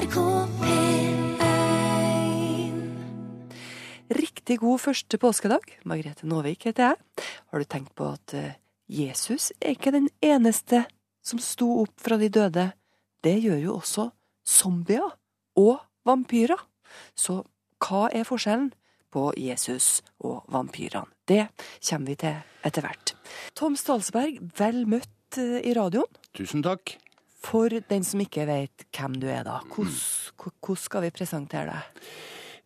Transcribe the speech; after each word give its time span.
NRK 0.00 0.20
P1 0.60 2.76
Riktig 4.16 4.56
god 4.62 4.80
første 4.80 5.18
påskedag. 5.20 5.60
Margrethe 5.84 6.24
Nåvik 6.24 6.64
heter 6.70 6.86
jeg. 6.86 6.96
Har 7.52 7.60
du 7.60 7.66
tenkt 7.68 7.92
på 7.98 8.06
at 8.08 8.32
eh, 8.32 8.56
Jesus 8.88 9.52
er 9.60 9.76
ikke 9.76 9.92
den 9.92 10.08
eneste 10.24 10.88
som 11.20 11.36
sto 11.44 11.68
opp 11.82 11.92
fra 12.00 12.16
de 12.16 12.32
døde? 12.32 12.72
Det 13.20 13.44
gjør 13.44 13.60
jo 13.60 13.76
også 13.76 14.08
zombier 14.40 15.04
og 15.60 15.84
vampyrer. 16.08 16.64
Så 17.12 17.44
hva 17.84 18.08
er 18.08 18.24
forskjellen 18.24 18.72
på 19.12 19.36
Jesus 19.36 20.00
og 20.24 20.48
vampyrene? 20.48 21.12
Det 21.28 21.52
kommer 21.90 22.14
vi 22.14 22.16
til 22.24 22.40
etter 22.64 22.88
hvert. 22.88 23.12
Tom 23.52 23.76
Stalsberg, 23.76 24.40
vel 24.56 24.88
møtt 24.88 25.36
eh, 25.36 25.60
i 25.60 25.76
radioen. 25.76 26.08
Tusen 26.32 26.64
takk. 26.64 26.96
For 27.40 27.72
den 27.72 28.04
som 28.04 28.20
ikke 28.20 28.44
vet 28.48 28.84
hvem 28.92 29.16
du 29.20 29.26
er, 29.30 29.44
da, 29.46 29.60
hvordan 29.64 30.76
skal 30.76 31.06
vi 31.06 31.14
presentere 31.14 31.72
deg? 31.72 32.10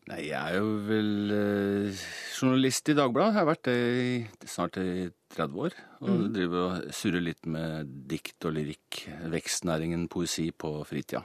Nei, 0.04 0.18
jeg 0.26 0.36
er 0.36 0.58
jo 0.58 0.72
vel 0.84 1.30
eh, 1.32 2.00
journalist 2.36 2.90
i 2.92 2.96
Dagbladet. 2.98 3.30
Jeg 3.32 3.38
har 3.38 3.46
vært 3.48 3.68
det 3.70 3.76
i 3.80 4.48
snart 4.52 4.76
i 4.82 5.06
30 5.32 5.62
år. 5.64 5.76
Og 6.04 6.26
driver 6.34 6.64
og 6.66 6.90
surrer 6.92 7.24
litt 7.24 7.48
med 7.48 7.94
dikt 8.10 8.44
og 8.44 8.52
lyrikk, 8.58 9.06
vekstnæringen, 9.32 10.04
poesi 10.12 10.50
på 10.52 10.74
fritida. 10.84 11.22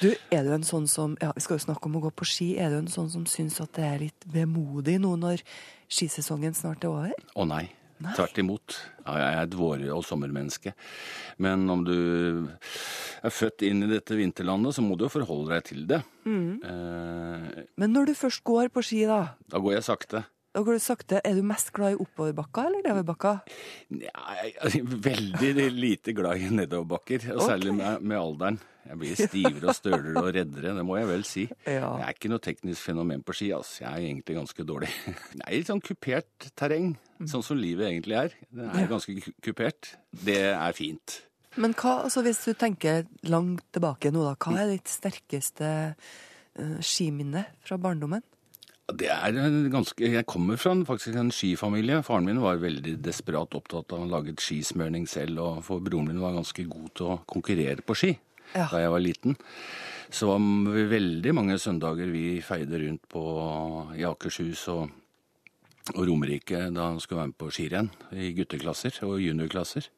Du, 0.00 0.08
er 0.32 0.42
du 0.42 0.50
en 0.54 0.64
sånn 0.64 0.88
som 0.88 1.14
Ja, 1.20 1.30
vi 1.36 1.44
skal 1.44 1.58
jo 1.58 1.66
snakke 1.66 1.86
om 1.86 2.00
å 2.00 2.02
gå 2.08 2.10
på 2.16 2.26
ski. 2.26 2.48
Er 2.58 2.72
du 2.72 2.80
en 2.80 2.90
sånn 2.90 3.12
som 3.12 3.28
syns 3.28 3.60
at 3.62 3.76
det 3.76 3.86
er 3.86 4.02
litt 4.06 4.26
vemodig 4.34 4.96
nå 5.04 5.14
når 5.20 5.44
skisesongen 5.92 6.56
snart 6.58 6.82
er 6.82 6.90
over? 6.90 7.14
Å 7.36 7.46
nei. 7.46 7.68
Nei. 8.02 8.12
Tvert 8.16 8.38
imot. 8.42 8.76
Ja, 9.06 9.14
jeg 9.20 9.34
er 9.38 9.42
et 9.46 9.54
vår- 9.58 9.84
og 9.94 10.02
sommermenneske. 10.06 10.72
Men 11.38 11.68
om 11.70 11.84
du 11.86 11.92
er 13.22 13.30
født 13.30 13.62
inn 13.68 13.82
i 13.86 13.90
dette 13.90 14.16
vinterlandet, 14.18 14.74
så 14.74 14.82
må 14.82 14.96
du 14.98 15.04
jo 15.06 15.12
forholde 15.12 15.52
deg 15.54 15.64
til 15.70 15.86
det. 15.90 16.00
Eh, 16.26 17.62
Men 17.78 17.92
når 17.94 18.06
du 18.10 18.14
først 18.18 18.42
går 18.44 18.70
på 18.74 18.82
ski, 18.84 19.04
da, 19.06 19.20
da 19.48 19.58
går 19.62 19.76
jeg 19.78 19.86
sakte. 19.86 20.24
Da 20.52 20.60
går 20.60 20.76
du 20.76 20.82
sakte. 20.84 21.20
Er 21.24 21.38
du 21.38 21.46
mest 21.46 21.70
glad 21.72 21.94
i 21.94 22.00
oppoverbakka 22.02 22.66
eller 22.68 22.82
nedoverbakka? 22.84 23.38
Jeg 23.88 24.52
er 24.52 24.90
veldig 25.06 25.68
lite 25.72 26.12
glad 26.16 26.44
i 26.44 26.50
nedoverbakker, 26.52 27.30
og 27.36 27.46
særlig 27.46 27.72
med, 27.78 28.04
med 28.04 28.18
alderen. 28.18 28.60
Jeg 28.82 28.98
blir 28.98 29.14
stivere 29.16 29.68
og 29.70 29.76
stølere 29.78 30.20
og 30.20 30.28
reddere, 30.34 30.72
det 30.74 30.84
må 30.84 30.96
jeg 30.98 31.08
vel 31.08 31.24
si. 31.26 31.46
Ja. 31.72 31.94
Jeg 32.00 32.04
er 32.04 32.16
ikke 32.16 32.30
noe 32.32 32.42
teknisk 32.42 32.84
fenomen 32.90 33.22
på 33.24 33.36
ski, 33.38 33.52
altså. 33.56 33.84
Jeg 33.84 33.92
er 33.92 34.06
egentlig 34.10 34.36
ganske 34.36 34.66
dårlig. 34.68 34.90
Det 35.38 35.44
er 35.46 35.54
litt 35.54 35.70
sånn 35.70 35.84
kupert 35.84 36.48
terreng, 36.58 36.92
sånn 37.22 37.46
som 37.46 37.60
livet 37.60 37.88
egentlig 37.88 38.18
er. 38.18 38.34
Det 38.50 38.66
er 38.82 38.90
ganske 38.90 39.14
kupert. 39.44 39.94
Det 40.26 40.40
er 40.50 40.76
fint. 40.76 41.22
Men 41.60 41.76
hva, 41.76 42.02
altså 42.08 42.24
hvis 42.24 42.42
du 42.44 42.52
tenker 42.58 43.06
langt 43.28 43.64
tilbake 43.72 44.12
nå, 44.12 44.24
da, 44.24 44.36
hva 44.40 44.64
er 44.64 44.74
ditt 44.74 44.90
sterkeste 44.90 45.72
uh, 45.92 46.76
skiminne 46.84 47.44
fra 47.64 47.80
barndommen? 47.80 48.24
Det 48.98 49.08
er 49.08 49.36
ganske 49.72 50.08
Jeg 50.12 50.26
kommer 50.28 50.58
fra 50.60 50.72
en, 50.76 50.84
faktisk 50.86 51.16
en 51.16 51.32
skifamilie. 51.34 52.02
Faren 52.06 52.26
min 52.28 52.40
var 52.42 52.60
veldig 52.62 52.96
desperat 53.04 53.54
opptatt 53.56 53.92
av 53.94 54.04
å 54.04 54.10
lage 54.10 54.34
skismørning 54.40 55.06
selv, 55.08 55.40
og 55.40 55.62
for 55.66 55.80
broren 55.84 56.10
min 56.10 56.20
var 56.22 56.36
ganske 56.36 56.64
god 56.68 56.90
til 56.98 57.12
å 57.14 57.20
konkurrere 57.26 57.84
på 57.86 57.96
ski 57.98 58.12
Ja. 58.54 58.66
da 58.68 58.82
jeg 58.82 58.90
var 58.92 59.00
liten. 59.00 59.36
Så 60.12 60.28
var 60.28 60.42
det 60.74 60.88
veldig 60.90 61.32
mange 61.34 61.56
søndager 61.58 62.10
vi 62.12 62.42
feide 62.44 62.82
rundt 62.82 63.06
på 63.08 63.22
i 63.96 64.04
Akershus 64.04 64.66
og, 64.68 64.90
og 65.94 66.02
Romerike 66.06 66.66
da 66.74 66.90
han 66.90 67.00
skulle 67.00 67.22
være 67.22 67.32
med 67.32 67.38
på 67.40 67.50
skirenn 67.50 67.88
i 68.12 68.32
gutteklasser 68.36 68.98
og 69.08 69.22
juniorklasser. 69.24 69.88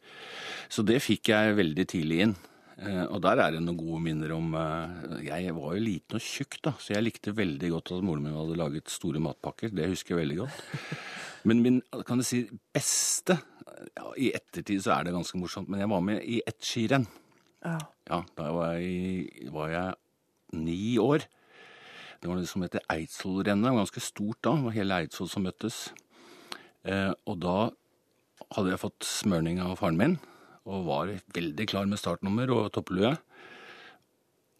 Så 0.70 0.86
det 0.86 1.02
fikk 1.02 1.32
jeg 1.34 1.58
veldig 1.58 1.86
tidlig 1.90 2.20
inn. 2.28 2.36
Eh, 2.78 3.04
Og 3.06 3.20
der 3.22 3.38
er 3.38 3.54
det 3.54 3.62
noen 3.62 3.78
gode 3.78 4.00
minner 4.02 4.32
om 4.34 4.54
eh, 4.58 5.26
Jeg 5.28 5.54
var 5.54 5.76
jo 5.76 5.82
liten 5.84 6.18
og 6.18 6.24
tjukk, 6.24 6.58
da, 6.64 6.72
så 6.78 6.96
jeg 6.96 7.04
likte 7.06 7.34
veldig 7.36 7.70
godt 7.76 7.92
at 7.94 8.06
moren 8.06 8.24
min 8.26 8.34
hadde 8.34 8.58
laget 8.58 8.90
store 8.90 9.22
matpakker. 9.22 9.70
Det 9.74 9.90
husker 9.92 10.14
jeg 10.16 10.24
veldig 10.24 10.38
godt. 10.42 10.62
Men 11.48 11.60
min 11.62 11.82
kan 12.08 12.18
du 12.18 12.24
si, 12.26 12.46
beste 12.74 13.36
ja, 13.36 14.06
I 14.16 14.30
ettertid 14.34 14.80
så 14.82 14.94
er 14.94 15.04
det 15.04 15.12
ganske 15.14 15.36
morsomt, 15.36 15.68
men 15.68 15.82
jeg 15.82 15.90
var 15.90 16.00
med 16.00 16.22
i 16.24 16.38
ett 16.48 16.62
skirenn. 16.64 17.04
Ja. 17.60 17.74
Ja, 18.08 18.22
da 18.38 18.46
var 18.54 18.78
jeg, 18.80 19.50
var 19.52 19.68
jeg 19.68 20.56
ni 20.56 20.96
år. 21.02 21.26
Det 22.22 22.30
var 22.30 22.40
det 22.40 22.48
som 22.48 22.64
heter 22.64 22.80
Eidsvollrennet. 22.88 23.66
Det 23.66 23.74
var 23.74 23.82
ganske 23.82 24.00
stort 24.00 24.38
da. 24.40 24.54
Det 24.56 24.64
var 24.70 24.76
hele 24.78 25.00
Eidsvoll 25.02 25.28
som 25.28 25.44
møttes. 25.44 25.82
Eh, 26.88 27.12
og 27.28 27.36
da 27.44 27.56
hadde 28.56 28.72
jeg 28.72 28.80
fått 28.86 29.04
smørning 29.08 29.60
av 29.60 29.76
faren 29.82 30.00
min, 30.00 30.16
og 30.64 30.84
var 30.88 31.14
veldig 31.36 31.66
klar 31.70 31.88
med 31.90 32.00
startnummer 32.00 32.50
og 32.54 32.72
topplue. 32.74 33.14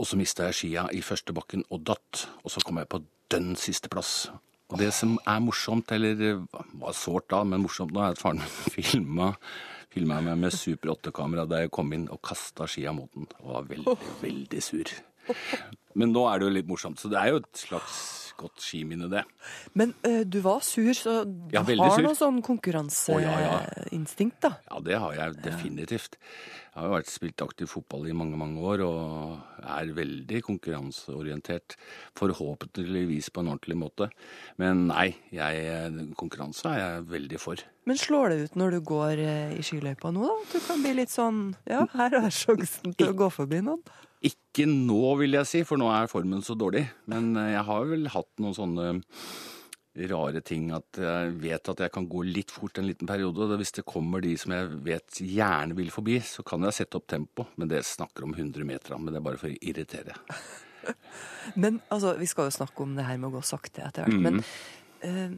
Og 0.00 0.08
så 0.08 0.18
mista 0.18 0.48
jeg 0.48 0.58
skia 0.58 0.88
i 0.92 1.02
første 1.04 1.34
bakken 1.36 1.62
og 1.70 1.84
datt, 1.88 2.26
og 2.42 2.52
så 2.52 2.62
kom 2.64 2.80
jeg 2.80 2.90
på 2.90 3.02
dønn 3.32 3.54
sisteplass. 3.58 4.30
Og 4.72 4.80
det 4.80 4.90
som 4.96 5.14
er 5.28 5.42
morsomt, 5.44 5.92
eller 5.94 6.20
eh, 6.24 6.42
var 6.80 6.96
sårt 6.98 7.28
da, 7.30 7.44
men 7.46 7.62
morsomt 7.62 7.94
nå, 7.94 8.02
er 8.02 8.16
at 8.16 8.20
faren 8.20 8.42
min 8.42 8.74
filma 8.76 9.34
filma 9.94 10.18
meg 10.24 10.40
med 10.40 10.54
Super 10.54 10.94
8-kamera 10.96 11.44
da 11.46 11.62
jeg 11.62 11.72
kom 11.74 11.92
inn 11.94 12.08
og 12.10 12.18
kasta 12.24 12.66
skia 12.70 12.92
mot 12.96 13.10
den. 13.14 13.28
Og 13.44 13.52
var 13.54 13.68
veldig, 13.70 13.96
veldig 14.24 14.62
sur. 14.64 14.90
Men 15.98 16.10
nå 16.10 16.24
er 16.26 16.40
det 16.40 16.48
jo 16.48 16.54
litt 16.56 16.70
morsomt, 16.70 16.98
så 16.98 17.10
det 17.12 17.20
er 17.20 17.30
jo 17.30 17.42
et 17.44 17.60
slags 17.60 18.00
godt 18.40 18.60
skiminne, 18.64 19.08
det. 19.12 19.22
Men 19.74 19.94
eh, 20.04 20.22
du 20.24 20.40
var 20.44 20.60
sur, 20.66 20.92
så 20.94 21.24
du 21.24 21.54
Ja, 21.54 21.62
har 21.90 21.98
sur. 21.98 22.02
noe 22.08 22.14
sånn 22.18 22.38
Å, 22.40 23.20
ja, 23.22 23.34
ja. 23.40 23.54
konkurranseinstinkt, 23.62 24.40
da. 24.44 24.52
Ja, 24.70 24.80
det 24.80 24.98
har 24.98 25.14
jeg 25.18 25.40
definitivt. 25.44 26.16
Jeg 26.74 26.82
har 26.82 26.88
jo 26.88 26.94
vært 26.96 27.10
spilt 27.12 27.42
aktiv 27.44 27.68
fotball 27.70 28.08
i 28.10 28.14
mange, 28.18 28.34
mange 28.34 28.58
år, 28.66 28.80
og 28.82 29.60
er 29.62 29.92
veldig 29.94 30.40
konkurranseorientert. 30.42 31.76
Forhåpentligvis 32.18 33.28
på 33.30 33.44
en 33.44 33.52
ordentlig 33.52 33.76
måte. 33.78 34.08
Men 34.58 34.88
nei, 34.88 35.12
jeg, 35.30 35.92
konkurranse 36.18 36.72
er 36.72 36.80
jeg 36.82 37.06
veldig 37.12 37.38
for. 37.38 37.62
Men 37.86 38.00
slår 38.00 38.34
det 38.34 38.40
ut 38.40 38.58
når 38.58 38.74
du 38.74 38.80
går 38.90 39.22
eh, 39.22 39.54
i 39.54 39.62
skiløypa 39.62 40.10
nå, 40.16 40.26
da? 40.26 40.34
At 40.34 40.56
du 40.56 40.66
kan 40.66 40.82
bli 40.82 40.96
litt 40.98 41.14
sånn 41.14 41.40
Ja, 41.70 41.84
her 41.94 42.18
er 42.18 42.34
sjansen 42.34 42.98
til 42.98 43.12
å 43.12 43.18
gå 43.22 43.30
forbi 43.30 43.62
noen. 43.62 43.84
Ikke 44.26 44.66
nå, 44.66 45.02
vil 45.20 45.38
jeg 45.38 45.46
si, 45.46 45.62
for 45.68 45.78
nå 45.78 45.92
er 45.94 46.10
formen 46.10 46.42
så 46.42 46.58
dårlig. 46.58 46.88
Men 47.06 47.36
eh, 47.38 47.52
jeg 47.54 47.68
har 47.70 47.86
vel 47.92 48.10
hatt 48.16 48.32
noen 48.42 48.58
sånne 48.58 48.96
rare 50.10 50.40
ting 50.42 50.70
at 50.74 50.98
jeg 50.98 51.34
vet 51.38 51.70
at 51.70 51.82
jeg 51.84 51.92
kan 51.94 52.06
gå 52.10 52.24
litt 52.26 52.50
fort 52.50 52.78
en 52.80 52.88
liten 52.88 53.08
periode. 53.08 53.46
og 53.46 53.58
Hvis 53.60 53.76
det 53.78 53.86
kommer 53.86 54.22
de 54.24 54.34
som 54.40 54.54
jeg 54.54 54.70
vet 54.86 55.20
gjerne 55.22 55.76
vil 55.78 55.92
forbi, 55.94 56.18
så 56.26 56.42
kan 56.46 56.66
jeg 56.66 56.78
sette 56.80 56.98
opp 56.98 57.06
tempo. 57.10 57.46
Men 57.56 57.70
det 57.70 57.84
snakker 57.86 58.26
om 58.26 58.34
100 58.34 58.66
meter, 58.66 58.96
men 58.98 59.14
det 59.14 59.20
er 59.20 59.26
bare 59.28 59.40
for 59.40 59.52
å 59.52 59.58
irritere. 59.62 60.16
Men 61.60 61.78
altså, 61.92 62.14
vi 62.18 62.26
skal 62.28 62.50
jo 62.50 62.56
snakke 62.58 62.84
om 62.84 62.94
det 62.96 63.06
her 63.06 63.16
med 63.20 63.30
å 63.30 63.38
gå 63.38 63.40
sakte 63.46 63.84
etter 63.86 64.04
hvert. 64.04 64.20
Men, 64.20 64.40
eh, 65.00 65.32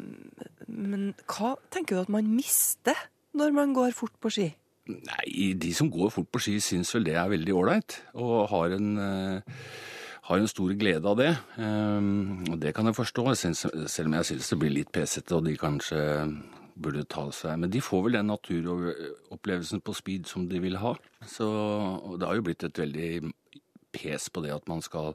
men 0.67 1.13
hva 1.23 1.53
tenker 1.71 1.95
du 1.95 2.03
at 2.03 2.11
man 2.11 2.27
mister 2.31 2.99
når 3.37 3.55
man 3.55 3.75
går 3.77 3.95
fort 3.95 4.15
på 4.23 4.33
ski? 4.35 4.49
Nei, 4.91 5.53
de 5.59 5.73
som 5.75 5.91
går 5.91 6.13
fort 6.15 6.31
på 6.35 6.43
ski 6.43 6.57
syns 6.63 6.93
vel 6.95 7.07
det 7.09 7.17
er 7.19 7.31
veldig 7.31 7.55
ålreit, 7.59 7.99
og 8.23 8.49
har 8.53 8.77
en, 8.77 8.91
eh, 8.99 9.57
har 10.27 10.43
en 10.43 10.51
stor 10.51 10.73
glede 10.79 11.07
av 11.07 11.19
det. 11.21 11.33
Um, 11.57 12.45
og 12.51 12.59
det 12.63 12.75
kan 12.75 12.89
jeg 12.89 12.99
forstå, 12.99 13.27
selv 13.39 14.09
om 14.09 14.17
jeg 14.19 14.31
syns 14.31 14.53
det 14.53 14.61
blir 14.61 14.75
litt 14.75 14.93
pesete, 14.95 15.37
og 15.37 15.47
de 15.47 15.55
kanskje 15.61 16.01
burde 16.77 17.07
ta 17.09 17.23
seg 17.33 17.57
Men 17.57 17.73
de 17.73 17.81
får 17.81 18.03
vel 18.05 18.19
den 18.19 18.29
naturopplevelsen 18.29 19.81
på 19.81 19.95
speed 19.97 20.27
som 20.29 20.49
de 20.51 20.61
vil 20.61 20.77
ha. 20.83 20.97
Så 21.25 21.47
det 22.19 22.27
har 22.29 22.37
jo 22.37 22.45
blitt 22.49 22.67
et 22.67 22.83
veldig 22.83 23.31
pes 23.97 24.29
på 24.29 24.43
det 24.45 24.53
at 24.57 24.69
man 24.69 24.85
skal 24.85 25.15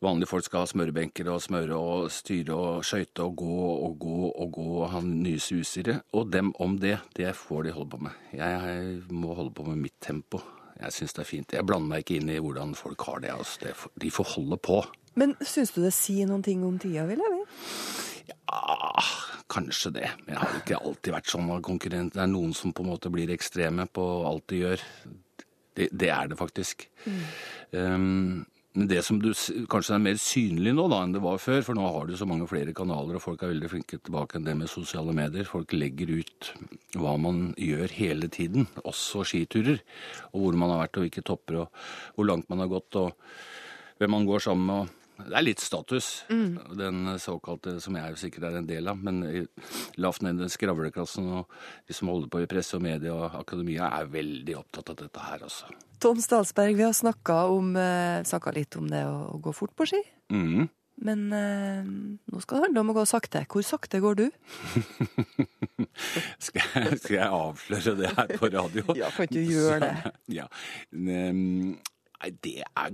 Vanlige 0.00 0.30
folk 0.30 0.46
skal 0.46 0.62
ha 0.62 0.68
smørebenker 0.70 1.28
og 1.28 1.42
smøre 1.44 1.76
og 1.76 2.06
styre 2.08 2.54
og 2.56 2.86
skøyte 2.88 3.26
og 3.26 3.34
gå 3.36 3.56
og 3.84 3.98
gå 4.00 4.30
og 4.30 4.54
gå 4.56 4.64
og 4.78 4.86
ha 4.94 5.02
nye 5.04 5.36
susere. 5.36 5.98
Og 6.16 6.30
dem 6.32 6.54
om 6.56 6.78
det, 6.80 6.94
det 7.18 7.34
får 7.36 7.66
de 7.66 7.74
holde 7.76 7.90
på 7.92 8.00
med. 8.06 8.16
Jeg 8.32 9.02
må 9.12 9.36
holde 9.36 9.52
på 9.52 9.68
med 9.68 9.76
mitt 9.82 9.98
tempo. 10.00 10.40
Jeg 10.80 10.96
syns 10.96 11.16
det 11.16 11.22
er 11.22 11.28
fint. 11.28 11.54
Jeg 11.56 11.66
blander 11.68 11.92
meg 11.92 12.04
ikke 12.04 12.20
inn 12.20 12.30
i 12.32 12.40
hvordan 12.40 12.74
folk 12.78 13.04
har 13.08 13.22
det. 13.24 13.32
Altså. 13.34 13.60
det 13.64 14.04
de 14.04 14.12
får 14.14 14.30
holde 14.36 14.58
på. 14.60 14.80
Men 15.20 15.34
syns 15.44 15.74
du 15.74 15.82
det 15.82 15.92
sier 15.96 16.28
noen 16.30 16.44
ting 16.46 16.62
om 16.64 16.78
tida 16.80 17.04
vi 17.08 17.18
lever 17.18 17.42
i? 17.42 17.46
Ja, 18.30 19.02
kanskje 19.50 19.92
det. 19.98 20.12
Men 20.24 20.36
jeg 20.36 20.42
har 20.42 20.60
ikke 20.60 20.78
alltid 20.80 21.16
vært 21.16 21.32
sånn 21.32 21.50
av 21.50 21.64
konkurrent. 21.66 22.14
Det 22.14 22.22
er 22.24 22.30
noen 22.30 22.54
som 22.56 22.72
på 22.72 22.84
en 22.84 22.92
måte 22.92 23.12
blir 23.12 23.32
ekstreme 23.34 23.88
på 23.90 24.06
alt 24.28 24.46
de 24.52 24.62
gjør. 24.64 24.86
Det, 25.76 25.90
det 25.92 26.10
er 26.14 26.30
det 26.30 26.38
faktisk. 26.38 26.86
Um, 27.72 28.46
men 28.78 28.86
det 28.86 29.00
som 29.02 29.18
du, 29.18 29.32
kanskje 29.70 29.96
er 29.96 30.02
mer 30.04 30.18
synlig 30.22 30.72
nå 30.76 30.84
da 30.92 31.00
enn 31.02 31.14
det 31.16 31.22
var 31.24 31.40
før, 31.42 31.64
for 31.66 31.74
nå 31.74 31.88
har 31.90 32.06
du 32.06 32.14
så 32.18 32.26
mange 32.28 32.46
flere 32.50 32.74
kanaler, 32.76 33.16
og 33.18 33.24
folk 33.24 33.42
er 33.42 33.50
veldig 33.50 33.70
flinke 33.72 33.98
tilbake 33.98 34.38
enn 34.38 34.46
det 34.46 34.54
med 34.60 34.70
sosiale 34.70 35.14
medier. 35.16 35.48
Folk 35.48 35.74
legger 35.74 36.12
ut 36.20 36.52
hva 36.94 37.16
man 37.18 37.48
gjør 37.58 37.90
hele 37.96 38.30
tiden, 38.30 38.68
også 38.84 39.24
skiturer, 39.26 39.82
og 40.30 40.44
hvor 40.44 40.60
man 40.62 40.70
har 40.70 40.84
vært 40.84 41.00
og 41.00 41.06
hvilke 41.06 41.26
topper, 41.26 41.64
og 41.64 42.14
hvor 42.14 42.30
langt 42.30 42.46
man 42.52 42.62
har 42.62 42.70
gått, 42.70 43.00
og 43.00 43.98
hvem 43.98 44.14
man 44.14 44.30
går 44.30 44.46
sammen 44.46 44.70
med. 44.70 44.96
Det 45.26 45.36
er 45.36 45.44
litt 45.44 45.62
status, 45.62 46.08
den 46.28 47.12
såkalte, 47.22 47.76
som 47.82 47.96
jeg 47.98 48.18
sikkert 48.20 48.48
er 48.48 48.58
en 48.60 48.68
del 48.68 48.90
av. 48.90 48.98
Men 49.02 49.22
lavt 50.00 50.24
nede 50.26 50.48
skravleklassen 50.52 51.28
og 51.40 51.54
de 51.88 51.96
som 51.96 52.10
holder 52.12 52.32
på 52.32 52.42
i 52.44 52.48
presse 52.50 52.78
og 52.78 52.84
media 52.84 53.14
og 53.14 53.38
akademia, 53.42 53.90
er 54.00 54.10
veldig 54.10 54.58
opptatt 54.60 54.92
av 54.94 55.00
dette 55.04 55.28
her, 55.28 55.46
altså. 55.48 55.70
Tom 56.00 56.20
Stalsberg, 56.22 56.78
vi 56.78 56.86
har 56.86 56.96
snakka 56.96 58.52
litt 58.56 58.76
om 58.80 58.86
det 58.88 59.04
å 59.04 59.36
gå 59.42 59.52
fort 59.52 59.74
på 59.76 59.88
ski. 59.90 60.00
Mm. 60.32 60.70
Men 61.00 61.20
eh, 61.32 61.84
nå 61.84 62.40
skal 62.44 62.58
det 62.58 62.66
handle 62.66 62.82
om 62.84 62.92
å 62.92 62.96
gå 62.98 63.04
sakte. 63.08 63.42
Hvor 63.48 63.64
sakte 63.64 64.02
går 64.04 64.18
du? 64.20 64.26
Skal, 66.44 66.60
jeg, 66.60 66.98
skal 67.00 67.14
jeg 67.16 67.28
avsløre 67.32 67.94
det 67.96 68.10
her 68.16 68.32
på 68.36 68.50
radio? 68.52 68.84
Ja, 68.98 69.08
kan 69.14 69.24
ikke 69.26 69.40
du 69.40 69.48
gjøre 69.48 69.78
det? 69.86 70.12
Ja. 70.40 70.44
Ehm, 70.92 71.78
Nei, 72.20 72.30
det 72.44 72.58
er 72.68 72.92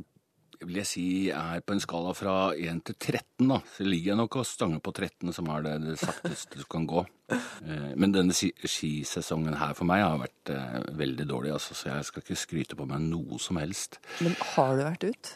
vil 0.64 0.78
jeg 0.80 0.86
si 0.88 1.04
er 1.34 1.60
på 1.66 1.74
en 1.76 1.80
skala 1.82 2.12
fra 2.16 2.34
1 2.56 2.82
til 2.88 2.96
13, 2.98 3.48
da. 3.50 3.58
Så 3.76 3.84
ligger 3.86 4.12
jeg 4.12 4.20
nok 4.20 4.36
og 4.40 4.46
stanger 4.48 4.80
på 4.84 4.92
13, 4.94 5.32
som 5.36 5.48
er 5.52 5.62
det, 5.66 5.74
det 5.84 5.96
sakteste 6.00 6.60
du 6.60 6.64
kan 6.70 6.86
gå. 6.88 7.04
Eh, 7.32 7.92
Men 7.96 8.12
denne 8.14 8.32
skisesongen 8.36 9.56
her 9.60 9.74
for 9.78 9.88
meg 9.88 10.04
har 10.04 10.18
vært 10.22 10.52
eh, 10.54 10.76
veldig 10.98 11.26
dårlig, 11.28 11.52
altså, 11.56 11.74
så 11.74 11.90
jeg 11.94 12.08
skal 12.10 12.22
ikke 12.24 12.38
skryte 12.42 12.78
på 12.78 12.86
meg 12.88 13.02
noe 13.08 13.38
som 13.42 13.58
helst. 13.60 13.98
Men 14.22 14.36
har 14.54 14.76
du 14.78 14.84
vært 14.86 15.08
ut? 15.10 15.32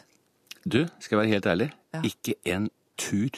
Du, 0.65 0.83
skal 1.01 1.17
jeg 1.17 1.21
være 1.23 1.33
helt 1.35 1.49
ærlig, 1.55 1.69
Ja. 1.93 2.01
ikke 2.07 2.35
en 2.53 2.69
tur. 3.01 3.29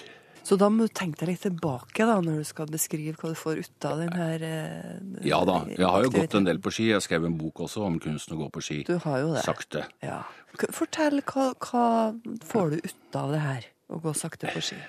Så 0.44 0.58
da 0.60 0.68
må 0.68 0.84
du 0.84 0.92
tenke 0.92 1.22
deg 1.22 1.30
litt 1.32 1.44
tilbake 1.46 2.04
da, 2.04 2.18
når 2.20 2.42
du 2.42 2.48
skal 2.48 2.68
beskrive 2.68 3.16
hva 3.16 3.30
du 3.32 3.38
får 3.40 3.62
ut 3.64 3.86
av 3.88 4.02
den 4.02 4.12
her 4.20 4.44
eh, 4.44 5.28
Ja 5.30 5.40
da, 5.48 5.62
jeg 5.72 5.88
har 5.88 6.04
jo 6.04 6.12
gått 6.12 6.36
en 6.36 6.48
del 6.50 6.60
på 6.60 6.74
ski. 6.76 6.90
Jeg 6.92 7.06
skrev 7.06 7.30
en 7.30 7.38
bok 7.40 7.62
også 7.64 7.86
om 7.88 7.96
kunsten 8.04 8.36
å 8.36 8.42
gå 8.42 8.50
på 8.52 8.64
ski. 8.66 8.82
Du 8.90 8.98
har 9.06 9.22
jo 9.24 9.32
det. 9.38 9.44
Sakte. 9.48 9.86
Ja. 10.04 10.20
Fortell, 10.76 11.22
hva, 11.32 11.54
hva 11.64 11.86
får 12.44 12.76
du 12.76 12.82
ut 12.90 13.20
av 13.24 13.32
det 13.32 13.40
her, 13.46 13.70
å 13.88 14.02
gå 14.04 14.12
sakte 14.20 14.52
på 14.52 14.66
ski? 14.68 14.82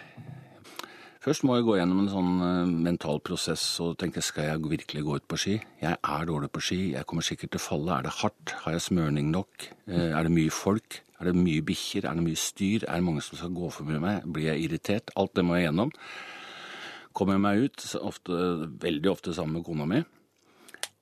Først 1.24 1.40
må 1.48 1.54
jeg 1.56 1.64
gå 1.64 1.78
gjennom 1.78 2.02
en 2.02 2.10
sånn 2.12 2.32
eh, 2.44 2.74
mental 2.90 3.22
prosess 3.24 3.62
og 3.80 3.94
tenke 4.02 4.20
skal 4.26 4.50
jeg 4.50 4.66
virkelig 4.74 5.04
gå 5.06 5.14
ut 5.22 5.28
på 5.30 5.38
ski? 5.40 5.54
Jeg 5.80 5.96
er 5.96 6.26
dårlig 6.28 6.50
på 6.52 6.60
ski, 6.66 6.80
jeg 6.98 7.06
kommer 7.08 7.24
sikkert 7.24 7.54
til 7.54 7.62
å 7.62 7.64
falle. 7.70 7.94
Er 7.96 8.08
det 8.10 8.18
hardt? 8.18 8.52
Har 8.66 8.74
jeg 8.76 8.84
smørning 8.90 9.30
nok? 9.32 9.70
Eh, 9.86 10.10
Er 10.10 10.26
det 10.26 10.34
mye 10.34 10.52
folk? 10.52 10.98
Er 11.24 11.32
det 11.32 11.40
mye 11.40 11.64
bikkjer? 11.64 12.04
Er 12.04 12.18
det 12.18 12.24
mye 12.26 12.38
styr? 12.38 12.84
Er 12.84 13.00
det 13.00 13.06
mange 13.06 13.22
som 13.24 13.38
skal 13.40 13.54
gå 13.56 13.70
forbi 13.72 13.96
meg? 14.02 14.26
Blir 14.28 14.50
jeg 14.50 14.66
irritert? 14.66 15.12
Alt 15.16 15.32
det 15.38 15.44
må 15.48 15.56
jeg 15.56 15.70
gjennom. 15.70 15.92
Kommer 17.16 17.38
jeg 17.38 17.44
meg 17.44 17.62
ut, 17.64 17.86
ofte, 18.02 18.36
veldig 18.82 19.10
ofte 19.12 19.32
sammen 19.32 19.56
med 19.56 19.64
kona 19.64 19.86
mi. 19.88 20.02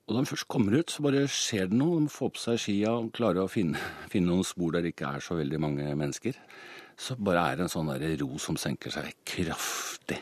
Og 0.07 0.15
da 0.15 0.21
de 0.21 0.31
først 0.31 0.49
kommer 0.51 0.77
ut, 0.79 0.93
så 0.93 1.03
bare 1.03 1.25
skjer 1.27 1.73
det 1.73 1.79
noe. 1.81 1.99
De 2.05 2.13
får 2.13 2.33
på 2.37 2.43
seg 2.43 2.61
skia 2.61 2.95
og 3.01 3.11
klarer 3.17 3.43
å 3.43 3.51
finne, 3.51 3.81
finne 4.13 4.31
noen 4.31 4.47
spor 4.47 4.77
der 4.77 4.87
det 4.87 4.95
ikke 4.95 5.11
er 5.17 5.27
så 5.27 5.39
veldig 5.41 5.61
mange 5.63 5.89
mennesker. 5.99 6.39
Så 7.03 7.17
bare 7.19 7.43
er 7.49 7.59
det 7.59 7.67
en 7.67 7.73
sånn 7.73 7.91
der 7.91 8.15
ro 8.21 8.39
som 8.39 8.59
senker 8.61 8.95
seg 8.95 9.11
kraftig. 9.27 10.21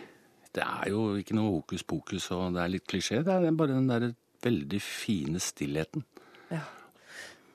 Det 0.50 0.64
er 0.64 0.91
jo 0.91 1.05
ikke 1.20 1.37
noe 1.37 1.58
hokus 1.58 1.85
pokus 1.87 2.31
og 2.35 2.56
det 2.56 2.64
er 2.64 2.75
litt 2.79 2.88
klisjé. 2.88 3.20
Det 3.26 3.37
er 3.37 3.52
bare 3.55 3.76
den 3.76 3.91
der 3.91 4.12
veldig 4.43 4.81
fine 4.82 5.43
stillheten. 5.43 6.06
Ja. 6.50 6.64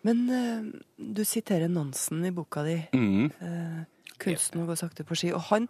Men 0.05 0.23
uh, 0.29 0.65
du 0.97 1.23
siterer 1.25 1.71
Nansen 1.71 2.25
i 2.25 2.33
boka 2.35 2.63
di, 2.65 2.77
Mm. 2.93 3.31
Uh, 3.41 3.83
'Kunsten 4.15 4.61
å 4.63 4.67
gå 4.69 4.75
sakte 4.79 5.03
på 5.03 5.15
ski', 5.17 5.33
og 5.35 5.41
han 5.49 5.67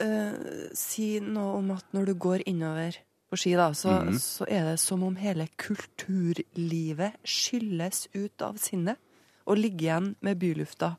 uh, 0.00 0.70
sier 0.72 1.20
noe 1.20 1.58
om 1.58 1.74
at 1.74 1.84
når 1.92 2.06
du 2.08 2.14
går 2.14 2.46
innover 2.48 2.96
på 3.28 3.36
ski, 3.36 3.52
da, 3.58 3.74
så, 3.76 3.98
mm. 4.08 4.16
så 4.16 4.46
er 4.48 4.70
det 4.70 4.78
som 4.80 5.02
om 5.04 5.18
hele 5.20 5.48
kulturlivet 5.60 7.18
skylles 7.28 8.06
ut 8.14 8.40
av 8.40 8.56
sinnet 8.62 8.96
og 9.44 9.60
ligger 9.60 9.84
igjen 9.84 10.08
med 10.24 10.40
bylufta 10.40 10.94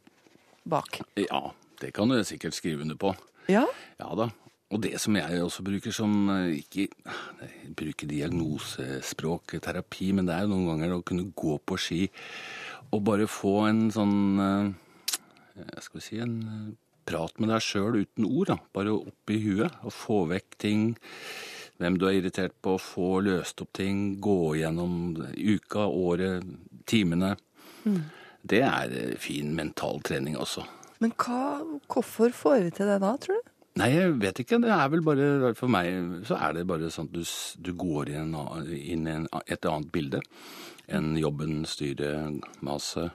bak. 0.70 1.02
Ja, 1.18 1.50
det 1.82 1.94
kan 1.98 2.14
du 2.14 2.22
sikkert 2.24 2.58
skrive 2.58 2.86
under 2.86 3.00
på. 3.00 3.16
Ja, 3.50 3.66
Ja 3.98 4.14
da. 4.18 4.30
Og 4.69 4.83
det 4.83 5.00
som 5.01 5.16
jeg 5.18 5.42
også 5.42 5.63
bruker 5.66 5.94
som 5.95 6.13
eh, 6.33 6.60
ikke 6.60 6.86
jeg 6.86 7.71
bruker 7.77 8.10
diagnosespråk, 8.10 9.56
terapi, 9.66 10.12
men 10.13 10.30
det 10.30 10.36
er 10.36 10.45
jo 10.45 10.54
noen 10.54 10.69
ganger 10.74 10.98
å 10.98 11.06
kunne 11.06 11.31
gå 11.33 11.57
på 11.66 11.80
ski 11.80 12.04
og 12.89 13.04
bare 13.06 13.25
få 13.30 13.56
en 13.69 13.81
sånn 13.94 14.19
eh, 14.44 14.69
jeg 15.60 15.86
skal 15.86 16.00
vi 16.00 16.06
si 16.06 16.19
en 16.24 16.38
eh, 16.44 16.69
prat 17.10 17.42
med 17.42 17.51
deg 17.51 17.63
sjøl 17.66 18.01
uten 18.04 18.27
ord, 18.27 18.51
da. 18.51 18.57
Bare 18.75 18.94
opp 18.94 19.33
i 19.33 19.39
huet 19.42 19.80
og 19.81 19.94
få 19.95 20.19
vekk 20.30 20.60
ting. 20.62 20.83
Hvem 21.80 21.98
du 21.98 22.06
er 22.10 22.19
irritert 22.19 22.54
på, 22.62 22.75
få 22.81 23.22
løst 23.25 23.62
opp 23.63 23.72
ting, 23.77 24.19
gå 24.22 24.56
gjennom 24.60 25.15
uka, 25.33 25.88
året, 25.88 26.45
timene. 26.89 27.33
Det 28.42 28.62
er 28.65 28.94
eh, 28.95 29.15
fin 29.22 29.54
mental 29.56 30.04
trening 30.06 30.38
også. 30.39 30.65
Men 31.00 31.13
hva, 31.15 31.62
hvorfor 31.92 32.33
får 32.36 32.65
vi 32.65 32.75
til 32.75 32.92
det 32.92 33.00
da, 33.04 33.15
tror 33.22 33.39
du? 33.39 33.49
Nei, 33.80 33.90
jeg 33.96 34.16
vet 34.20 34.42
ikke. 34.44 34.60
Det 34.64 34.72
er 34.76 34.90
vel 34.92 35.02
bare 35.06 35.54
For 35.58 35.72
meg 35.72 36.26
så 36.28 36.36
er 36.40 36.58
det 36.58 36.66
bare 36.70 36.90
sånn 36.92 37.08
at 37.10 37.16
du, 37.16 37.24
du 37.64 37.72
går 37.80 38.12
inn 38.16 39.08
i 39.08 39.16
et 39.54 39.66
annet 39.70 39.92
bilde 39.94 40.22
enn 40.90 41.12
jobben, 41.22 41.64
styret, 41.70 42.40
maset. 42.66 43.12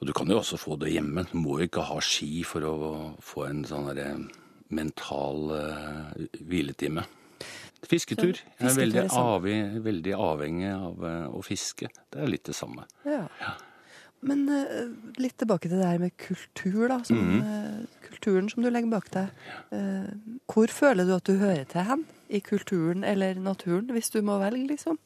Og 0.00 0.06
du 0.08 0.14
kan 0.16 0.30
jo 0.32 0.38
også 0.40 0.56
få 0.56 0.78
det 0.80 0.94
hjemme. 0.94 1.26
Du 1.28 1.36
må 1.36 1.58
jo 1.60 1.66
ikke 1.68 1.84
ha 1.90 1.98
ski 2.00 2.40
for 2.48 2.64
å 2.64 2.76
få 3.20 3.44
en 3.50 3.64
sånn 3.68 3.90
derre 3.90 4.14
mental 4.72 5.50
uh, 5.52 6.12
hviletime. 6.40 7.04
Fisketur. 7.90 8.38
Jeg 8.60 8.70
er 8.70 8.76
veldig, 8.78 9.02
samme. 9.12 9.34
avhengig, 9.36 9.82
veldig 9.84 10.14
avhengig 10.16 10.70
av 10.72 11.04
uh, 11.04 11.26
å 11.36 11.42
fiske. 11.44 11.90
Det 12.12 12.22
er 12.24 12.32
litt 12.32 12.48
det 12.48 12.56
samme. 12.56 12.86
Ja. 13.04 13.26
Men 14.24 14.46
uh, 14.48 14.88
litt 15.20 15.36
tilbake 15.40 15.68
til 15.68 15.80
det 15.80 15.88
her 15.92 16.00
med 16.00 16.16
kultur, 16.20 16.86
da. 16.94 17.02
Som, 17.08 17.20
Mhm. 17.20 17.44
eh, 17.44 17.99
kulturen 18.20 18.50
som 18.50 18.62
du 18.62 18.70
legger 18.70 18.90
bak 18.92 19.08
deg. 19.14 19.30
Eh, 19.72 20.10
hvor 20.52 20.68
føler 20.68 21.08
du 21.08 21.14
at 21.16 21.24
du 21.24 21.38
hører 21.40 21.64
til 21.64 21.86
hen? 21.88 22.04
I 22.28 22.40
kulturen 22.40 23.02
eller 23.04 23.34
naturen, 23.34 23.88
hvis 23.90 24.10
du 24.10 24.20
må 24.22 24.38
velge, 24.38 24.66
liksom? 24.68 24.98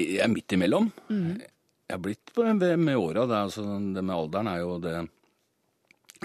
Jeg 0.00 0.24
er 0.24 0.28
midt 0.32 0.52
imellom. 0.52 0.90
Jeg 1.86 1.94
har 1.94 2.00
blitt 2.02 2.32
på 2.34 2.42
det 2.58 2.72
med 2.80 2.96
åra. 2.96 3.26
Det, 3.26 3.36
altså, 3.36 3.62
det 3.94 4.02
med 4.02 4.16
alderen 4.16 4.48
er 4.48 4.58
jo 4.64 4.78
det 4.80 4.96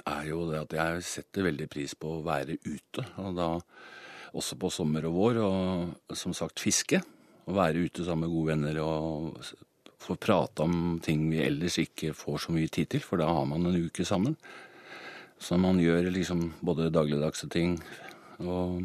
er 0.08 0.26
jo 0.30 0.46
det 0.50 0.62
at 0.64 0.74
jeg 0.74 1.04
setter 1.04 1.46
veldig 1.50 1.68
pris 1.70 1.94
på 2.00 2.16
å 2.16 2.24
være 2.26 2.58
ute. 2.64 3.06
Og 3.22 3.36
da 3.36 3.50
også 4.32 4.56
på 4.58 4.72
sommer 4.72 5.06
og 5.10 5.18
vår, 5.18 5.42
og 5.44 6.16
som 6.18 6.34
sagt 6.34 6.64
fiske. 6.64 7.02
Å 7.46 7.54
være 7.58 7.84
ute 7.86 8.06
sammen 8.08 8.30
med 8.30 8.34
gode 8.34 8.56
venner 8.56 8.80
og 8.82 9.42
få 10.02 10.16
prate 10.18 10.66
om 10.66 11.00
ting 11.04 11.28
vi 11.30 11.44
ellers 11.44 11.78
ikke 11.82 12.16
får 12.18 12.46
så 12.46 12.56
mye 12.56 12.72
tid 12.74 12.90
til, 12.96 13.04
for 13.06 13.22
da 13.22 13.28
har 13.30 13.46
man 13.50 13.68
en 13.70 13.86
uke 13.86 14.06
sammen. 14.08 14.38
Så 15.42 15.58
man 15.58 15.80
gjør 15.82 16.12
liksom 16.14 16.52
både 16.62 16.92
dagligdagse 16.94 17.48
ting 17.50 17.80
og 18.42 18.84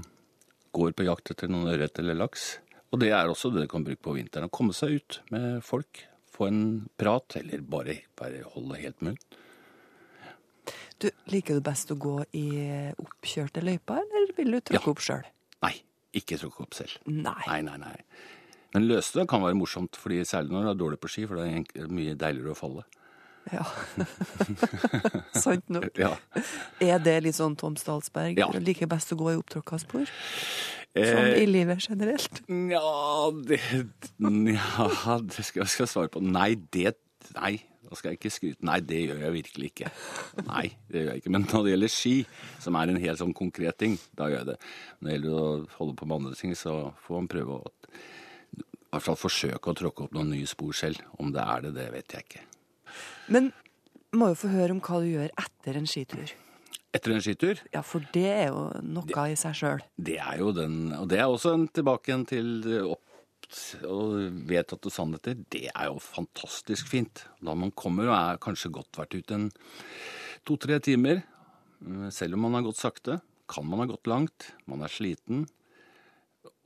går 0.77 0.95
på 0.97 1.05
jakt 1.07 1.31
etter 1.35 1.51
noen 1.53 1.69
ørret 1.73 1.99
eller 2.01 2.17
laks. 2.17 2.47
Og 2.93 3.01
det 3.03 3.11
er 3.13 3.29
også 3.29 3.51
det 3.53 3.67
du 3.67 3.71
kan 3.73 3.85
bruke 3.85 4.01
på 4.05 4.15
vinteren. 4.17 4.49
Å 4.49 4.53
komme 4.57 4.73
seg 4.77 4.97
ut 5.01 5.19
med 5.35 5.61
folk, 5.67 6.05
få 6.33 6.49
en 6.49 6.63
prat, 7.01 7.37
eller 7.41 7.61
bare, 7.65 7.99
bare 8.17 8.43
holde 8.55 8.79
helt 8.81 9.05
munn. 9.05 9.19
Du, 10.99 11.11
liker 11.29 11.59
du 11.59 11.65
best 11.65 11.91
å 11.93 11.97
gå 12.01 12.15
i 12.39 12.47
oppkjørte 13.03 13.61
løyper, 13.65 14.01
eller 14.01 14.33
vil 14.39 14.57
du 14.57 14.61
tråkke 14.61 14.81
Ja. 14.81 14.93
opp 14.95 15.03
sjøl? 15.05 15.27
Nei, 15.63 15.75
ikke 16.17 16.39
tråkke 16.41 16.65
opp 16.65 16.75
selv. 16.79 16.97
Nei. 17.05 17.37
Nei, 17.47 17.61
nei, 17.69 17.77
nei. 17.83 17.97
Men 18.75 18.89
løse 18.89 19.27
kan 19.29 19.43
være 19.45 19.57
morsomt, 19.61 19.97
fordi 20.01 20.23
særlig 20.25 20.53
når 20.57 20.63
du 20.65 20.71
er 20.73 20.81
dårlig 20.81 21.01
på 21.01 21.09
ski, 21.13 21.27
for 21.29 21.37
det 21.37 21.51
er 21.85 21.89
mye 21.93 22.17
deiligere 22.17 22.55
å 22.57 22.59
falle. 22.59 22.85
Ja. 23.53 23.67
Sant 25.45 25.69
nok. 25.71 25.91
Ja. 26.01 26.15
Er 26.83 26.99
det 27.03 27.19
litt 27.27 27.39
sånn 27.39 27.55
Tom 27.59 27.77
Stalsberg? 27.79 28.41
Ja. 28.41 28.51
Liker 28.59 28.91
best 28.91 29.13
å 29.15 29.19
gå 29.21 29.33
i 29.33 29.39
opptråkka 29.39 29.79
spor? 29.83 30.11
Som 30.97 31.13
Sånn 31.13 31.35
i 31.37 31.45
livet 31.49 31.85
generelt? 31.85 32.43
Ja, 32.49 33.31
det 33.45 33.61
Ja, 33.69 35.19
det 35.21 35.45
skal 35.45 35.67
jeg 35.67 35.73
skal 35.75 35.91
svare 35.91 36.13
på. 36.13 36.23
Nei, 36.25 36.55
det 36.73 36.97
Nei, 37.35 37.57
da 37.83 37.97
skal 37.99 38.13
jeg 38.13 38.21
ikke 38.21 38.31
skryte. 38.31 38.65
Nei, 38.67 38.79
det 38.87 39.01
gjør 39.03 39.23
jeg 39.25 39.35
virkelig 39.35 39.71
ikke. 39.73 39.91
Nei, 40.47 40.67
det 40.91 41.01
gjør 41.01 41.09
jeg 41.11 41.23
ikke. 41.23 41.33
Men 41.35 41.47
når 41.51 41.65
det 41.65 41.73
gjelder 41.73 41.93
ski, 41.93 42.13
som 42.63 42.79
er 42.79 42.93
en 42.93 43.01
helt 43.03 43.21
sånn 43.21 43.35
konkret 43.37 43.79
ting, 43.83 43.97
da 44.19 44.29
gjør 44.31 44.45
jeg 44.45 44.49
det. 44.53 44.57
Når 45.01 45.09
det 45.09 45.17
gjelder 45.17 45.39
å 45.41 45.49
holde 45.81 45.97
på 45.99 46.07
med 46.07 46.17
andre 46.21 46.39
ting, 46.39 46.55
så 46.59 46.77
får 47.03 47.19
man 47.19 47.31
prøve 47.35 47.59
å 47.59 47.73
i 48.57 48.95
hvert 48.95 49.05
fall 49.11 49.19
forsøke 49.19 49.73
å 49.73 49.77
tråkke 49.77 50.07
opp 50.07 50.15
noen 50.17 50.31
nye 50.33 50.47
spor 50.49 50.77
selv. 50.77 51.03
Om 51.21 51.35
det 51.35 51.43
er 51.43 51.67
det, 51.67 51.73
det 51.77 51.89
vet 51.93 52.15
jeg 52.15 52.29
ikke. 52.29 52.45
Men 53.33 53.51
må 54.17 54.31
jo 54.33 54.39
få 54.39 54.51
høre 54.53 54.75
om 54.75 54.83
hva 54.85 55.01
du 55.03 55.09
gjør 55.11 55.33
etter 55.43 55.79
en 55.79 55.89
skitur. 55.91 56.33
Etter 56.95 57.13
en 57.13 57.25
skitur 57.25 57.59
Ja, 57.75 57.83
for 57.85 58.05
det 58.15 58.29
er 58.31 58.47
jo 58.49 58.69
noe 58.87 59.27
i 59.29 59.37
seg 59.39 59.57
sjøl. 59.59 59.83
Det 59.97 60.17
er 60.23 60.39
jo 60.41 60.53
den 60.57 60.95
Og 60.97 61.09
det 61.11 61.19
er 61.21 61.29
også 61.29 61.53
en 61.57 61.67
tilbake 61.69 62.13
igjen 62.13 62.25
til 62.31 62.55
opp 62.87 63.03
og 63.87 64.17
vedtatte 64.49 64.91
sannheter. 64.91 65.37
Det 65.39 65.69
er 65.69 65.91
jo 65.91 66.01
fantastisk 66.03 66.89
fint. 66.91 67.27
Da 67.39 67.55
man 67.55 67.71
kommer 67.79 68.09
og 68.09 68.17
er 68.17 68.41
kanskje 68.43 68.73
godt 68.75 68.99
vært 68.99 69.15
ute 69.15 69.37
en 69.37 69.45
to-tre 70.47 70.81
timer, 70.83 71.23
selv 72.11 72.35
om 72.35 72.47
man 72.47 72.59
har 72.59 72.67
gått 72.67 72.81
sakte, 72.81 73.21
kan 73.47 73.67
man 73.69 73.85
ha 73.85 73.87
gått 73.91 74.11
langt, 74.11 74.51
man 74.67 74.83
er 74.83 74.91
sliten, 74.91 75.45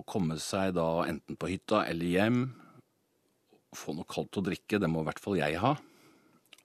å 0.01 0.07
komme 0.09 0.39
seg 0.41 0.73
da 0.79 1.05
enten 1.09 1.37
på 1.37 1.51
hytta 1.51 1.85
eller 1.91 2.09
hjem, 2.15 2.41
få 3.77 3.95
noe 3.97 4.09
kaldt 4.09 4.41
å 4.41 4.45
drikke, 4.45 4.81
det 4.81 4.89
må 4.89 5.03
i 5.03 5.09
hvert 5.11 5.21
fall 5.23 5.37
jeg 5.41 5.61
ha. 5.61 5.75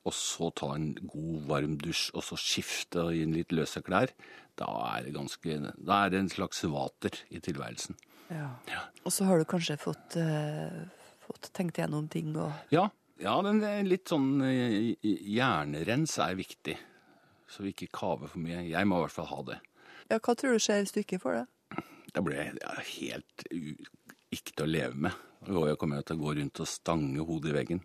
Og 0.05 0.13
så 0.13 0.51
ta 0.53 0.71
en 0.75 0.91
god, 1.01 1.37
varm 1.49 1.77
dusj, 1.81 2.11
og 2.13 2.25
så 2.27 2.37
skifte 2.39 3.07
og 3.07 3.15
gi 3.15 3.23
en 3.25 3.33
litt 3.35 3.53
løse 3.55 3.81
klær, 3.85 4.13
da 4.55 4.67
er 4.93 5.07
det 5.07 5.15
ganske 5.15 5.55
Da 5.75 6.05
er 6.05 6.13
det 6.13 6.19
en 6.21 6.31
slags 6.31 6.63
vater 6.71 7.17
i 7.29 7.41
tilværelsen. 7.43 7.97
Ja. 8.29 8.51
Ja. 8.69 8.83
Og 9.03 9.13
så 9.13 9.25
har 9.27 9.41
du 9.41 9.45
kanskje 9.49 9.77
fått, 9.81 10.15
uh, 10.17 10.85
fått 11.25 11.51
tenkt 11.53 11.81
gjennom 11.81 12.07
ting 12.09 12.31
og 12.37 12.53
Ja, 12.73 12.87
ja 13.21 13.35
den 13.45 13.61
litt 13.89 14.09
sånn 14.09 14.39
uh, 14.41 14.93
hjernerens 15.03 16.17
er 16.23 16.37
viktig. 16.39 16.77
Så 17.49 17.65
vi 17.65 17.75
ikke 17.75 17.91
kaver 17.93 18.31
for 18.31 18.41
mye. 18.41 18.63
Jeg 18.69 18.87
må 18.89 18.97
i 18.97 19.05
hvert 19.05 19.17
fall 19.17 19.29
ha 19.29 19.41
det. 19.51 19.59
Ja, 20.09 20.17
hva 20.17 20.33
tror 20.37 20.55
du 20.55 20.61
skjer 20.61 20.81
hvis 20.81 20.95
du 20.95 21.01
ikke 21.03 21.21
får 21.21 21.41
det? 21.41 21.45
Da 22.15 22.23
blir 22.23 22.39
jeg 22.39 22.57
ja, 22.61 22.73
helt 22.95 23.45
ikke 24.33 24.53
til 24.53 24.65
å 24.65 24.71
leve 24.71 25.07
med. 25.07 25.23
Jeg 25.45 25.77
kommer 25.77 26.01
til 26.01 26.17
å 26.17 26.23
gå 26.23 26.33
rundt 26.39 26.61
og 26.63 26.69
stange 26.69 27.25
hodet 27.27 27.51
i 27.51 27.55
veggen. 27.59 27.81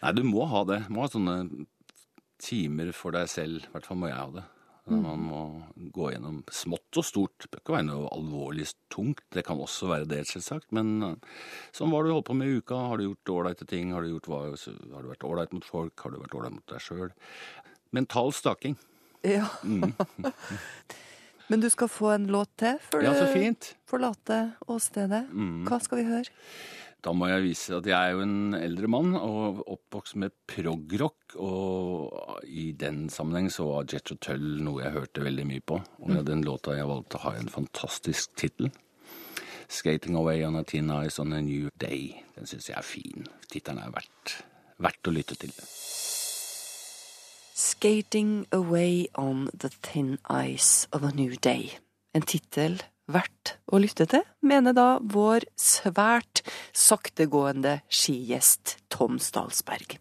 Nei, 0.00 0.14
du 0.16 0.24
må 0.24 0.46
ha 0.48 0.64
det. 0.68 0.82
Du 0.86 0.94
må 0.96 1.04
ha 1.04 1.12
sånne 1.12 1.66
timer 2.40 2.94
for 2.96 3.16
deg 3.16 3.28
selv. 3.30 3.66
I 3.66 3.74
hvert 3.74 3.88
fall 3.88 4.00
må 4.00 4.08
jeg 4.10 4.18
ha 4.20 4.30
det. 4.38 4.46
Man 4.90 5.22
må 5.22 5.40
gå 5.94 6.08
gjennom 6.10 6.40
smått 6.50 6.98
og 6.98 7.06
stort. 7.06 7.46
Det 7.46 7.60
ikke 7.60 7.76
være 7.76 7.86
noe 7.86 8.08
alvorlig 8.10 8.66
tungt. 8.90 9.22
Det 9.30 9.44
kan 9.46 9.60
også 9.62 9.90
være 9.90 10.08
det, 10.10 10.24
selvsagt. 10.30 10.70
Men 10.74 10.90
eh, 11.06 11.36
sånn 11.76 11.92
hva 11.92 12.00
har 12.00 12.08
du 12.08 12.14
holdt 12.16 12.26
på 12.30 12.36
med 12.38 12.50
i 12.50 12.56
uka? 12.58 12.78
Har 12.90 12.98
du 12.98 13.06
gjort 13.06 13.34
ålreite 13.36 13.68
ting? 13.70 13.92
Har 13.94 14.02
du, 14.02 14.10
gjort 14.16 14.30
har 14.32 15.04
du 15.04 15.12
vært 15.12 15.28
ålreit 15.28 15.54
mot 15.54 15.68
folk? 15.68 15.94
Har 16.02 16.14
du 16.14 16.18
vært 16.22 16.34
ålreit 16.34 16.56
mot 16.56 16.74
deg 16.74 16.82
sjøl? 16.82 17.12
Mental 17.94 18.34
staking. 18.34 18.74
Ja. 19.26 19.46
Men 21.50 21.62
du 21.62 21.70
skal 21.70 21.90
få 21.90 22.12
en 22.14 22.28
låt 22.30 22.50
til 22.62 22.76
før 22.90 23.02
Ja, 23.04 23.14
så 23.14 23.30
du 23.30 23.70
forlater 23.90 24.52
åstedet. 24.70 25.24
Hva 25.66 25.80
skal 25.82 26.02
vi 26.02 26.06
høre? 26.06 26.38
Da 27.00 27.12
må 27.16 27.30
jeg 27.30 27.44
vise 27.46 27.78
at 27.78 27.86
jeg 27.88 27.96
er 27.96 28.12
jo 28.12 28.24
en 28.26 28.54
eldre 28.58 28.88
mann 28.92 29.14
og 29.16 29.62
oppvokst 29.64 30.18
med 30.20 30.34
progrock. 30.50 31.36
Og 31.40 32.44
i 32.44 32.70
den 32.76 33.08
sammenheng 33.12 33.48
så 33.52 33.64
var 33.68 33.88
Jet 33.88 34.12
Tull 34.20 34.60
noe 34.64 34.84
jeg 34.84 34.96
hørte 34.98 35.24
veldig 35.24 35.46
mye 35.48 35.64
på. 35.64 35.80
Og 36.04 36.20
den 36.28 36.44
låta 36.44 36.76
jeg 36.76 36.90
valgte, 36.90 37.22
har 37.24 37.40
en 37.40 37.52
fantastisk 37.52 38.36
tittel. 38.36 38.70
'Skating 39.70 40.16
Away 40.16 40.42
on 40.42 40.56
a 40.56 40.64
Tin 40.64 40.90
Ice 40.90 41.20
on 41.22 41.32
a 41.32 41.40
New 41.40 41.70
Day'. 41.78 42.24
Den 42.34 42.46
syns 42.46 42.68
jeg 42.68 42.76
er 42.76 42.82
fin. 42.82 43.26
Tittelen 43.52 43.78
er 43.78 43.92
verdt, 43.94 44.44
verdt 44.82 45.06
å 45.06 45.14
lytte 45.14 45.36
til. 45.38 45.52
'Skating 47.54 48.46
Away 48.52 49.06
on 49.14 49.48
the 49.54 49.70
Thin 49.82 50.18
Ice 50.28 50.88
of 50.92 51.04
a 51.04 51.12
New 51.14 51.38
Day'. 51.38 51.78
En 52.14 52.22
tittel 52.22 52.82
verdt 53.12 53.54
å 53.70 53.80
lytte 53.82 54.06
til, 54.10 54.22
mener 54.42 54.74
da 54.76 54.98
vår 55.02 55.46
svært 55.58 56.42
saktegående 56.76 57.80
skigjest 57.90 58.78
Tom 58.92 59.18
Stalsberg. 59.22 59.98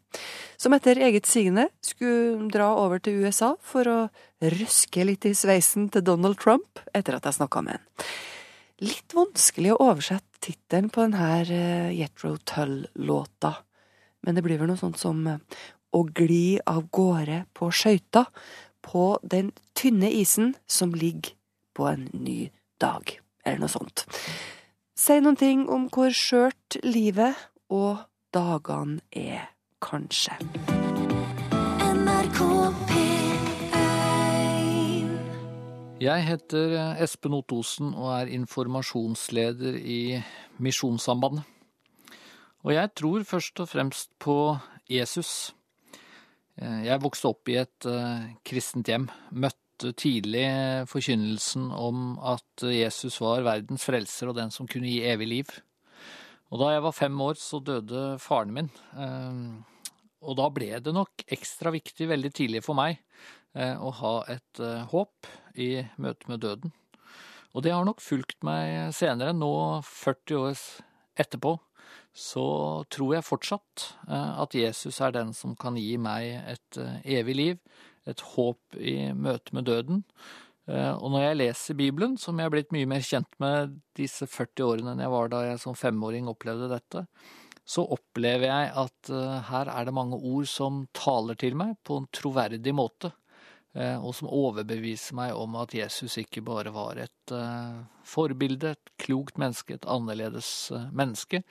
Som 0.59 0.75
etter 0.75 0.99
eget 0.99 1.29
sigende 1.29 1.69
skulle 1.85 2.49
dra 2.51 2.71
over 2.81 3.01
til 3.03 3.23
USA 3.23 3.53
for 3.61 3.89
å 3.89 3.99
røske 4.55 5.05
litt 5.07 5.27
i 5.29 5.35
sveisen 5.37 5.89
til 5.93 6.05
Donald 6.05 6.39
Trump 6.41 6.81
etter 6.93 7.17
at 7.17 7.27
jeg 7.27 7.39
snakka 7.39 7.63
med 7.65 7.77
han. 7.77 8.09
Litt 8.79 9.11
vanskelig 9.15 9.73
å 9.73 9.81
oversette 9.89 10.39
tittelen 10.43 10.87
på 10.93 11.03
denne 11.03 11.91
Yetro 11.91 12.37
Tull-låta, 12.47 13.57
men 14.23 14.37
det 14.37 14.43
blir 14.45 14.59
vel 14.59 14.71
noe 14.71 14.79
sånt 14.79 14.99
som 14.99 15.19
eh, 15.27 15.41
å 15.95 16.05
gli 16.15 16.59
av 16.69 16.85
gårde 16.93 17.43
på 17.55 17.69
skøyta 17.75 18.25
på 18.85 19.17
den 19.23 19.51
tynne 19.75 20.11
isen 20.11 20.53
som 20.67 20.95
ligger 20.95 21.35
på 21.75 21.87
en 21.91 22.07
ny 22.13 22.49
dag, 22.81 23.13
eller 23.45 23.59
noe 23.63 23.71
sånt. 23.71 24.03
Si 24.99 25.15
noen 25.23 25.37
ting 25.39 25.63
om 25.71 25.87
hvor 25.93 26.11
skjørt 26.15 26.79
livet 26.83 27.35
og 27.71 28.01
dagene 28.35 28.99
er, 29.15 29.47
kanskje. 29.79 30.35
NRK 31.89 32.39
P1 32.89 35.07
Jeg 35.99 36.23
heter 36.27 36.75
Espen 37.03 37.33
Ottosen 37.35 37.93
og 37.93 38.11
er 38.17 38.31
informasjonsleder 38.35 39.75
i 39.79 40.19
Misjonssambandet. 40.59 41.43
Og 42.67 42.73
jeg 42.75 42.91
tror 42.95 43.23
først 43.23 43.59
og 43.63 43.69
fremst 43.71 44.09
på 44.19 44.57
Jesus. 44.91 45.53
Eh, 46.59 46.83
Jeg 46.85 46.99
vokste 47.01 47.27
opp 47.31 47.47
i 47.47 47.55
et 47.61 47.85
eh, 47.87 48.25
kristent 48.43 48.87
hjem, 48.91 49.07
møtte 49.31 49.57
tidlig 49.99 50.45
forkynnelsen 50.91 51.69
om 51.75 52.13
at 52.19 52.65
Jesus 52.65 53.19
var 53.23 53.45
verdens 53.47 53.85
frelser 53.87 54.31
og 54.31 54.37
den 54.37 54.51
som 54.53 54.67
kunne 54.69 54.89
gi 54.91 55.01
evig 55.07 55.27
liv. 55.31 55.51
Og 56.49 56.61
da 56.63 56.71
jeg 56.73 56.83
var 56.85 56.95
fem 56.97 57.19
år, 57.21 57.37
så 57.37 57.59
døde 57.61 58.17
faren 58.21 58.53
min. 58.55 58.71
Eh, 58.97 59.75
Og 60.21 60.35
da 60.35 60.49
ble 60.51 60.79
det 60.83 60.91
nok 60.91 61.23
ekstra 61.31 61.71
viktig 61.71 62.09
veldig 62.09 62.31
tidlig 62.35 62.59
for 62.65 62.75
meg 62.75 62.97
eh, 63.55 63.77
å 63.79 63.87
ha 64.01 64.13
et 64.27 64.59
eh, 64.59 64.81
håp 64.91 65.29
i 65.55 65.69
møte 65.95 66.27
med 66.27 66.41
døden. 66.43 66.73
Og 67.55 67.63
det 67.63 67.71
har 67.71 67.85
nok 67.87 68.01
fulgt 68.03 68.43
meg 68.43 68.91
senere, 68.93 69.31
nå 69.31 69.79
40 69.87 70.35
år 70.41 70.59
etterpå. 71.23 71.55
Så 72.11 72.43
tror 72.91 73.13
jeg 73.15 73.27
fortsatt 73.29 73.85
eh, 74.09 74.33
at 74.43 74.57
Jesus 74.59 74.99
er 74.99 75.15
den 75.15 75.31
som 75.33 75.55
kan 75.55 75.79
gi 75.79 75.95
meg 75.95 76.35
et 76.51 76.81
evig 77.05 77.35
liv, 77.39 77.57
et 78.11 78.23
håp 78.35 78.79
i 78.79 79.11
møte 79.15 79.55
med 79.55 79.67
døden. 79.69 80.03
Eh, 80.69 80.93
Og 80.93 81.11
når 81.13 81.23
jeg 81.23 81.39
leser 81.39 81.77
Bibelen, 81.77 82.17
som 82.17 82.37
jeg 82.37 82.49
er 82.49 82.53
blitt 82.53 82.73
mye 82.75 82.89
mer 82.89 83.05
kjent 83.05 83.31
med 83.41 83.79
disse 83.97 84.27
40 84.29 84.65
årene 84.67 84.93
enn 84.93 85.03
jeg 85.03 85.13
var 85.13 85.31
da 85.31 85.43
jeg 85.47 85.61
som 85.63 85.77
femåring 85.77 86.29
opplevde 86.29 86.69
dette, 86.69 87.05
så 87.69 87.85
opplever 87.85 88.49
jeg 88.49 88.73
at 88.83 89.13
eh, 89.13 89.39
her 89.49 89.71
er 89.73 89.87
det 89.87 89.95
mange 89.97 90.19
ord 90.19 90.49
som 90.49 90.83
taler 90.97 91.39
til 91.39 91.57
meg 91.57 91.75
på 91.85 91.97
en 92.01 92.07
troverdig 92.13 92.73
måte, 92.77 93.11
eh, 93.73 93.97
og 93.97 94.13
som 94.17 94.29
overbeviser 94.29 95.17
meg 95.17 95.33
om 95.37 95.57
at 95.61 95.73
Jesus 95.77 96.19
ikke 96.21 96.45
bare 96.45 96.73
var 96.75 97.01
et 97.01 97.33
forbilde, 98.09 98.71
et 98.73 98.95
klokt 98.97 99.37
menneske, 99.37 99.75
et 99.77 99.85
annerledes 99.85 100.71
menneske, 100.89 101.43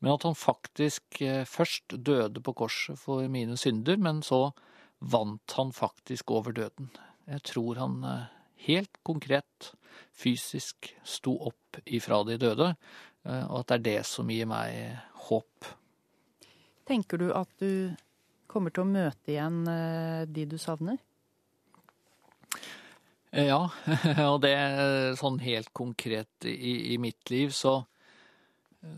men 0.00 0.14
at 0.14 0.24
han 0.24 0.36
faktisk 0.36 1.20
først 1.44 1.92
døde 2.04 2.40
på 2.40 2.54
korset 2.56 2.96
for 2.96 3.28
mine 3.28 3.56
synder, 3.60 4.00
men 4.00 4.22
så 4.24 4.46
vant 5.10 5.56
han 5.58 5.72
faktisk 5.74 6.30
over 6.34 6.54
døden. 6.56 6.90
Jeg 7.26 7.42
tror 7.50 7.80
han 7.82 7.98
eh, 8.06 8.28
helt 8.68 9.00
konkret, 9.06 9.72
fysisk, 10.16 10.92
sto 11.04 11.36
opp 11.48 11.80
ifra 11.84 12.22
de 12.28 12.38
døde, 12.40 12.72
eh, 13.26 13.44
og 13.48 13.62
at 13.62 13.72
det 13.72 13.76
er 13.78 13.86
det 13.88 13.98
som 14.08 14.30
gir 14.30 14.48
meg 14.50 14.96
håp. 15.28 15.70
Tenker 16.86 17.20
du 17.20 17.30
at 17.34 17.50
du 17.58 17.94
kommer 18.46 18.72
til 18.72 18.84
å 18.84 18.90
møte 18.90 19.34
igjen 19.34 19.64
eh, 19.70 20.22
de 20.30 20.46
du 20.52 20.56
savner? 20.60 21.00
Ja, 23.36 23.66
og 24.30 24.40
det 24.44 24.54
er 24.54 25.18
sånn 25.18 25.40
helt 25.42 25.72
konkret 25.76 26.46
i, 26.46 26.94
i 26.94 26.98
mitt 27.02 27.30
liv, 27.32 27.50
så, 27.52 27.82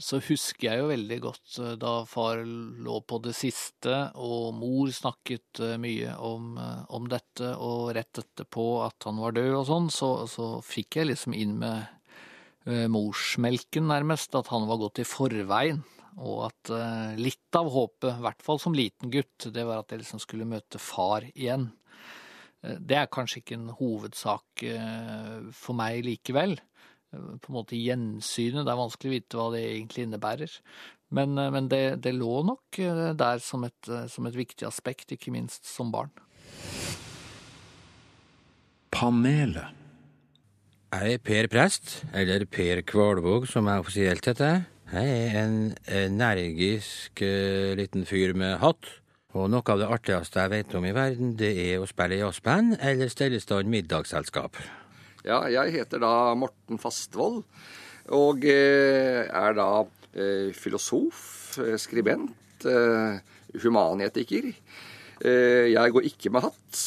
så 0.03 0.21
husker 0.23 0.69
jeg 0.69 0.81
jo 0.81 0.89
veldig 0.91 1.19
godt 1.23 1.59
eh, 1.63 1.75
da 1.81 1.93
far 2.09 2.43
lå 2.45 2.99
på 3.09 3.21
det 3.25 3.35
siste, 3.37 3.95
og 4.15 4.55
mor 4.59 4.91
snakket 4.95 5.63
eh, 5.65 5.77
mye 5.81 6.15
om, 6.25 6.53
eh, 6.61 6.83
om 6.95 7.09
dette, 7.11 7.53
og 7.57 7.93
rett 7.97 8.23
etterpå 8.23 8.67
at 8.87 9.09
han 9.09 9.21
var 9.23 9.37
død 9.37 9.53
og 9.61 9.67
sånn, 9.69 9.89
så, 9.95 10.11
så 10.31 10.59
fikk 10.65 11.01
jeg 11.01 11.13
liksom 11.13 11.37
inn 11.37 11.59
med 11.63 11.95
morsmelken 12.69 13.87
nærmest, 13.89 14.35
at 14.37 14.51
han 14.53 14.67
var 14.69 14.77
gått 14.83 15.01
i 15.01 15.07
forveien. 15.09 15.79
Og 16.21 16.51
at 16.51 16.71
litt 17.17 17.57
av 17.57 17.71
håpet, 17.73 18.11
i 18.11 18.25
hvert 18.27 18.43
fall 18.45 18.59
som 18.61 18.75
liten 18.77 19.09
gutt, 19.15 19.47
det 19.55 19.65
var 19.65 19.81
at 19.81 19.95
jeg 19.95 20.03
liksom 20.03 20.21
skulle 20.21 20.49
møte 20.51 20.77
far 20.83 21.25
igjen. 21.31 21.71
Det 22.61 22.99
er 22.99 23.09
kanskje 23.09 23.41
ikke 23.41 23.57
en 23.57 23.71
hovedsak 23.79 24.67
for 25.57 25.79
meg 25.81 26.03
likevel. 26.05 26.59
På 27.11 27.53
en 27.53 27.57
måte 27.57 27.79
gjensynet, 27.79 28.67
det 28.67 28.73
er 28.73 28.79
vanskelig 28.79 29.09
å 29.09 29.15
vite 29.17 29.39
hva 29.39 29.49
det 29.55 29.65
egentlig 29.65 30.05
innebærer. 30.05 30.57
Men, 31.15 31.39
eh, 31.39 31.51
men 31.51 31.69
det, 31.73 31.83
det 32.05 32.15
lå 32.17 32.43
nok 32.47 32.81
eh, 32.83 33.11
der 33.17 33.43
som 33.45 33.65
et, 33.65 33.81
eh, 33.89 34.07
som 34.13 34.29
et 34.29 34.37
viktig 34.37 34.67
aspekt, 34.69 35.13
ikke 35.15 35.33
minst 35.35 35.67
som 35.69 35.93
barn. 35.95 36.13
Panelet. 38.93 39.77
Jeg 40.89 41.19
er 41.19 41.21
Per 41.21 41.49
Prest, 41.53 41.99
eller 42.17 42.47
Per 42.49 42.81
Kvalvåg 42.89 43.45
som 43.49 43.69
jeg 43.69 43.85
offisielt 43.85 44.29
heter. 44.31 44.63
Jeg 44.89 45.17
er 45.19 45.35
en 45.43 45.59
energisk 45.85 47.21
liten 47.77 48.07
fyr 48.09 48.33
med 48.33 48.57
hatt. 48.63 48.89
Og 49.37 49.51
noe 49.53 49.69
av 49.69 49.83
det 49.83 49.91
artigste 49.93 50.41
jeg 50.41 50.55
vet 50.55 50.77
om 50.79 50.87
i 50.89 50.95
verden, 50.97 51.35
det 51.37 51.51
er 51.61 51.77
å 51.77 51.89
spille 51.91 52.23
jazzband 52.23 52.79
eller 52.81 53.13
stelle 53.13 53.37
i 53.37 53.45
stand 53.45 53.69
middagsselskap. 53.69 54.57
Ja, 55.27 55.43
jeg 55.51 55.73
heter 55.75 55.99
da 56.03 56.13
Morten 56.39 56.79
Fastvold, 56.79 57.43
og 58.15 58.45
eh, 58.49 59.25
er 59.27 59.57
da 59.59 59.71
eh, 60.15 60.53
filosof, 60.57 61.59
eh, 61.63 61.75
skribent, 61.81 62.65
humanetiker. 63.63 64.53
Eh, 65.19 65.67
Jeg 65.75 65.93
går 65.95 66.07
ikke 66.07 66.31
med 66.31 66.43
hatt, 66.47 66.79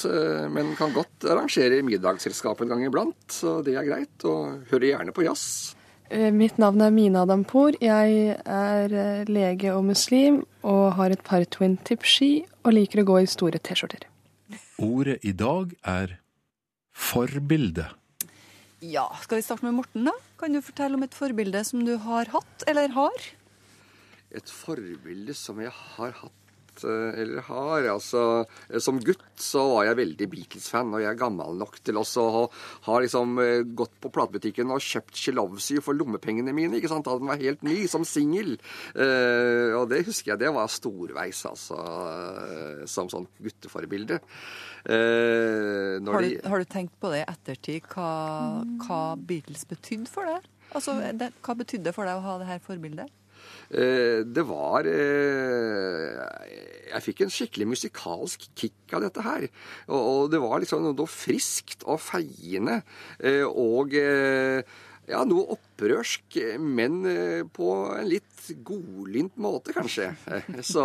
men 0.52 0.74
kan 0.80 0.94
godt 0.96 1.26
arrangere 1.28 1.82
middagsselskap 1.84 2.62
en 2.64 2.72
gang 2.72 2.86
iblant, 2.88 3.28
så 3.32 3.60
det 3.66 3.76
er 3.76 3.88
greit, 3.88 4.26
og 4.28 4.64
hører 4.72 4.88
gjerne 4.94 5.12
på 5.16 5.26
jazz. 5.28 5.76
Eh, 6.12 6.32
Mitt 6.32 6.58
navn 6.60 6.82
er 6.84 6.92
Mina 6.92 7.26
Dampour. 7.26 7.76
Jeg 7.80 8.38
er 8.44 9.26
lege 9.32 9.72
og 9.76 9.86
muslim 9.88 10.42
og 10.64 10.94
har 10.98 11.12
et 11.16 11.24
par 11.24 11.44
twin 11.46 11.78
tip-ski 11.88 12.44
og 12.66 12.74
liker 12.76 13.04
å 13.04 13.08
gå 13.08 13.22
i 13.24 13.30
store 13.32 13.60
T-skjorter. 13.64 14.08
Ordet 14.82 15.20
i 15.24 15.32
dag 15.32 15.72
er 15.88 16.18
forbilde. 16.92 17.88
Ja, 18.82 19.06
skal 19.22 19.38
vi 19.38 19.44
starte 19.46 19.68
med 19.68 19.76
Morten, 19.78 20.08
da? 20.10 20.14
Kan 20.42 20.56
du 20.58 20.62
fortelle 20.66 20.98
om 20.98 21.04
et 21.06 21.14
forbilde 21.14 21.60
som 21.68 21.84
du 21.86 21.92
har 22.02 22.32
hatt, 22.34 22.64
eller 22.66 22.90
har? 22.96 23.26
Et 24.34 24.50
forbilde 24.50 25.36
som 25.38 25.60
jeg 25.62 25.70
har 25.70 26.16
hatt 26.18 26.41
eh, 26.88 27.20
eller 27.22 27.42
har. 27.48 27.88
Altså, 27.94 28.22
eh, 28.70 28.80
som 28.84 29.00
gutt 29.02 29.24
så 29.42 29.64
var 29.74 29.88
jeg 29.90 30.00
veldig 30.02 30.28
Beatles-fan, 30.32 30.92
og 30.94 31.02
jeg 31.04 31.10
er 31.12 31.20
gammel 31.20 31.58
nok 31.60 31.80
til 31.86 32.00
også 32.02 32.26
å 32.26 32.44
ha 32.88 33.00
liksom 33.04 33.38
eh, 33.44 33.64
gått 33.78 33.94
på 34.04 34.12
platebutikken 34.14 34.72
og 34.74 34.84
kjøpt 34.86 35.18
She 35.18 35.34
Loves 35.36 35.70
You 35.74 35.82
for 35.86 35.98
lommepengene 35.98 36.54
mine, 36.56 36.78
ikke 36.80 36.92
sant, 36.92 37.08
da 37.10 37.18
den 37.20 37.30
var 37.32 37.42
helt 37.42 37.64
ny, 37.68 37.80
som 37.92 38.06
singel. 38.08 38.56
Eh, 38.96 39.72
og 39.78 39.90
det 39.92 40.04
husker 40.08 40.34
jeg, 40.34 40.42
det 40.46 40.54
var 40.56 40.70
storveis, 40.72 41.44
altså, 41.50 41.78
som 42.90 43.10
sånn 43.12 43.28
gutteforbilde. 43.42 44.22
Eh, 44.86 46.00
Har 46.02 46.22
du, 46.26 46.40
har 46.50 46.64
du 46.64 46.66
tenkt 46.66 46.96
på 47.02 47.12
det 47.14 47.22
i 47.22 47.28
ettertid, 47.30 47.86
hva, 47.94 48.10
hva 48.86 49.02
Beatles 49.18 49.68
betydde 49.70 50.10
for 50.10 50.26
deg? 50.30 50.48
Altså, 50.72 50.96
det, 51.18 51.34
Hva 51.44 51.54
betydde 51.60 51.90
det 51.90 51.96
for 51.98 52.08
deg 52.08 52.18
å 52.18 52.24
ha 52.26 52.38
det 52.42 52.48
her 52.50 52.62
forbildet? 52.64 53.12
Eh, 53.72 54.22
det 54.28 54.44
var 54.50 54.84
eh, 54.84 56.20
Jeg 56.92 57.04
fikk 57.06 57.22
en 57.24 57.32
skikkelig 57.32 57.68
musikalsk 57.72 58.50
kick 58.60 58.96
av 58.98 59.06
dette 59.06 59.24
her. 59.24 59.48
Og, 59.88 60.28
det 60.34 60.42
var 60.44 60.60
liksom 60.60 60.84
noe 60.90 61.08
friskt 61.08 61.86
og 61.88 62.02
feiende. 62.04 62.82
eh, 63.24 63.46
og 63.48 63.96
ja, 65.12 65.22
noe 65.28 65.44
opprørsk, 65.58 66.38
men 66.64 67.02
eh, 67.10 67.42
på 67.52 67.68
en 67.98 68.08
litt 68.10 68.28
godlynt 68.66 69.36
måte, 69.42 69.74
kanskje. 69.76 70.08
Eh, 70.32 70.48
Så, 70.72 70.84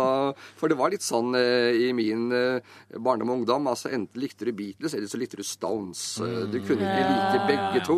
for 0.59 0.69
det 0.71 0.77
var 0.77 0.91
litt 0.93 1.05
sånn 1.05 1.33
eh, 1.39 1.71
i 1.87 1.91
min 1.95 2.27
eh, 2.35 2.59
barndom 3.01 3.31
og 3.33 3.39
ungdom. 3.41 3.69
altså 3.71 3.89
Enten 3.95 4.21
likte 4.21 4.45
du 4.45 4.51
Beatles, 4.57 4.93
eller 4.97 5.09
så 5.09 5.17
likte 5.21 5.39
du 5.39 5.45
Stones. 5.47 6.03
Eh, 6.21 6.43
Du 6.53 6.59
kunne 6.67 6.85
ikke 6.85 7.09
like 7.09 7.41
begge 7.49 7.83
to. 7.87 7.97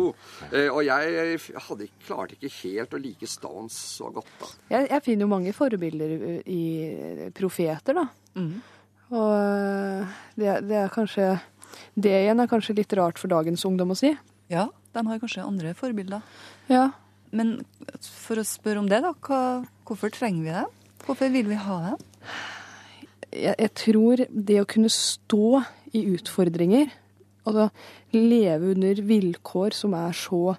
Eh, 0.52 0.68
Og 0.70 0.80
jeg 0.86 1.38
hadde, 1.66 1.88
ikke- 1.90 2.06
klarte 2.08 2.38
ikke 2.38 2.52
helt 2.62 2.96
å 2.96 3.02
like 3.02 3.26
Stones 3.28 3.76
så 3.98 4.08
godt, 4.14 4.30
da. 4.40 4.50
Jeg, 4.76 4.88
jeg 4.94 5.02
finner 5.10 5.26
jo 5.26 5.32
mange 5.34 5.52
forbilder 5.56 6.16
i- 6.46 7.30
profeter, 7.36 7.94
da. 8.00 8.06
Og 9.10 9.32
eh, 9.34 10.18
det, 10.38 10.52
det 10.70 10.76
er 10.84 10.92
kanskje 10.94 11.32
Det 11.98 12.12
igjen 12.24 12.38
er 12.42 12.50
kanskje 12.50 12.76
litt 12.78 12.92
rart 12.98 13.18
for 13.18 13.30
dagens 13.30 13.64
ungdom 13.66 13.90
å 13.94 13.96
si. 13.98 14.12
Ja, 14.50 14.68
de 14.96 15.06
har 15.06 15.22
kanskje 15.22 15.46
andre 15.46 15.74
forbilder. 15.78 16.24
Ja. 16.72 16.88
Men 17.30 17.60
for 18.02 18.40
å 18.40 18.46
spørre 18.46 18.82
om 18.82 18.88
det, 18.90 19.02
da. 19.04 19.12
Hva, 19.26 19.40
hvorfor 19.86 20.12
trenger 20.14 20.46
vi 20.46 20.56
det? 20.56 20.64
Hvorfor 21.06 21.30
vil 21.32 21.48
vi 21.50 21.58
ha 21.58 21.76
det? 21.84 21.98
jeg, 23.30 23.54
jeg 23.54 23.72
tror 23.78 24.24
det 24.30 24.58
å 24.60 24.68
kunne 24.68 24.90
stå 24.92 25.62
i 25.96 26.04
utfordringer, 26.14 26.90
altså 27.46 27.68
leve 28.14 28.74
under 28.74 29.02
vilkår 29.06 29.76
som 29.76 29.94
er 29.98 30.16
så 30.16 30.56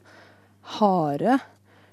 harde, 0.77 1.38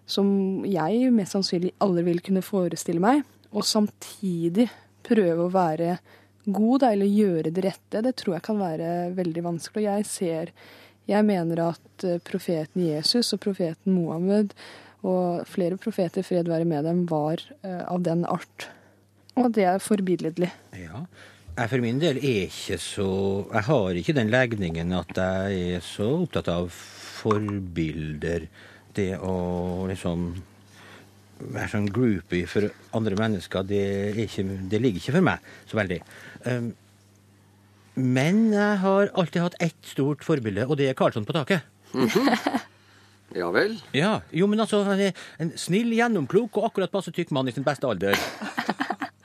som 0.09 0.29
jeg 0.67 1.11
mest 1.15 1.37
sannsynlig 1.37 1.75
aldri 1.85 2.07
vil 2.07 2.23
kunne 2.25 2.45
forestille 2.45 3.03
meg, 3.03 3.25
og 3.53 3.67
samtidig 3.67 4.69
prøve 5.07 5.47
å 5.47 5.53
være 5.53 5.99
god, 6.49 6.81
da, 6.83 6.93
eller 6.95 7.09
gjøre 7.13 7.53
det 7.53 7.65
rette, 7.67 8.03
det 8.05 8.15
tror 8.17 8.39
jeg 8.39 8.47
kan 8.47 8.61
være 8.61 8.91
veldig 9.17 9.45
vanskelig. 9.45 9.83
Og 9.83 9.89
jeg 9.89 10.07
ser 10.09 10.53
Jeg 11.09 11.25
mener 11.25 11.63
at 11.71 12.05
eh, 12.05 12.21
profeten 12.25 12.85
Jesus 12.85 13.33
og 13.33 13.41
profeten 13.41 13.95
Mohammed 13.97 14.53
og 15.07 15.47
flere 15.49 15.79
profeter, 15.81 16.27
fred 16.27 16.51
være 16.51 16.67
med 16.69 16.85
dem, 16.85 17.05
var 17.09 17.41
eh, 17.63 17.83
av 17.87 18.03
den 18.05 18.27
art. 18.29 18.69
Og 19.39 19.53
det 19.55 19.65
er 19.71 19.83
forbilledlig. 19.83 20.51
Ja. 20.77 21.05
Jeg 21.59 21.71
for 21.73 21.83
min 21.83 21.99
del 21.99 22.21
er 22.23 22.45
ikke 22.47 22.77
så 22.79 23.09
Jeg 23.51 23.65
har 23.67 23.97
ikke 23.99 24.15
den 24.15 24.29
legningen 24.31 24.93
at 24.95 25.17
jeg 25.17 25.79
er 25.79 25.81
så 25.83 26.07
opptatt 26.21 26.51
av 26.53 26.69
forbilder. 26.71 28.47
Det 28.95 29.11
å 29.19 29.87
liksom 29.91 30.29
være 31.39 31.71
sånn 31.73 31.89
groupie 31.95 32.47
for 32.51 32.69
andre 32.99 33.19
mennesker, 33.19 33.67
det, 33.67 33.83
ikke, 34.27 34.45
det 34.71 34.81
ligger 34.83 35.03
ikke 35.03 35.17
for 35.19 35.27
meg 35.31 35.51
så 35.71 35.79
veldig. 35.79 35.99
Um, 36.47 36.71
men 37.99 38.45
jeg 38.55 38.79
har 38.85 39.11
alltid 39.19 39.43
hatt 39.43 39.57
ett 39.61 39.79
stort 39.91 40.23
forbilde, 40.27 40.65
og 40.71 40.79
det 40.79 40.89
er 40.93 40.97
Karlsson 40.99 41.27
på 41.29 41.35
taket. 41.37 41.67
Ja 43.37 43.51
vel? 43.53 43.75
Ja, 43.93 44.21
jo, 44.33 44.47
men 44.49 44.61
altså, 44.65 44.81
han 44.89 45.01
er 45.11 45.17
en 45.43 45.51
snill, 45.61 45.91
gjennomklok 45.93 46.57
og 46.57 46.71
akkurat 46.71 46.93
passe 46.95 47.13
tykk 47.13 47.33
mann 47.37 47.51
i 47.51 47.53
sin 47.53 47.67
beste 47.67 47.85
alder. 47.91 48.17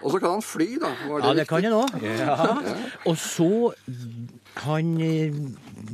Og 0.04 0.12
så 0.12 0.20
kan 0.20 0.34
han 0.36 0.44
fly, 0.44 0.66
da. 0.82 0.90
Var 1.08 1.22
Ja, 1.24 1.30
det 1.32 1.46
viktig? 1.46 1.48
kan 1.48 1.64
han 1.64 1.78
òg. 1.80 1.92
Ja. 2.04 2.80
Og 3.08 3.16
så 3.18 3.74
Han 4.64 4.90
eh, 5.02 5.34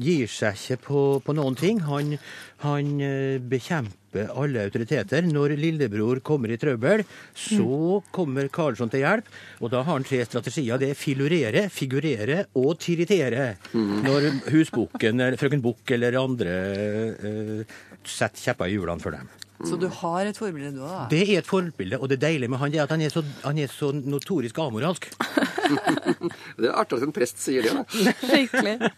gir 0.04 0.28
seg 0.28 0.58
ikke 0.58 0.78
på, 0.89 1.02
på 1.24 1.32
noen 1.38 1.56
ting. 1.56 1.78
Han, 1.86 2.18
han 2.63 3.00
eh, 3.02 3.39
bekjemper 3.39 4.32
alle 4.36 4.65
autoriteter. 4.67 5.28
Når 5.30 5.54
lillebror 5.60 6.19
kommer 6.26 6.52
i 6.52 6.58
trøbbel, 6.60 7.04
så 7.38 8.00
kommer 8.15 8.50
Karlsson 8.52 8.91
til 8.91 9.04
hjelp. 9.06 9.28
Og 9.62 9.72
da 9.74 9.84
har 9.84 9.93
han 9.93 10.08
tre 10.08 10.22
strategier. 10.28 10.82
Det 10.82 10.91
er 10.93 11.00
filurere, 11.00 11.67
figurere 11.74 12.43
og 12.60 12.80
tirritere. 12.82 13.52
Når 13.76 14.32
husbukken, 14.50 15.22
eller 15.22 15.39
frøken 15.39 15.63
Bukk 15.63 15.93
eller 15.95 16.17
andre 16.19 16.58
eh, 17.19 17.78
setter 18.08 18.50
kjepper 18.50 18.72
i 18.72 18.80
hjulene 18.80 19.04
for 19.04 19.15
dem. 19.15 19.30
Så 19.67 19.76
du 19.76 19.89
har 19.91 20.24
et 20.24 20.38
forbilde, 20.39 20.72
du 20.78 20.84
òg? 20.88 21.10
Det 21.12 21.19
er 21.26 21.41
et 21.41 21.48
forbilde, 21.48 21.98
og 22.00 22.08
det 22.08 22.22
deilige 22.22 22.48
med 22.52 22.62
han 22.62 22.76
er 22.78 22.86
at 22.86 22.93
han 22.93 23.02
er 23.04 23.12
så, 23.12 23.24
han 23.43 23.58
er 23.60 23.67
så 23.67 23.91
notorisk 23.91 24.60
amoralsk. 24.63 25.10
Det 26.60 26.65
er 26.65 26.74
artig 26.74 26.98
at 26.98 27.04
en 27.06 27.12
prest 27.13 27.38
sier 27.43 27.62
det, 27.62 27.72
da. 27.76 27.84
Skikkelig. 28.30 28.89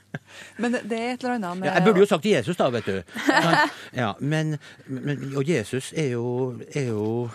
Men 0.63 0.75
det, 0.77 0.79
det 0.87 0.97
er 0.97 1.09
et 1.15 1.23
eller 1.25 1.33
annet 1.35 1.59
med 1.59 1.67
Ja, 1.67 1.73
jeg 1.75 1.85
burde 1.87 1.99
jo 1.99 2.07
sagt 2.07 2.27
Jesus, 2.29 2.57
da, 2.57 2.69
vet 2.71 2.87
du. 2.87 3.01
Han, 3.51 3.75
ja, 4.01 4.11
men, 4.19 4.57
men, 4.87 5.31
og 5.35 5.47
Jesus 5.49 5.91
er 5.95 6.13
jo, 6.15 6.25
er 6.73 6.89
jo 6.91 7.29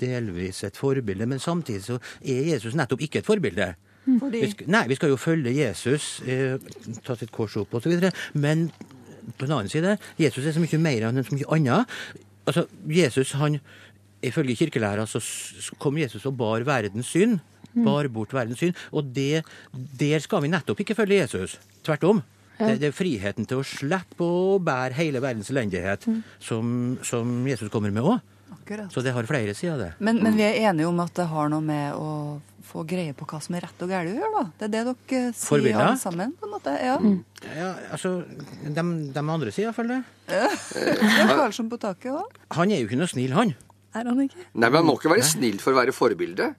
delvis 0.00 0.62
et 0.66 0.78
forbilde, 0.78 1.26
men 1.26 1.42
samtidig 1.42 1.84
så 1.86 1.98
er 2.20 2.52
Jesus 2.52 2.76
nettopp 2.78 3.04
ikke 3.06 3.22
et 3.22 3.28
forbilde. 3.28 3.72
Fordi 4.02 4.40
Vi 4.42 4.50
skal, 4.50 4.72
nei, 4.74 4.82
vi 4.90 4.98
skal 4.98 5.12
jo 5.12 5.20
følge 5.20 5.54
Jesus, 5.54 6.16
eh, 6.26 6.56
ta 7.06 7.14
sitt 7.18 7.30
kors 7.34 7.54
opp 7.60 7.74
osv., 7.78 8.10
men 8.34 8.66
på 9.38 9.46
den 9.46 9.54
annen 9.54 9.70
side, 9.70 9.96
Jesus 10.18 10.46
er 10.46 10.56
så 10.56 10.62
mye 10.62 10.82
mer 10.82 11.06
enn 11.06 11.22
så 11.22 11.36
mye 11.36 11.50
annet. 11.54 11.96
Altså, 12.46 12.66
Jesus, 12.90 13.36
han 13.38 13.60
Ifølge 14.22 14.54
kirkelæra 14.54 15.02
så 15.10 15.18
kom 15.82 15.96
Jesus 15.98 16.26
og 16.30 16.36
bar 16.38 16.62
verdens 16.62 17.08
synd. 17.10 17.40
Bar 17.82 18.06
bort 18.12 18.34
verdens 18.34 18.60
synd. 18.62 18.76
Og 18.92 19.08
det, 19.14 19.42
der 19.98 20.22
skal 20.22 20.44
vi 20.44 20.50
nettopp 20.52 20.80
ikke 20.84 20.94
følge 20.94 21.18
Jesus. 21.24 21.56
Tvert 21.82 22.04
om. 22.06 22.22
Det, 22.70 22.78
det 22.82 22.90
er 22.90 22.94
friheten 22.96 23.48
til 23.48 23.62
å 23.62 23.66
slippe 23.66 24.26
å 24.26 24.58
bære 24.62 24.96
hele 24.98 25.22
verdens 25.24 25.50
elendighet 25.52 26.06
som, 26.42 26.94
som 27.06 27.34
Jesus 27.48 27.72
kommer 27.72 27.94
med 27.94 28.06
òg. 28.06 28.20
Så 28.92 29.02
det 29.04 29.12
har 29.12 29.26
flere 29.26 29.54
sider, 29.58 29.78
det. 29.80 29.90
Men, 29.98 30.20
men 30.22 30.36
vi 30.38 30.44
er 30.46 30.70
enige 30.70 30.86
om 30.88 31.00
at 31.02 31.12
det 31.16 31.26
har 31.28 31.50
noe 31.52 31.64
med 31.64 31.96
å 31.98 32.08
få 32.64 32.84
greie 32.88 33.12
på 33.16 33.26
hva 33.28 33.40
som 33.42 33.56
er 33.58 33.66
rett 33.66 33.82
og 33.84 33.90
galt 33.90 34.08
å 34.08 34.14
gjøre, 34.14 34.30
da? 34.36 34.44
Det 34.60 34.66
er 34.68 34.72
det 34.72 34.82
dere 34.86 35.22
sier 35.34 35.48
Forbilder? 35.48 35.80
alle 35.82 36.00
sammen, 36.00 36.32
på 36.38 36.46
en 36.46 36.52
måte? 36.54 36.74
Ja. 36.78 36.94
Ja, 37.58 37.70
altså, 37.92 38.12
de, 38.62 38.84
de 39.12 39.24
andre 39.24 39.52
sider, 39.52 39.68
iallfall 39.68 39.92
jeg. 39.92 40.04
ja 40.30 41.26
Karlsson 41.34 41.68
på 41.72 41.80
taket 41.82 42.14
òg? 42.14 42.38
Han 42.56 42.72
er 42.72 42.80
jo 42.80 42.88
ikke 42.88 43.00
noe 43.02 43.10
snill, 43.10 43.34
han. 43.36 43.52
Er 43.92 44.08
han 44.08 44.22
ikke? 44.24 44.46
Nei, 44.54 44.68
men 44.68 44.78
han 44.78 44.88
må 44.88 44.96
ikke 44.96 45.12
være 45.12 45.26
snill 45.26 45.58
for 45.60 45.74
å 45.74 45.82
være 45.82 45.96
forbilde. 45.96 46.52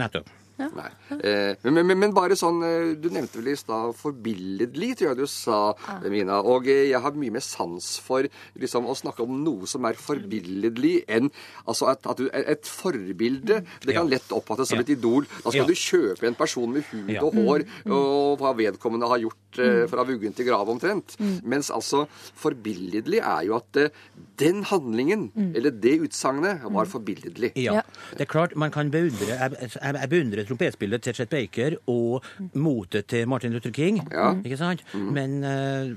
Nettopp. 0.00 0.32
Nei. 0.56 0.90
Eh, 1.18 1.56
men, 1.66 1.80
men, 1.86 1.98
men 1.98 2.12
bare 2.14 2.36
sånn 2.38 2.60
eh, 2.62 2.92
Du 3.02 3.08
nevnte 3.10 3.40
vel 3.40 3.48
i 3.50 3.56
stad 3.58 3.90
forbilledlig, 3.98 4.92
tror 5.00 5.08
jeg 5.10 5.18
du 5.18 5.26
sa, 5.30 5.58
Mina. 6.06 6.36
Og 6.46 6.68
eh, 6.70 6.84
jeg 6.92 7.00
har 7.02 7.16
mye 7.18 7.34
mer 7.34 7.42
sans 7.42 7.88
for 8.04 8.28
liksom, 8.62 8.86
å 8.86 8.94
snakke 8.94 9.24
om 9.26 9.34
noe 9.42 9.66
som 9.70 9.84
er 9.88 9.98
forbilledlig, 9.98 10.94
enn 11.10 11.30
altså 11.66 11.88
at, 11.90 12.06
at 12.06 12.22
du, 12.22 12.28
et 12.32 12.70
forbilde. 12.70 13.60
Det 13.82 13.92
kan 13.96 14.04
Ja. 14.06 14.14
lett 14.16 14.30
oppfattes 14.34 14.70
som 14.70 14.78
et 14.82 14.90
idol. 14.94 15.26
Da 15.42 15.50
skal 15.50 15.64
Ja. 15.64 15.66
du 15.66 15.74
kjøpe 15.74 16.26
en 16.30 16.38
person 16.38 16.70
med 16.72 16.84
hud 16.92 17.10
og 17.22 17.34
hår, 17.34 17.66
og 17.90 18.38
hva 18.42 18.54
vedkommende 18.58 19.08
har 19.10 19.18
gjort 19.26 19.40
eh, 19.62 19.84
fra 19.90 20.04
vuggen 20.06 20.34
til 20.36 20.48
grav 20.48 20.68
omtrent. 20.70 21.16
Mens 21.42 21.70
altså 21.74 22.04
forbilledlig 22.40 23.20
er 23.22 23.46
jo 23.48 23.56
at 23.58 23.80
eh, 23.80 24.02
den 24.40 24.64
handlingen, 24.66 25.28
eller 25.54 25.70
det 25.70 25.98
utsagnet, 26.08 26.64
var 26.74 26.88
forbilledlig. 26.90 27.52
Ja. 27.60 27.82
Det 28.12 28.26
er 28.26 28.30
klart 28.30 28.56
man 28.58 28.72
kan 28.74 28.90
beundre 28.90 29.28
Jeg, 29.30 29.56
jeg, 29.60 29.70
jeg 29.84 30.10
beundrer 30.10 30.46
trompetspillet 30.48 31.02
til 31.02 31.14
Chet 31.14 31.30
Baker 31.30 31.76
og 31.86 32.24
motet 32.54 33.06
til 33.12 33.28
Martin 33.28 33.54
Luther 33.54 33.70
King. 33.70 34.02
Ja. 34.12 34.32
Ikke 34.44 34.58
sant? 34.58 34.82
Men, 34.94 35.42
eh, 35.44 35.94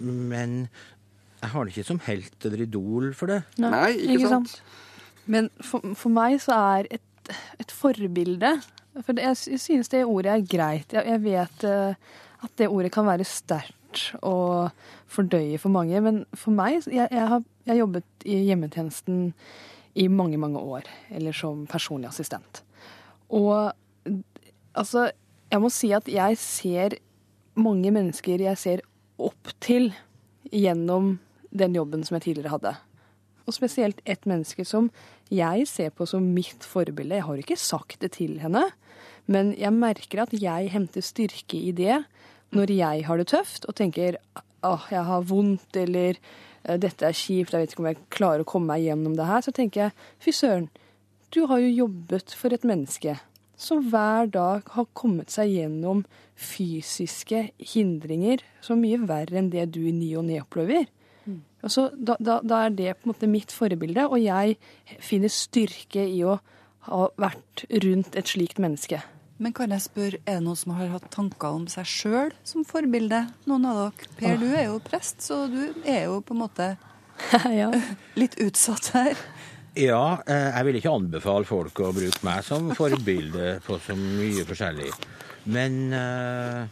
men 0.00 0.56
jeg 1.40 1.50
har 1.54 1.64
det 1.64 1.72
ikke 1.74 1.88
som 1.88 2.00
helt 2.04 2.44
eller 2.44 2.64
idol 2.66 3.14
for 3.16 3.32
det. 3.32 3.42
Nei, 3.62 3.94
ikke 4.12 4.28
sant? 4.28 4.58
Men 5.30 5.48
for, 5.64 5.84
for 5.96 6.12
meg 6.12 6.40
så 6.42 6.56
er 6.76 6.90
et, 6.98 7.32
et 7.60 7.72
forbilde 7.72 8.56
For 9.04 9.14
det, 9.14 9.22
jeg, 9.22 9.36
jeg 9.54 9.60
synes 9.62 9.88
det 9.92 10.02
ordet 10.04 10.32
er 10.32 10.46
greit. 10.50 10.92
Jeg, 10.92 11.06
jeg 11.06 11.22
vet 11.22 11.64
eh, 11.68 12.10
at 12.44 12.52
det 12.58 12.68
ordet 12.68 12.92
kan 12.94 13.08
være 13.08 13.26
sterkt 13.28 14.14
og 14.22 14.70
fordøye 15.10 15.58
for 15.58 15.72
mange. 15.74 16.00
Men 16.00 16.24
for 16.34 16.54
meg 16.54 16.80
Jeg, 16.86 17.08
jeg 17.10 17.28
har 17.28 17.42
jeg 17.66 17.82
jobbet 17.82 18.26
i 18.26 18.40
hjemmetjenesten 18.48 19.32
i 19.94 20.06
mange, 20.08 20.38
mange 20.38 20.58
år. 20.58 20.88
Eller 21.10 21.36
som 21.36 21.66
personlig 21.70 22.08
assistent. 22.08 22.62
Og 23.28 23.72
altså 24.74 25.10
Jeg 25.50 25.60
må 25.60 25.68
si 25.68 25.90
at 25.90 26.06
jeg 26.06 26.38
ser 26.38 26.94
mange 27.58 27.90
mennesker 27.90 28.38
jeg 28.38 28.58
ser 28.58 28.82
opp 29.18 29.50
til 29.60 29.90
gjennom 30.46 31.18
den 31.50 31.74
jobben 31.74 32.04
som 32.06 32.14
jeg 32.16 32.22
tidligere 32.28 32.52
hadde. 32.54 32.74
Og 33.50 33.56
spesielt 33.56 33.98
ett 34.06 34.28
menneske 34.30 34.64
som 34.64 34.92
jeg 35.30 35.66
ser 35.66 35.90
på 35.90 36.06
som 36.06 36.22
mitt 36.22 36.62
forbilde. 36.62 37.18
Jeg 37.18 37.26
har 37.26 37.42
ikke 37.42 37.58
sagt 37.58 37.98
det 38.00 38.12
til 38.12 38.38
henne, 38.38 38.62
men 39.26 39.50
jeg 39.58 39.74
merker 39.74 40.22
at 40.22 40.34
jeg 40.34 40.70
henter 40.70 41.02
styrke 41.02 41.58
i 41.58 41.74
det 41.74 41.98
når 42.56 42.74
jeg 42.74 43.06
har 43.06 43.20
det 43.20 43.28
tøft 43.30 43.66
og 43.70 43.76
tenker 43.78 44.18
åh, 44.66 44.86
jeg 44.92 45.06
har 45.06 45.26
vondt 45.28 45.76
eller 45.78 46.18
eh, 46.18 46.76
dette 46.80 47.06
er 47.06 47.16
kjipt, 47.16 47.54
jeg 47.54 47.64
vet 47.64 47.74
ikke 47.74 47.84
om 47.84 47.90
jeg 47.90 48.00
klarer 48.12 48.44
å 48.44 48.48
komme 48.48 48.72
meg 48.74 48.84
gjennom 48.88 49.16
det 49.18 49.28
her. 49.28 49.44
Så 49.44 49.54
tenker 49.56 49.86
jeg 49.86 49.96
fy 50.22 50.34
søren, 50.34 50.70
du 51.30 51.44
har 51.46 51.62
jo 51.62 51.70
jobbet 51.86 52.34
for 52.34 52.54
et 52.54 52.66
menneske 52.66 53.16
som 53.60 53.82
hver 53.92 54.30
dag 54.32 54.64
har 54.72 54.86
kommet 54.96 55.32
seg 55.32 55.52
gjennom 55.52 56.04
fysiske 56.40 57.50
hindringer 57.74 58.40
så 58.64 58.76
mye 58.78 59.02
verre 59.04 59.36
enn 59.36 59.50
det 59.52 59.66
du 59.74 59.82
i 59.84 59.92
ny 59.92 60.14
og 60.16 60.24
ne 60.30 60.40
opplever. 60.40 60.88
Altså, 61.60 61.90
da, 61.92 62.16
da, 62.16 62.38
da 62.40 62.64
er 62.64 62.72
det 62.72 62.94
på 62.96 63.04
en 63.04 63.12
måte 63.12 63.28
mitt 63.28 63.52
forbilde, 63.52 64.06
og 64.08 64.16
jeg 64.22 64.56
finner 65.04 65.32
styrke 65.32 66.06
i 66.08 66.22
å 66.24 66.38
ha 66.88 67.00
vært 67.20 67.66
rundt 67.84 68.16
et 68.16 68.32
slikt 68.32 68.60
menneske. 68.62 69.02
Men 69.40 69.54
kan 69.56 69.72
jeg 69.72 69.80
spørre, 69.86 70.18
er 70.28 70.36
det 70.36 70.44
noen 70.44 70.58
som 70.60 70.74
har 70.76 70.90
hatt 70.92 71.06
tanker 71.14 71.56
om 71.56 71.64
seg 71.72 71.88
sjøl 71.88 72.32
som 72.44 72.64
forbilde? 72.68 73.22
Noen 73.48 73.68
av 73.70 73.78
dere? 73.78 74.10
Per, 74.18 74.34
du 74.36 74.50
er 74.50 74.66
jo 74.66 74.80
prest, 74.84 75.22
så 75.24 75.46
du 75.48 75.62
er 75.88 76.10
jo 76.10 76.18
på 76.20 76.36
en 76.36 76.42
måte 76.42 76.66
ja. 77.60 77.70
litt 78.20 78.36
utsatt 78.44 78.90
her. 78.92 79.16
Ja, 79.78 80.18
eh, 80.26 80.50
jeg 80.50 80.66
vil 80.66 80.80
ikke 80.80 80.92
anbefale 80.92 81.48
folk 81.48 81.80
å 81.80 81.92
bruke 81.96 82.26
meg 82.26 82.44
som 82.44 82.68
forbilde 82.76 83.54
på 83.64 83.78
så 83.80 83.96
mye 83.96 84.44
forskjellig. 84.44 84.90
Men 85.48 85.78
uh, 85.94 86.66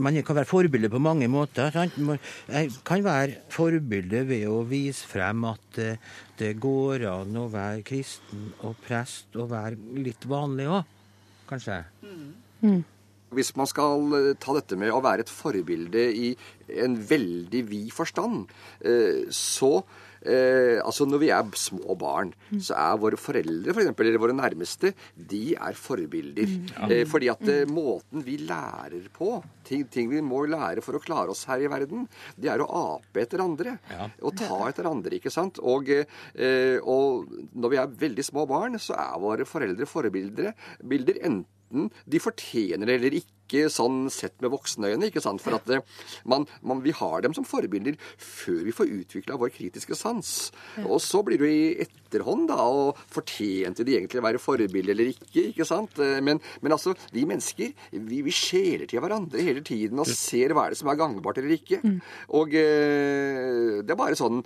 man 0.00 0.16
kan 0.24 0.38
være 0.38 0.48
forbilde 0.48 0.88
på 0.92 1.02
mange 1.02 1.28
måter. 1.28 1.68
Sant? 1.74 1.98
Jeg 2.48 2.72
kan 2.88 3.04
være 3.04 3.42
forbilde 3.52 4.22
ved 4.30 4.46
å 4.48 4.62
vise 4.70 5.04
frem 5.10 5.44
at 5.50 5.82
uh, 5.82 6.16
det 6.40 6.54
går 6.62 7.04
an 7.10 7.36
å 7.36 7.50
være 7.52 7.84
kristen 7.84 8.48
og 8.64 8.78
prest 8.86 9.36
og 9.36 9.50
være 9.52 10.00
litt 10.00 10.24
vanlig 10.30 10.70
òg, 10.72 10.95
kanskje. 11.48 11.80
Mm. 12.62 12.84
Hvis 13.36 13.52
man 13.58 13.68
skal 13.68 14.16
eh, 14.18 14.32
ta 14.40 14.54
dette 14.56 14.78
med 14.78 14.94
å 14.94 15.02
være 15.04 15.26
et 15.26 15.32
forbilde 15.32 16.04
i 16.14 16.32
en 16.82 16.96
veldig 17.08 17.62
vid 17.70 17.94
forstand, 17.94 18.52
eh, 18.80 19.26
så 19.34 19.80
eh, 20.22 20.78
Altså 20.82 21.06
når 21.08 21.22
vi 21.22 21.30
er 21.34 21.50
små 21.58 21.96
barn, 21.98 22.32
så 22.62 22.76
er 22.78 23.00
våre 23.02 23.18
foreldre 23.20 23.74
for 23.74 23.82
eksempel, 23.82 24.10
eller 24.10 24.22
våre 24.22 24.36
nærmeste, 24.36 24.92
de 25.16 25.42
er 25.54 25.78
forbilder. 25.78 26.54
Eh, 26.86 27.04
fordi 27.08 27.30
at 27.32 27.42
eh, 27.50 27.64
måten 27.68 28.24
vi 28.26 28.38
lærer 28.46 29.08
på, 29.14 29.40
ting, 29.66 29.86
ting 29.90 30.10
vi 30.12 30.22
må 30.24 30.44
lære 30.48 30.84
for 30.84 30.98
å 30.98 31.02
klare 31.02 31.32
oss 31.32 31.44
her 31.50 31.64
i 31.64 31.70
verden, 31.70 32.06
det 32.38 32.52
er 32.52 32.62
å 32.62 32.68
ape 32.96 33.24
etter 33.24 33.42
andre. 33.42 33.76
Ja. 33.90 34.08
Og 34.22 34.36
ta 34.38 34.60
etter 34.68 34.88
andre, 34.90 35.18
ikke 35.18 35.32
sant. 35.34 35.60
Og, 35.62 35.90
eh, 35.90 36.78
og 36.82 37.26
når 37.56 37.74
vi 37.74 37.80
er 37.82 37.96
veldig 38.06 38.26
små 38.26 38.46
barn, 38.50 38.78
så 38.82 38.96
er 38.98 39.22
våre 39.22 39.48
foreldre 39.48 39.88
forbilder 39.90 40.52
bilder 40.86 41.20
enten 41.26 41.90
de 42.06 42.20
fortjener 42.22 42.86
det 42.86 43.00
eller 43.00 43.16
ikke, 43.18 43.35
sånn 43.72 44.10
sett 44.12 44.34
med 44.42 44.50
voksne 44.50 44.90
øyne. 44.92 45.06
ikke 45.08 45.22
sant? 45.22 45.42
For 45.44 45.54
at 45.56 45.66
det, 45.70 45.80
man, 46.24 46.46
man, 46.62 46.82
vi 46.82 46.94
har 46.96 47.22
dem 47.22 47.34
som 47.36 47.46
forbilder 47.46 47.96
før 48.18 48.64
vi 48.66 48.74
får 48.74 48.92
utvikla 49.00 49.38
vår 49.40 49.52
kritiske 49.54 49.96
sans. 49.98 50.52
Og 50.84 51.00
så 51.00 51.22
blir 51.26 51.38
det 51.38 51.46
jo 51.46 51.52
i 51.54 51.86
etterhånd, 51.86 52.48
da, 52.50 52.58
og 52.66 52.98
fortjente 53.12 53.84
de 53.86 53.96
egentlig 53.96 54.20
å 54.22 54.26
være 54.26 54.42
forbilder 54.42 54.94
eller 54.94 55.12
ikke? 55.14 55.48
ikke 55.52 55.66
sant? 55.68 55.98
Eh, 56.02 56.20
Men, 56.26 56.40
men 56.60 56.72
altså, 56.74 56.94
vi 57.12 57.24
mennesker 57.28 57.72
vi, 57.92 58.22
vi 58.26 58.34
skjeler 58.34 58.86
til 58.90 59.00
hverandre 59.00 59.42
hele 59.42 59.62
tiden 59.66 59.98
og 60.02 60.08
ser 60.10 60.54
hva 60.54 60.66
er 60.66 60.74
det 60.74 60.80
som 60.80 60.90
er 60.90 60.98
gangbart 60.98 61.38
eller 61.38 61.54
ikke. 61.58 61.82
Og 62.34 62.54
eh, 62.56 63.82
det 63.86 63.92
er 63.94 64.00
bare 64.00 64.18
sånn 64.18 64.42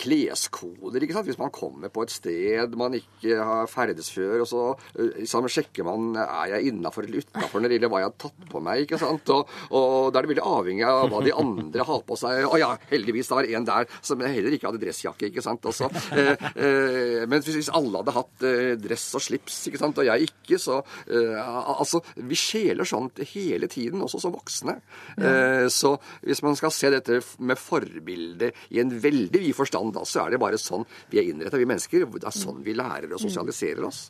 kleskoder. 0.00 1.02
ikke 1.04 1.12
sant? 1.16 1.26
Hvis 1.28 1.38
man 1.40 1.52
kommer 1.52 1.90
på 1.92 2.04
et 2.06 2.12
sted 2.14 2.76
man 2.80 2.94
ikke 2.96 3.36
har 3.44 3.68
ferdes 3.70 4.08
før, 4.12 4.40
og 4.44 4.48
så 4.48 4.62
uh, 4.72 5.10
liksom, 5.18 5.48
sjekker 5.52 5.84
man 5.84 6.16
er 6.22 6.54
jeg 6.56 6.70
innafor 6.72 7.04
eller 7.04 7.24
utafor 7.24 7.60
når 7.60 7.68
det 7.68 7.76
gjelder 7.78 7.92
hva 7.92 8.00
jeg 8.02 8.08
har 8.10 8.16
tatt 8.26 8.48
på 8.50 8.62
meg. 8.64 8.84
ikke 8.84 9.00
sant? 9.00 9.30
Og, 9.34 9.50
og 9.74 10.12
da 10.12 10.20
er 10.20 10.26
det 10.26 10.32
veldig 10.34 10.46
avhengig 10.46 10.86
av 10.88 11.10
hva 11.12 11.22
de 11.24 11.34
andre 11.34 11.86
har 11.88 12.02
på 12.06 12.18
seg. 12.20 12.44
Å 12.46 12.60
ja, 12.60 12.70
heldigvis 12.90 13.30
det 13.30 13.38
var 13.38 13.50
en 13.58 13.68
der 13.68 13.90
som 14.00 14.22
heller 14.24 14.56
ikke 14.56 14.70
hadde 14.70 14.82
dressjakke. 14.82 15.30
ikke 15.30 15.44
sant? 15.44 15.66
Altså, 15.66 15.90
eh, 16.16 16.34
eh, 16.54 17.24
men 17.28 17.44
hvis, 17.44 17.70
alle 17.74 18.02
hadde 18.02 18.16
hatt 18.16 18.46
eh, 18.46 18.72
dress 18.80 19.08
og 19.18 19.24
slips, 19.26 19.58
ikke 19.70 19.80
sant, 19.80 20.00
og 20.02 20.08
jeg 20.08 20.28
ikke, 20.30 20.60
så 20.60 20.80
uh, 20.82 21.74
Altså, 21.76 22.00
vi 22.28 22.36
skjeler 22.38 22.86
sånn 22.88 23.08
hele 23.32 23.68
tiden, 23.70 24.02
også 24.04 24.20
som 24.22 24.34
voksne. 24.34 24.76
Uh, 25.18 25.66
så 25.72 25.96
hvis 26.24 26.42
man 26.44 26.56
skal 26.58 26.72
se 26.74 26.90
dette 26.92 27.20
med 27.38 27.60
forbilde 27.60 28.52
i 28.74 28.80
en 28.82 28.92
veldig 29.02 29.42
vid 29.42 29.56
forstand, 29.56 29.94
da, 29.96 30.04
så 30.08 30.24
er 30.24 30.34
det 30.34 30.42
bare 30.42 30.60
sånn 30.60 30.86
vi 31.12 31.20
er 31.20 31.30
innretta, 31.30 31.60
vi 31.60 31.68
mennesker. 31.68 32.06
Det 32.16 32.28
er 32.28 32.36
sånn 32.36 32.62
vi 32.66 32.76
lærer 32.76 33.12
og 33.12 33.22
sosialiserer 33.22 33.86
oss. 33.88 34.06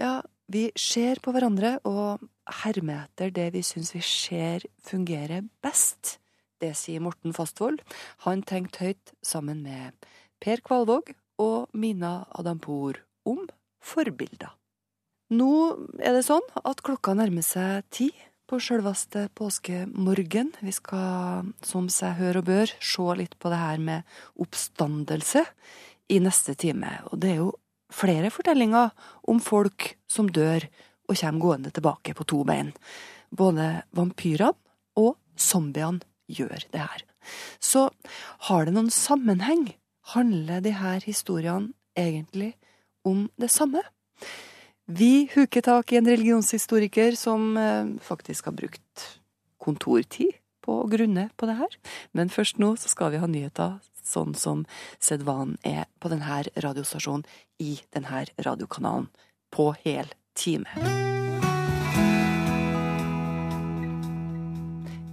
Ja, 0.00 0.18
vi 0.52 0.68
ser 0.78 1.18
på 1.22 1.32
hverandre 1.34 1.76
og 1.88 2.22
hermer 2.62 3.06
etter 3.06 3.32
det 3.34 3.48
vi 3.56 3.62
syns 3.66 3.92
vi 3.96 4.02
ser 4.04 4.66
fungerer 4.86 5.46
best. 5.64 6.18
Det 6.62 6.72
sier 6.78 7.02
Morten 7.04 7.34
Fastvold. 7.36 7.82
Han 8.24 8.44
tenkte 8.46 8.86
høyt 8.86 9.14
sammen 9.24 9.64
med 9.66 9.96
Per 10.40 10.62
Kvalvåg 10.64 11.12
og 11.42 11.66
Mina 11.76 12.22
Adampour 12.38 13.02
om 13.28 13.42
forbilder. 13.82 14.54
Nå 15.34 15.50
er 15.98 16.14
det 16.14 16.24
sånn 16.28 16.44
at 16.62 16.84
klokka 16.86 17.16
nærmer 17.18 17.44
seg 17.44 17.82
ti 17.90 18.12
på 18.46 18.60
sjølveste 18.62 19.26
påskemorgen. 19.34 20.52
Vi 20.62 20.72
skal, 20.74 21.50
som 21.66 21.90
seg 21.90 22.14
hør 22.20 22.40
og 22.40 22.46
bør, 22.46 22.70
se 22.78 23.06
litt 23.18 23.34
på 23.42 23.50
det 23.50 23.58
her 23.58 23.82
med 23.82 24.18
oppstandelse 24.38 25.42
i 26.14 26.20
neste 26.22 26.54
time. 26.54 26.92
Og 27.10 27.18
det 27.22 27.32
er 27.34 27.40
jo 27.42 27.50
flere 27.92 28.30
fortellinger 28.34 28.92
om 29.30 29.40
folk 29.42 29.92
som 30.10 30.28
dør 30.28 30.66
og 31.06 31.18
kommer 31.20 31.42
gående 31.42 31.72
tilbake 31.74 32.14
på 32.18 32.26
to 32.26 32.42
bein. 32.46 32.72
Både 33.30 33.82
vampyrene 33.96 34.54
og 34.98 35.16
zombiene 35.38 36.02
gjør 36.26 36.66
det 36.72 36.82
her. 36.82 37.04
Så 37.60 37.88
har 38.48 38.66
det 38.66 38.74
noen 38.74 38.90
sammenheng? 38.90 39.74
Handler 40.14 40.62
de 40.62 40.72
her 40.78 41.02
historiene 41.02 41.74
egentlig 41.98 42.54
om 43.06 43.26
det 43.40 43.50
samme? 43.50 43.82
Vi 44.86 45.26
huker 45.32 45.64
tak 45.66 45.90
i 45.90 45.98
en 45.98 46.06
religionshistoriker 46.06 47.16
som 47.18 47.56
eh, 47.58 47.88
faktisk 48.02 48.46
har 48.46 48.54
brukt 48.54 49.06
kontortid 49.58 50.36
på 50.62 50.76
å 50.82 50.90
grunne 50.90 51.28
på 51.34 51.48
det 51.50 51.56
her. 51.58 51.72
Men 52.14 52.30
først 52.30 52.60
nå 52.62 52.74
så 52.78 52.90
skal 52.92 53.10
vi 53.14 53.22
ha 53.22 53.26
nyheter 53.30 53.80
sånn 54.06 54.34
som 54.38 54.64
sedvanen 55.02 55.58
er 55.66 55.86
på 56.00 56.10
denne 56.12 56.42
radiostasjonen 56.62 57.26
i 57.62 57.76
denne 57.94 58.24
radiokanalen 58.38 59.10
på 59.54 59.72
hel 59.84 60.10
time. 60.38 60.68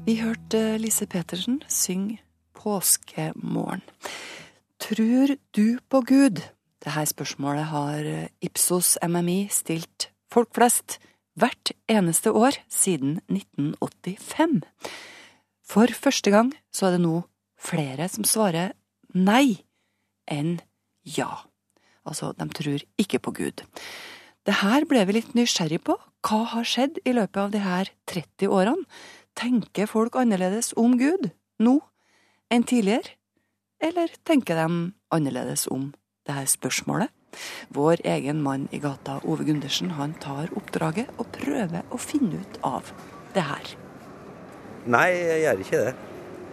Vi 0.03 0.17
hørte 0.19 0.77
Lise 0.84 1.08
Petersen 1.08 1.62
synge 1.71 2.19
Påskemorgen. 2.53 3.84
Tror 4.84 5.38
du 5.56 5.79
på 5.89 6.01
Gud? 6.03 6.41
Dette 6.84 7.06
spørsmålet 7.08 7.69
har 7.71 8.08
Ipsos 8.43 8.97
MMI 8.99 9.47
stilt 9.47 10.10
folk 10.32 10.51
flest 10.56 10.97
hvert 11.39 11.71
eneste 11.88 12.34
år 12.36 12.58
siden 12.71 13.21
1985. 13.32 14.62
For 15.63 15.88
første 15.88 16.34
gang 16.34 16.51
så 16.73 16.89
er 16.89 16.97
det 16.97 17.06
nå 17.06 17.23
flere 17.56 18.10
som 18.12 18.27
svarer 18.27 18.75
nei 19.13 19.63
enn 20.30 20.60
ja. 21.04 21.45
Altså, 22.04 22.34
de 22.36 22.47
tror 22.52 22.84
ikke 22.99 23.21
på 23.23 23.34
Gud. 23.39 23.63
Det 24.43 24.60
her 24.60 24.84
ble 24.89 25.06
vi 25.08 25.15
litt 25.19 25.36
nysgjerrig 25.38 25.80
på. 25.88 25.95
Hva 26.23 26.43
har 26.52 26.67
skjedd 26.67 26.99
i 27.08 27.13
løpet 27.15 27.39
av 27.39 27.52
de 27.54 27.62
her 27.63 27.91
30 28.12 28.52
årene? 28.52 28.88
Tenker 29.39 29.89
folk 29.89 30.15
annerledes 30.19 30.73
om 30.78 30.97
Gud 30.99 31.32
nå 31.63 31.80
enn 32.54 32.65
tidligere? 32.67 33.15
Eller 33.84 34.12
tenker 34.28 34.60
de 34.60 34.67
annerledes 35.15 35.65
om 35.71 35.91
det 36.28 36.36
her 36.36 36.47
spørsmålet? 36.47 37.12
Vår 37.73 38.04
egen 38.06 38.43
mann 38.45 38.67
i 38.71 38.80
gata, 38.84 39.17
Ove 39.26 39.47
Gundersen, 39.47 39.95
han 39.97 40.13
tar 40.21 40.52
oppdraget 40.60 41.10
og 41.17 41.32
prøver 41.34 41.88
å 41.89 41.97
finne 41.97 42.43
ut 42.43 42.60
av 42.67 42.91
det 43.34 43.47
her. 43.47 43.73
Nei, 44.86 45.08
jeg 45.15 45.41
gjør 45.45 45.63
ikke 45.65 45.82
det. 45.88 45.95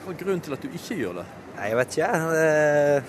Hva 0.00 0.14
er 0.14 0.20
grunnen 0.22 0.42
til 0.46 0.56
at 0.56 0.64
du 0.64 0.70
ikke 0.70 0.98
gjør 1.02 1.20
det? 1.20 1.26
Jeg 1.60 1.76
vet 1.76 1.96
ikke. 1.96 2.06
Jeg 2.10 3.02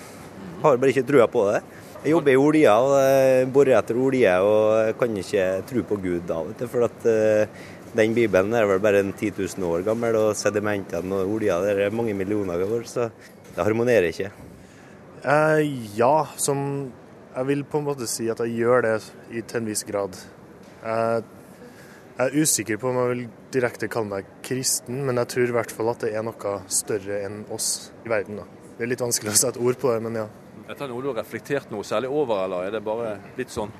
har 0.62 0.76
bare 0.82 0.92
ikke 0.92 1.06
trua 1.08 1.26
på 1.30 1.46
det. 1.48 1.62
Jeg 2.02 2.16
jobber 2.16 2.32
i 2.32 2.40
olja 2.40 2.72
og 2.82 3.50
borer 3.54 3.76
etter 3.78 3.98
olje, 4.02 4.32
og 4.42 4.96
kan 4.98 5.20
ikke 5.20 5.44
tro 5.70 5.84
på 5.86 5.98
Gud 6.02 6.24
da. 6.26 6.40
vet 6.48 6.64
du, 6.64 6.66
For 6.70 6.86
at 6.88 7.06
eh, 7.06 7.60
Den 7.94 8.14
bibelen 8.16 8.54
er 8.56 8.66
vel 8.66 8.80
bare 8.82 9.02
en 9.04 9.12
10 9.12 9.34
000 9.36 9.68
år 9.68 9.84
gammel, 9.86 10.16
og 10.16 10.36
sedimentene 10.36 11.20
og 11.20 11.34
olja 11.36 11.60
der 11.62 11.84
er 11.86 11.94
mange 11.94 12.14
millioner 12.16 12.64
år, 12.64 12.82
så 12.88 13.10
det 13.52 13.62
harmonerer 13.62 14.08
ikke. 14.08 14.32
Eh, 15.22 15.60
ja, 15.96 16.26
som 16.36 16.90
Jeg 17.32 17.46
vil 17.48 17.62
på 17.64 17.78
en 17.78 17.86
måte 17.86 18.06
si 18.10 18.26
at 18.28 18.40
jeg 18.44 18.58
gjør 18.60 18.82
det 18.84 18.96
til 19.48 19.62
en 19.62 19.68
viss 19.70 19.84
grad. 19.88 20.18
Jeg, 20.82 21.22
jeg 22.18 22.26
er 22.26 22.42
usikker 22.42 22.76
på 22.76 22.90
om 22.90 22.98
jeg 23.00 23.12
vil 23.12 23.22
direkte 23.52 23.88
kalle 23.92 24.10
meg 24.10 24.28
kristen, 24.44 25.02
men 25.06 25.20
jeg 25.22 25.30
tror 25.34 25.50
i 25.50 25.56
hvert 25.58 25.74
fall 25.74 25.92
at 25.92 26.04
det 26.06 26.12
er 26.16 26.24
noe 26.26 26.54
større 26.72 27.20
enn 27.26 27.42
oss 27.52 27.92
i 28.06 28.12
verden. 28.12 28.40
da. 28.42 28.46
Det 28.76 28.86
er 28.86 28.90
litt 28.94 29.04
vanskelig 29.04 29.34
å 29.34 29.40
sette 29.42 29.62
ord 29.62 29.78
på 29.80 29.92
det, 29.92 30.00
men 30.06 30.18
ja. 30.22 30.26
Er 30.68 30.78
det 30.78 30.88
noe 30.88 31.02
du 31.04 31.10
har 31.10 31.18
reflektert 31.20 31.70
noe 31.72 31.84
særlig 31.84 32.10
over, 32.10 32.44
eller 32.46 32.68
er 32.68 32.76
det 32.76 32.82
bare 32.86 33.16
litt 33.36 33.52
sånn? 33.52 33.72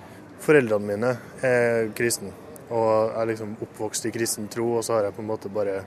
Foreldrene 0.43 0.89
mine 0.89 1.13
er 1.47 1.93
kristne, 1.97 2.33
og 2.69 2.89
jeg 2.91 3.21
er 3.23 3.31
liksom 3.31 3.57
oppvokst 3.65 4.09
i 4.09 4.13
kristen 4.15 4.51
tro, 4.53 4.69
og 4.79 4.85
så 4.85 4.99
har 4.99 5.09
jeg 5.09 5.17
på 5.17 5.25
en 5.25 5.31
måte 5.31 5.53
bare 5.53 5.81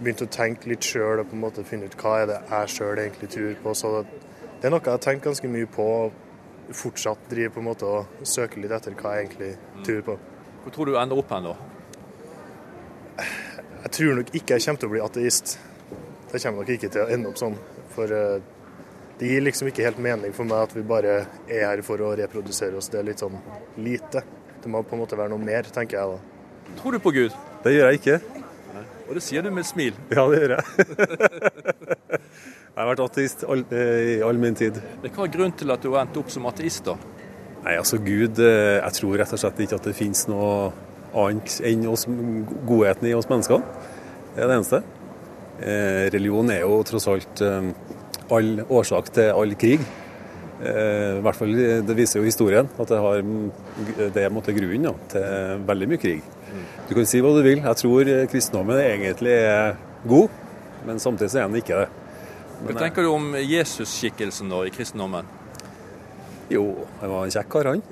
begynt 0.00 0.24
å 0.24 0.30
tenke 0.32 0.68
litt 0.72 0.84
sjøl 0.84 1.22
og 1.22 1.28
på 1.30 1.36
en 1.36 1.44
måte 1.44 1.64
finne 1.68 1.86
ut 1.86 1.96
hva 2.00 2.16
er 2.22 2.30
det 2.32 2.38
jeg 2.42 2.72
sjøl 2.74 3.02
egentlig 3.04 3.30
tror 3.30 3.58
på. 3.62 3.74
Så 3.78 3.92
det, 3.94 4.04
det 4.58 4.68
er 4.68 4.74
noe 4.74 4.82
jeg 4.82 4.96
har 4.96 5.04
tenkt 5.04 5.28
ganske 5.28 5.50
mye 5.52 5.70
på, 5.70 5.86
og 6.06 6.74
fortsatt 6.74 7.28
driver 7.30 7.54
på 7.54 7.62
en 7.62 7.68
måte 7.68 7.88
og 7.88 8.26
søker 8.26 8.62
litt 8.62 8.72
etter 8.74 8.96
hva 8.98 9.14
jeg 9.18 9.28
egentlig 9.28 9.52
tror 9.86 10.02
på. 10.08 10.18
Hvor 10.64 10.74
tror 10.74 10.88
du 10.88 10.94
du 10.94 10.98
ender 10.98 11.20
opp 11.20 11.32
hen, 11.36 11.50
da? 11.52 11.73
Jeg 13.84 13.92
tror 13.98 14.14
nok 14.16 14.30
ikke 14.32 14.56
jeg 14.56 14.64
kommer 14.64 14.80
til 14.80 14.88
å 14.88 14.92
bli 14.94 15.00
ateist. 15.04 15.58
Det 16.30 16.40
kommer 16.40 16.62
nok 16.62 16.70
ikke 16.72 16.88
til 16.88 17.02
å 17.04 17.10
ende 17.12 17.28
opp 17.28 17.40
sånn. 17.40 17.56
For 17.92 18.14
eh, 18.16 18.38
det 19.20 19.28
gir 19.28 19.44
liksom 19.44 19.68
ikke 19.68 19.84
helt 19.84 20.00
mening 20.02 20.32
for 20.34 20.48
meg 20.48 20.70
at 20.70 20.72
vi 20.74 20.84
bare 20.88 21.18
er 21.46 21.66
her 21.68 21.82
for 21.86 22.00
å 22.00 22.14
reprodusere 22.18 22.80
oss. 22.80 22.88
Det 22.88 23.02
er 23.02 23.10
litt 23.10 23.20
sånn 23.20 23.36
lite. 23.84 24.24
Det 24.62 24.72
må 24.72 24.80
på 24.88 24.96
en 24.96 25.02
måte 25.04 25.18
være 25.20 25.34
noe 25.34 25.42
mer, 25.42 25.68
tenker 25.68 26.00
jeg 26.00 26.14
da. 26.14 26.72
Tror 26.80 26.96
du 26.96 27.02
på 27.04 27.12
Gud? 27.12 27.36
Det 27.66 27.74
gjør 27.74 27.92
jeg 27.92 28.00
ikke. 28.00 28.16
Og 29.04 29.18
det 29.18 29.22
sier 29.26 29.44
du 29.44 29.50
med 29.52 29.66
et 29.66 29.68
smil. 29.68 30.00
Ja, 30.16 30.24
det 30.32 30.40
gjør 30.40 30.54
jeg. 30.56 30.64
jeg 32.72 32.80
har 32.80 32.88
vært 32.88 33.04
ateist 33.04 33.44
all, 33.44 33.66
eh, 33.68 34.00
i 34.14 34.16
all 34.24 34.40
min 34.40 34.56
tid. 34.56 34.80
Men 35.02 35.12
Hva 35.12 35.28
er 35.28 35.34
grunnen 35.36 35.58
til 35.60 35.76
at 35.76 35.84
du 35.84 35.92
har 35.92 36.06
endt 36.06 36.16
opp 36.24 36.32
som 36.32 36.48
ateist, 36.48 36.88
da? 36.88 36.96
Nei, 37.64 37.76
altså 37.76 37.96
Gud 38.04 38.40
eh, 38.44 38.80
Jeg 38.80 38.96
tror 38.98 39.14
rett 39.20 39.36
og 39.36 39.40
slett 39.40 39.60
ikke 39.64 39.76
at 39.78 39.86
det 39.88 39.94
finnes 39.96 40.24
noe 40.28 40.72
annet 41.14 41.58
enn 41.64 41.86
oss, 41.90 42.06
godheten 42.68 43.08
i 43.08 43.14
oss 43.16 43.28
mennesker. 43.30 43.62
Det 44.34 44.42
er 44.42 44.50
det 44.50 44.58
eneste. 44.58 44.82
Eh, 45.62 46.06
religion 46.10 46.50
er 46.50 46.64
jo 46.64 46.80
tross 46.86 47.06
alt 47.10 47.42
eh, 47.44 47.68
all 48.34 48.64
årsak 48.66 49.12
til 49.14 49.30
all 49.30 49.54
krig. 49.58 49.84
Eh, 50.64 51.18
i 51.18 51.22
hvert 51.22 51.38
fall, 51.38 51.54
Det 51.86 51.96
viser 51.96 52.20
jo 52.20 52.26
historien 52.26 52.66
at 52.66 52.88
det, 52.90 52.98
har, 52.98 53.22
det 54.14 54.24
er 54.24 54.54
grunnen 54.58 54.88
ja, 54.90 54.94
til 55.12 55.66
veldig 55.66 55.90
mye 55.92 56.02
krig. 56.02 56.22
Du 56.88 56.94
kan 56.94 57.06
si 57.08 57.22
hva 57.22 57.32
du 57.34 57.42
vil. 57.42 57.62
Jeg 57.62 57.80
tror 57.80 58.10
kristendommen 58.30 58.78
egentlig 58.78 59.34
er 59.34 59.78
god, 60.06 60.28
men 60.86 61.00
samtidig 61.02 61.32
så 61.32 61.44
er 61.44 61.48
den 61.48 61.62
ikke 61.62 61.84
det. 61.84 61.88
Hva 62.64 62.76
tenker 62.78 63.04
du 63.04 63.10
om 63.10 63.32
Jesus-skikkelsen 63.38 64.52
da 64.52 64.62
i 64.64 64.72
kristendommen? 64.72 65.26
Jo, 66.52 66.64
han 67.00 67.08
var 67.10 67.24
en 67.24 67.30
kjekk 67.32 67.48
kar, 67.54 67.64
han. 67.72 67.80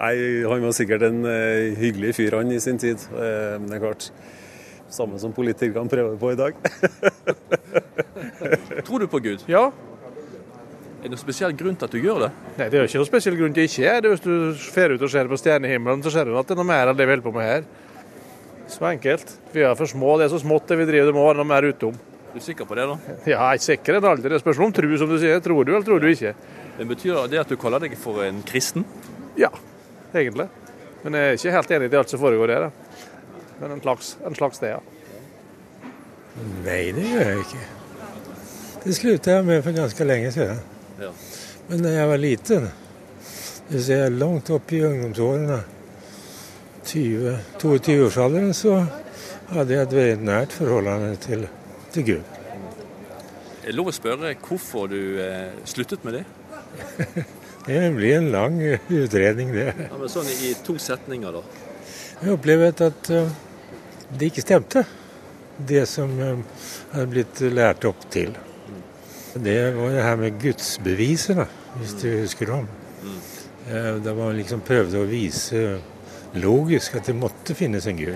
Nei, 0.00 0.14
han 0.46 0.62
var 0.62 0.72
sikkert 0.76 1.02
en 1.08 1.18
eh, 1.26 1.74
hyggelig 1.80 2.12
fyr, 2.20 2.32
han, 2.38 2.52
i 2.54 2.60
sin 2.62 2.78
tid. 2.80 2.98
Eh, 3.10 3.56
Men 3.58 3.66
det 3.70 3.76
er 3.78 3.82
klart, 3.88 4.02
samme 4.92 5.18
som 5.22 5.34
politikerne 5.36 5.90
prøver 5.90 6.16
på 6.20 6.26
i 6.32 6.38
dag. 6.38 6.52
Tror 8.86 8.98
du 9.02 9.06
på 9.10 9.18
Gud? 9.24 9.40
Ja. 9.50 9.64
Er 10.96 11.02
det 11.08 11.12
noen 11.14 11.20
spesiell 11.22 11.52
grunn 11.58 11.76
til 11.78 11.86
at 11.88 11.94
du 11.94 11.98
gjør 12.02 12.18
det? 12.26 12.30
Nei, 12.56 12.66
Det 12.70 12.76
er 12.78 12.82
jo 12.84 12.88
ikke 12.90 13.00
noen 13.02 13.10
spesiell 13.10 13.36
grunn 13.38 13.54
til 13.56 13.64
ikke 13.68 13.82
det. 13.82 13.90
er 13.98 14.02
Hvis 14.14 14.24
du 14.24 14.32
fer 14.74 14.88
ut 14.94 15.04
og 15.06 15.10
ser 15.12 15.26
på 15.30 15.38
stjernehimmelen, 15.42 16.00
så 16.06 16.10
ser 16.14 16.24
du 16.30 16.34
at 16.38 16.46
det 16.48 16.54
er 16.56 16.60
noe 16.62 16.70
mer 16.70 16.86
enn 16.92 16.98
det 16.98 17.06
vi 17.06 17.12
holder 17.16 17.26
på 17.26 17.34
med 17.36 17.46
her. 17.50 17.62
Så 18.70 18.80
enkelt. 18.88 19.26
Vi 19.54 19.60
er 19.62 19.76
for 19.78 19.86
små. 19.90 20.10
Det 20.18 20.24
er 20.26 20.32
så 20.34 20.40
smått 20.42 20.66
det 20.70 20.78
vi 20.80 20.88
driver, 20.88 21.06
det 21.12 21.16
må 21.18 21.26
være 21.28 21.40
noe 21.42 21.50
mer 21.50 21.64
utom. 21.70 21.94
Du 22.36 22.40
er 22.42 22.44
sikker 22.44 22.66
på 22.68 22.76
det, 22.76 22.84
da? 22.84 23.12
Ja, 23.24 23.46
jeg 23.48 23.56
er 23.56 23.62
sikker 23.64 23.96
enn 23.96 24.04
aldri. 24.04 24.28
Det 24.28 24.42
spørs 24.42 24.58
om 24.60 24.72
tro, 24.76 24.88
som 25.00 25.08
du 25.08 25.14
sier. 25.16 25.38
Tror 25.40 25.64
du 25.64 25.70
eller 25.72 25.86
tror 25.86 26.02
du 26.02 26.10
ikke? 26.10 26.34
Det 26.76 26.84
betyr 26.90 27.22
det 27.32 27.38
at 27.40 27.48
du 27.48 27.56
kaller 27.56 27.80
deg 27.80 27.94
for 27.96 28.20
en 28.26 28.42
kristen? 28.44 28.84
Ja, 29.40 29.48
egentlig. 30.12 30.44
Men 31.00 31.16
jeg 31.16 31.30
er 31.30 31.40
ikke 31.40 31.54
helt 31.54 31.72
enig 31.78 31.88
i 31.88 31.98
alt 32.02 32.12
som 32.12 32.20
foregår 32.20 32.52
der. 32.52 32.68
Men 33.62 33.78
en 33.78 33.80
slags, 33.80 34.12
en 34.20 34.36
slags 34.36 34.60
det, 34.60 34.74
ja. 34.74 34.84
Nei, 36.66 36.92
det 36.92 37.08
gjør 37.08 37.32
jeg 37.32 37.42
ikke. 37.46 37.64
Det 38.84 39.00
sluttet 39.00 39.32
jeg 39.32 39.48
med 39.48 39.64
for 39.64 39.80
ganske 39.80 40.12
lenge 40.12 40.36
siden. 40.36 40.64
Ja. 41.00 41.12
Men 41.72 41.88
da 41.88 41.96
jeg 41.96 42.14
var 42.14 42.24
liten, 42.28 42.70
hvis 43.72 43.92
jeg 43.96 44.10
er 44.10 44.18
langt 44.20 44.52
opp 44.52 44.76
i 44.76 44.84
ungdomsårene, 44.84 45.62
20 46.84 47.38
22-årsalderen, 47.64 48.52
så 48.52 48.82
hadde 49.56 49.72
jeg 49.72 49.88
et 49.88 50.02
veldig 50.04 50.34
nært 50.34 50.60
forhold 50.60 51.22
til, 51.24 51.48
til 51.96 52.06
Gud. 52.10 52.34
Er 53.66 53.72
det 53.72 53.74
lov 53.74 53.90
å 53.90 53.94
spørre 53.96 54.34
hvorfor 54.46 54.90
du 54.92 55.00
eh, 55.22 55.56
sluttet 55.68 56.04
med 56.06 56.20
det? 56.20 56.24
Det 57.66 57.80
blir 57.96 58.20
en 58.20 58.28
lang 58.30 58.60
utredning, 58.62 59.48
det. 59.50 59.72
Ja, 59.74 59.96
men 59.98 60.10
sånn 60.12 60.28
i 60.30 60.52
to 60.62 60.76
setninger, 60.78 61.34
da. 61.34 61.40
Jeg 62.20 62.36
opplevde 62.36 62.86
at 62.92 63.08
eh, 63.10 63.32
det 64.14 64.28
ikke 64.30 64.44
stemte, 64.44 64.84
det 65.58 65.82
som 65.90 66.12
eh, 66.22 66.44
hadde 66.92 67.08
blitt 67.10 67.42
lært 67.50 67.88
opp 67.90 68.06
til. 68.14 68.36
Det 69.34 69.56
var 69.74 69.96
det 69.96 70.04
her 70.06 70.20
med 70.20 70.38
gudsbevisene, 70.40 71.48
hvis 71.80 71.96
du 72.04 72.06
husker 72.22 72.54
om. 72.60 72.70
Eh, 73.66 73.96
Da 74.04 74.14
man 74.14 74.38
liksom 74.38 74.62
prøvde 74.62 75.02
å 75.02 75.10
vise 75.10 75.80
logisk 76.38 77.00
at 77.00 77.10
det 77.10 77.18
måtte 77.18 77.58
finnes 77.58 77.90
en 77.90 77.98
gud. 77.98 78.14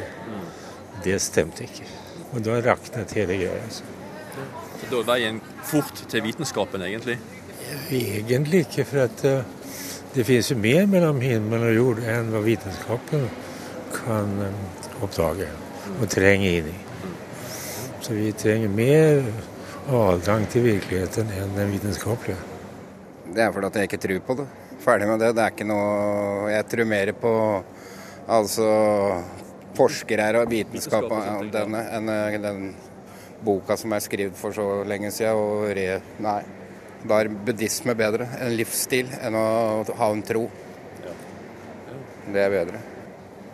Det 1.03 1.19
stemte 1.27 1.66
ikke. 1.66 1.90
Og 2.31 2.43
da 2.47 2.61
raknet 2.62 3.14
hele 3.16 3.38
greia. 3.40 3.62
Altså. 3.64 3.87
Så 4.81 4.90
da 4.90 5.01
er 5.01 5.09
veien 5.09 5.40
fort 5.66 6.05
til 6.11 6.25
vitenskapen, 6.25 6.85
egentlig? 6.87 7.19
Egentlig 7.90 8.64
ikke, 8.66 8.85
for 8.88 9.05
at 9.07 9.25
eh, 9.29 9.43
det 10.14 10.27
finnes 10.27 10.51
jo 10.51 10.59
mer 10.59 10.87
mellom 10.90 11.21
himmel 11.23 11.66
og 11.69 11.75
jord 11.77 12.05
enn 12.11 12.31
hva 12.33 12.43
vitenskapen 12.45 13.27
kan 13.95 14.33
eh, 14.47 14.62
oppdage 15.03 15.51
og 15.99 16.07
trenge 16.11 16.55
inn 16.61 16.71
i. 16.71 16.79
Så 18.01 18.16
vi 18.16 18.31
trenger 18.33 18.73
mer 18.73 19.27
adgang 19.90 20.47
til 20.51 20.64
virkeligheten 20.66 21.31
enn 21.37 21.55
den 21.59 21.75
vitenskapelige. 21.75 22.38
Det 23.31 23.45
er 23.45 23.53
fordi 23.55 23.69
at 23.69 23.79
jeg 23.79 23.90
ikke 23.90 24.03
tror 24.03 24.25
på 24.27 24.38
det. 24.40 24.49
Ferdig 24.81 25.11
med 25.11 25.21
det. 25.23 25.35
Det 25.37 25.45
er 25.45 25.53
ikke 25.53 25.69
noe 25.69 26.51
Jeg 26.51 26.66
tror 26.73 26.88
mer 26.88 27.12
på 27.21 27.35
altså 28.31 28.71
forskere 29.76 30.30
og 30.40 30.50
vitenskap 30.50 31.06
om 31.11 31.50
denne, 31.52 31.83
enn 31.96 32.42
den 32.42 32.70
boka 33.44 33.76
som 33.80 33.92
er 33.96 34.02
skrevet 34.04 34.38
for 34.38 34.56
så 34.56 34.83
lenge 34.88 35.12
siden. 35.14 35.37
Og 35.38 35.70
re, 35.76 36.00
nei. 36.22 36.40
Da 37.00 37.22
er 37.22 37.30
buddhisme 37.33 37.94
bedre. 37.96 38.26
En 38.44 38.52
livsstil 38.59 39.09
enn 39.20 39.37
å 39.38 39.44
ha 39.96 40.11
en 40.12 40.24
tro. 40.26 40.44
Det 42.30 42.42
er 42.42 42.52
bedre. 42.52 42.83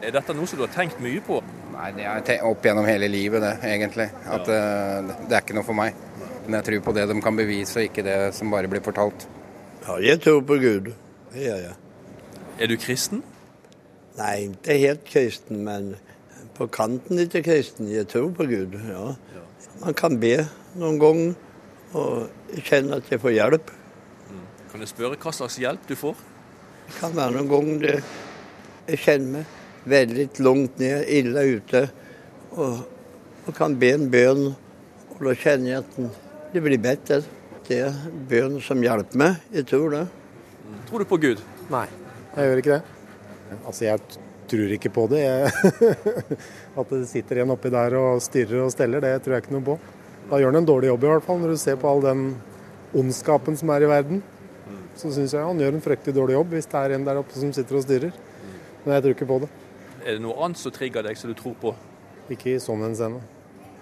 Er 0.03 0.13
dette 0.13 0.35
noe 0.37 0.49
som 0.51 0.59
du 0.59 0.67
har 0.67 0.75
tenkt 0.75 0.99
mye 1.01 1.23
på? 1.25 1.39
Nei, 1.77 1.93
det 1.97 2.05
har 2.05 2.19
jeg 2.19 2.27
tenkt 2.31 2.49
opp 2.49 2.67
gjennom 2.67 2.89
hele 2.89 3.09
livet, 3.09 3.43
det, 3.45 3.55
egentlig. 3.69 4.09
At 4.33 4.51
eh, 4.53 5.15
det 5.29 5.33
er 5.33 5.45
ikke 5.45 5.57
noe 5.57 5.67
for 5.67 5.79
meg. 5.79 5.97
Men 6.47 6.59
jeg 6.59 6.67
tror 6.69 6.85
på 6.89 6.95
det 6.97 7.07
de 7.11 7.17
kan 7.25 7.39
bevise, 7.39 7.79
og 7.79 7.89
ikke 7.89 8.05
det 8.07 8.19
som 8.37 8.53
bare 8.53 8.71
blir 8.71 8.85
fortalt. 8.85 9.27
Ja, 9.87 9.97
jeg 10.03 10.21
tror 10.25 10.43
på 10.47 10.59
Gud. 10.63 10.93
Det 11.33 11.47
gjør 11.47 11.63
jeg. 11.69 11.77
Er 12.61 12.71
du 12.71 12.77
kristen? 12.81 13.23
Nei, 14.17 14.49
ikke 14.49 14.77
helt 14.81 15.03
kristen, 15.09 15.65
men 15.67 15.95
på 16.57 16.69
kanten 16.73 17.19
litt 17.21 17.35
kristen. 17.45 17.91
Jeg 17.93 18.09
tror 18.09 18.31
på 18.37 18.47
Gud, 18.49 18.79
ja. 18.89 19.11
Man 19.83 19.97
kan 19.97 20.17
be 20.21 20.39
noen 20.81 21.01
ganger 21.01 21.35
og 21.97 22.63
kjenne 22.65 23.01
at 23.01 23.11
jeg 23.13 23.21
får 23.21 23.35
hjelp. 23.37 23.73
Kan 24.71 24.85
jeg 24.85 24.93
spørre 24.93 25.21
hva 25.21 25.33
slags 25.37 25.59
hjelp 25.61 25.85
du 25.89 25.95
får? 25.99 26.17
Det 26.87 26.97
kan 27.01 27.15
være 27.17 27.37
noen 27.37 27.51
ganger 27.51 27.85
det 27.85 27.99
jeg 28.87 29.03
kjenner 29.03 29.33
meg 29.41 29.55
veldig 29.87 30.27
langt 30.43 30.81
ned, 30.83 31.05
ille 31.11 31.43
ute, 31.59 31.83
og, 32.57 32.81
og 33.47 33.55
kan 33.55 33.75
be 33.79 33.93
en 33.95 34.09
bønn, 34.11 34.49
og 35.15 35.23
da 35.27 35.35
kjenner 35.39 35.73
jeg 35.73 35.85
at 35.85 36.21
det 36.55 36.63
blir 36.65 36.83
bedt. 36.83 37.13
Det 37.67 37.81
er 37.83 37.97
bønn 38.31 38.61
som 38.63 38.83
hjelper 38.83 39.19
meg. 39.19 39.41
Jeg 39.55 39.67
tror 39.71 39.95
det. 39.95 40.05
Tror 40.89 41.03
du 41.03 41.09
på 41.11 41.19
Gud? 41.23 41.43
Nei, 41.71 41.87
jeg 42.37 42.51
gjør 42.51 42.63
ikke 42.63 42.77
det. 42.77 42.96
Altså, 43.65 43.85
jeg 43.87 44.01
tror 44.51 44.75
ikke 44.77 44.93
på 44.95 45.07
det. 45.11 45.23
At 46.79 46.93
det 46.93 47.03
sitter 47.11 47.43
en 47.43 47.55
oppi 47.55 47.73
der 47.73 47.99
og 47.99 48.23
styrer 48.25 48.65
og 48.65 48.73
steller, 48.75 49.03
det 49.03 49.19
tror 49.25 49.37
jeg 49.37 49.47
ikke 49.47 49.57
noe 49.57 49.67
på. 49.73 49.79
Da 50.31 50.41
gjør 50.43 50.53
han 50.53 50.61
en 50.63 50.69
dårlig 50.69 50.91
jobb 50.91 51.05
i 51.07 51.11
hvert 51.13 51.27
fall, 51.27 51.43
når 51.43 51.55
du 51.55 51.61
ser 51.63 51.79
på 51.79 51.91
all 51.91 52.03
den 52.03 52.25
ondskapen 52.97 53.59
som 53.59 53.71
er 53.75 53.87
i 53.87 53.91
verden. 53.91 54.25
Så 54.97 55.13
syns 55.13 55.35
jeg 55.37 55.45
han 55.45 55.61
gjør 55.61 55.77
en 55.77 55.85
fryktelig 55.85 56.17
dårlig 56.17 56.39
jobb 56.39 56.55
hvis 56.57 56.69
det 56.73 56.81
er 56.81 56.97
en 56.97 57.05
der 57.07 57.21
oppe 57.21 57.37
som 57.37 57.53
sitter 57.55 57.79
og 57.79 57.85
styrer. 57.85 58.15
Men 58.85 58.97
jeg 58.97 59.05
tror 59.05 59.17
ikke 59.17 59.29
på 59.29 59.41
det. 59.45 59.51
Er 60.07 60.17
det 60.17 60.23
noe 60.25 60.39
annet 60.43 60.61
som 60.61 60.75
trigger 60.75 61.05
deg 61.05 61.19
som 61.19 61.31
du 61.31 61.37
tror 61.39 61.57
på? 61.61 61.75
Ikke 62.33 62.55
i 62.55 62.63
sånn 62.63 62.83
henseende. 62.87 63.21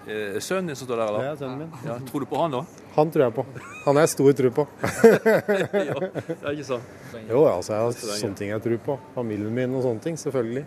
Eh, 0.07 0.37
sønnen 0.43 0.71
din 0.71 0.79
som 0.79 0.87
står 0.87 1.01
der, 1.01 1.11
eller? 1.11 1.25
Det 1.25 1.31
er 1.33 1.39
sønnen 1.41 1.63
min. 1.63 1.85
Ja, 1.87 1.97
tror 2.09 2.25
du 2.25 2.29
på 2.31 2.39
han 2.41 2.55
da? 2.55 2.63
Han 2.95 3.11
tror 3.11 3.25
jeg 3.25 3.35
på. 3.35 3.45
Han 3.85 3.99
har 3.99 4.05
jeg 4.05 4.13
stor 4.13 4.37
tro 4.39 4.51
på. 4.61 4.67
ja, 5.89 5.99
det 5.99 6.39
er 6.39 6.51
ikke 6.53 6.67
sant? 6.69 6.95
Jo, 7.29 7.43
altså 7.49 7.75
jeg 7.75 7.83
har 7.83 7.99
sånne 8.21 8.39
ting 8.39 8.53
jeg 8.53 8.65
tror 8.67 8.81
på. 8.89 8.97
Familien 9.17 9.55
min 9.55 9.77
og 9.77 9.85
sånne 9.87 10.05
ting, 10.05 10.19
selvfølgelig. 10.21 10.65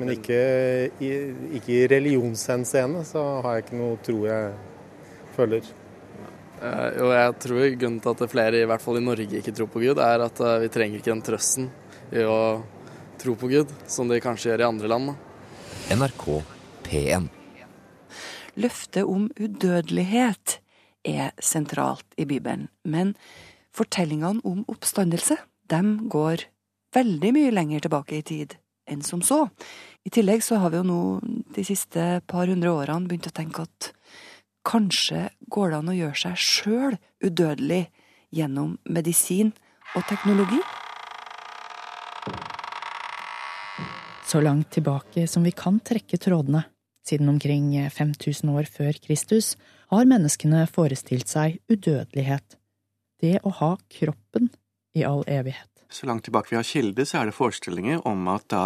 Men 0.00 0.14
ikke 0.14 0.40
i, 1.02 1.10
ikke 1.58 1.74
i 1.76 1.86
religionshenseende 1.92 3.04
så 3.08 3.24
har 3.44 3.58
jeg 3.58 3.66
ikke 3.66 3.80
noe 3.82 4.00
tro 4.04 4.24
jeg 4.24 4.52
følger. 5.36 5.70
Eh, 6.60 6.86
jo, 6.98 7.08
jeg 7.16 7.36
tror 7.40 7.66
grunnen 7.80 8.00
til 8.04 8.12
at 8.12 8.32
flere, 8.32 8.60
i 8.60 8.68
hvert 8.68 8.84
fall 8.84 9.00
i 9.00 9.04
Norge, 9.04 9.40
ikke 9.40 9.54
tror 9.56 9.70
på 9.72 9.82
Gud, 9.84 10.00
er 10.04 10.26
at 10.26 10.44
eh, 10.44 10.60
vi 10.64 10.70
trenger 10.72 11.00
ikke 11.00 11.12
den 11.12 11.24
trøsten 11.24 11.70
i 12.12 12.24
å 12.26 12.38
tro 13.20 13.36
på 13.40 13.50
Gud, 13.52 13.72
som 13.88 14.08
de 14.10 14.20
kanskje 14.20 14.52
gjør 14.52 14.64
i 14.64 14.70
andre 14.70 14.92
land. 14.92 15.12
Da. 15.12 15.96
NRK 15.96 16.24
P1. 16.86 17.30
Løftet 18.60 19.08
om 19.08 19.28
udødelighet 19.40 20.58
er 21.08 21.30
sentralt 21.40 22.04
i 22.20 22.26
Bibelen, 22.28 22.68
men 22.84 23.14
fortellingene 23.72 24.42
om 24.44 24.66
oppstandelse 24.68 25.38
dem 25.70 26.08
går 26.12 26.44
veldig 26.94 27.30
mye 27.36 27.52
lenger 27.54 27.86
tilbake 27.86 28.18
i 28.18 28.26
tid 28.26 28.56
enn 28.90 29.04
som 29.06 29.22
så. 29.22 29.46
I 30.04 30.10
tillegg 30.12 30.42
så 30.44 30.58
har 30.60 30.72
vi 30.72 30.80
jo 30.80 30.88
nå 30.88 31.00
de 31.54 31.64
siste 31.64 32.20
par 32.28 32.50
hundre 32.50 32.72
årene 32.74 33.08
begynt 33.08 33.30
å 33.30 33.36
tenke 33.36 33.64
at 33.64 33.92
kanskje 34.66 35.28
går 35.48 35.70
det 35.70 35.78
an 35.78 35.92
å 35.92 35.96
gjøre 35.96 36.20
seg 36.24 36.42
sjøl 36.42 36.98
udødelig 37.24 37.84
gjennom 38.34 38.76
medisin 38.84 39.54
og 39.94 40.04
teknologi? 40.10 40.60
Så 44.26 44.42
langt 44.44 44.68
tilbake 44.74 45.24
som 45.30 45.46
vi 45.46 45.54
kan 45.56 45.80
trekke 45.82 46.18
trådene, 46.20 46.66
siden 47.06 47.28
omkring 47.32 47.72
5000 47.90 48.50
år 48.52 48.68
før 48.70 48.96
Kristus, 49.02 49.56
har 49.90 50.06
menneskene 50.06 50.66
forestilt 50.70 51.28
seg 51.30 51.58
udødelighet. 51.70 52.56
Det 53.20 53.40
å 53.44 53.52
ha 53.60 53.74
kroppen 53.90 54.50
i 54.96 55.04
all 55.04 55.24
evighet. 55.28 55.68
Så 55.90 56.06
langt 56.06 56.24
tilbake 56.24 56.52
vi 56.52 56.58
har 56.60 56.66
kilder, 56.66 57.04
så 57.04 57.20
er 57.20 57.28
det 57.28 57.36
forestillinger 57.36 58.04
om 58.06 58.28
at 58.30 58.46
da 58.52 58.64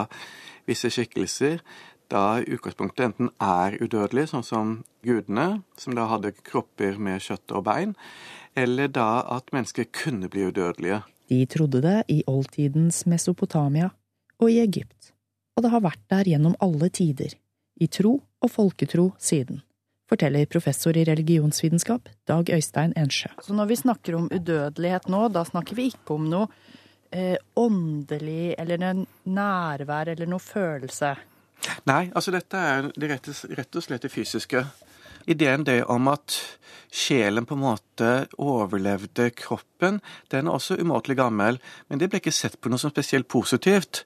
visse 0.69 0.91
skikkelser 0.93 1.61
da 2.13 2.41
i 2.41 2.51
utgangspunktet 2.53 3.07
enten 3.07 3.31
er 3.43 3.79
udødelige, 3.81 4.29
sånn 4.35 4.45
som 4.47 4.73
gudene, 5.07 5.65
som 5.81 5.97
da 5.97 6.05
hadde 6.11 6.35
kropper 6.45 6.99
med 7.01 7.23
kjøtt 7.25 7.55
og 7.57 7.65
bein, 7.67 7.95
eller 8.55 8.91
da 8.93 9.25
at 9.35 9.51
mennesker 9.57 9.89
kunne 9.89 10.29
bli 10.31 10.51
udødelige. 10.51 11.01
De 11.33 11.41
trodde 11.49 11.81
det 11.81 12.03
i 12.13 12.21
oldtidens 12.29 13.07
Mesopotamia 13.09 13.89
og 14.37 14.53
i 14.53 14.61
Egypt, 14.61 15.15
og 15.57 15.65
det 15.65 15.73
har 15.73 15.85
vært 15.87 16.05
der 16.13 16.29
gjennom 16.35 16.59
alle 16.63 16.91
tider, 16.93 17.33
i 17.81 17.89
tro 17.91 18.19
og 18.45 18.53
folketro 18.53 19.11
siden, 19.19 19.63
forteller 20.11 20.47
professor 20.51 20.97
i 20.97 21.05
religionsvitenskap 21.09 22.09
Dag 22.29 22.51
Øystein 22.55 22.95
Ensjø. 22.97 23.33
Så 23.43 23.57
når 23.57 23.71
vi 23.71 23.81
snakker 23.81 24.19
om 24.19 24.31
udødelighet 24.31 25.09
nå, 25.13 25.27
da 25.29 25.45
snakker 25.49 25.79
vi 25.79 25.91
ikke 25.93 26.19
om 26.19 26.29
noe 26.31 26.49
eh, 27.11 27.37
åndelig 27.57 28.55
eller 28.59 28.83
noe 28.83 29.07
nærvær 29.25 30.13
eller 30.15 30.31
noe 30.31 30.43
følelse? 30.43 31.15
Nei, 31.89 32.11
altså 32.13 32.35
dette 32.35 32.61
er 32.61 32.91
det 32.93 33.11
rett, 33.11 33.31
rett 33.57 33.79
og 33.79 33.87
slett 33.87 34.05
det 34.05 34.13
fysiske. 34.13 34.65
Ideen 35.31 35.65
det 35.65 35.81
om 35.89 36.11
at 36.13 36.37
sjelen 36.93 37.47
på 37.49 37.57
en 37.57 37.63
måte 37.65 38.11
overlevde 38.37 39.31
kroppen, 39.37 40.03
den 40.31 40.47
er 40.51 40.59
også 40.59 40.77
umåtelig 40.77 41.17
gammel, 41.23 41.59
men 41.89 42.01
det 42.01 42.11
ble 42.13 42.21
ikke 42.21 42.35
sett 42.35 42.59
på 42.61 42.71
noe 42.71 42.83
som 42.83 42.93
spesielt 42.93 43.31
positivt. 43.33 44.05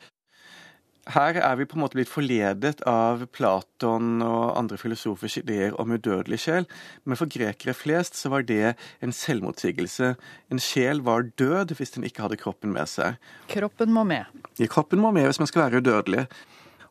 Her 1.09 1.39
er 1.41 1.55
vi 1.57 1.65
på 1.65 1.79
en 1.79 1.81
måte 1.81 1.97
blitt 1.97 2.11
forledet 2.13 2.83
av 2.89 3.23
Platon 3.33 4.21
og 4.25 4.59
andre 4.59 4.77
filosofers 4.77 5.39
ideer 5.41 5.73
om 5.81 5.95
udødelig 5.97 6.41
sjel, 6.43 6.69
men 7.09 7.17
for 7.17 7.31
grekere 7.33 7.73
flest 7.73 8.19
så 8.19 8.29
var 8.33 8.45
det 8.45 8.75
en 9.01 9.15
selvmotsigelse. 9.17 10.13
En 10.53 10.61
sjel 10.61 11.01
var 11.07 11.31
død 11.41 11.73
hvis 11.79 11.97
den 11.97 12.05
ikke 12.05 12.27
hadde 12.27 12.41
kroppen 12.41 12.75
med 12.77 12.91
seg. 12.93 13.17
Kroppen 13.49 13.95
må 13.95 14.05
med. 14.05 14.29
Ja, 14.61 14.69
kroppen 14.69 15.01
må 15.01 15.15
med 15.17 15.31
hvis 15.31 15.41
man 15.41 15.49
skal 15.49 15.65
være 15.65 15.81
udødelig. 15.81 16.27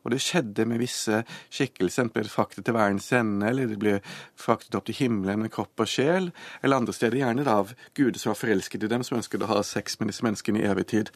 Og 0.08 0.14
det 0.14 0.22
skjedde 0.24 0.64
med 0.64 0.80
visse 0.80 1.20
skikkelser. 1.52 2.06
Enten 2.06 2.14
ble 2.16 2.24
det 2.24 2.32
fraktet 2.32 2.64
til 2.64 2.76
verdens 2.76 3.10
ende, 3.12 3.44
eller 3.50 3.68
det 3.68 3.76
ble 3.82 3.98
fraktet 4.40 4.78
opp 4.78 4.88
til 4.88 4.96
himmelen 5.02 5.44
med 5.44 5.52
kropp 5.52 5.84
og 5.84 5.90
sjel, 5.92 6.30
eller 6.62 6.80
andre 6.80 6.96
steder 6.96 7.20
gjerne 7.20 7.44
da 7.44 7.58
av 7.60 7.74
guder 7.98 8.16
som 8.16 8.32
var 8.32 8.40
forelsket 8.40 8.88
i 8.88 8.90
dem, 8.90 9.04
som 9.04 9.18
ønsket 9.20 9.44
å 9.44 9.50
ha 9.52 9.60
sex 9.66 10.00
med 10.00 10.08
disse 10.08 10.24
menneskene 10.24 10.62
i 10.62 10.68
evig 10.70 10.86
tid. 10.94 11.12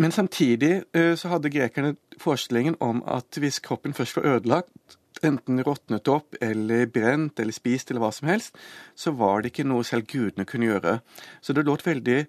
Men 0.00 0.12
samtidig 0.12 0.82
så 0.92 1.32
hadde 1.32 1.52
grekerne 1.52 1.96
forestillingen 2.20 2.76
om 2.84 3.00
at 3.08 3.40
hvis 3.40 3.62
kroppen 3.64 3.96
først 3.96 4.20
var 4.20 4.28
ødelagt, 4.36 4.98
enten 5.26 5.60
råtnet 5.64 6.08
opp 6.08 6.36
eller 6.40 6.86
brent 6.88 7.40
eller 7.40 7.52
spist 7.52 7.90
eller 7.90 8.04
hva 8.04 8.12
som 8.14 8.30
helst, 8.30 8.56
så 8.96 9.12
var 9.16 9.40
det 9.40 9.50
ikke 9.54 9.68
noe 9.68 9.84
selv 9.84 10.08
gudene 10.08 10.46
kunne 10.48 10.70
gjøre. 10.70 10.94
Så 11.44 11.52
det 11.56 11.66
lå 11.66 11.74
et 11.76 11.84
veldig 11.88 12.20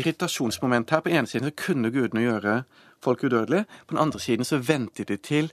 irritasjonsmoment 0.00 0.90
her. 0.94 1.02
På 1.04 1.12
ene 1.12 1.28
siden 1.28 1.50
så 1.50 1.56
kunne 1.66 1.92
gudene 1.92 2.24
gjøre 2.24 2.56
folk 3.04 3.24
udødelige. 3.24 3.68
På 3.86 3.96
den 3.96 4.02
andre 4.02 4.20
siden 4.20 4.48
så 4.48 4.58
ventet 4.58 5.08
de 5.12 5.18
til 5.20 5.50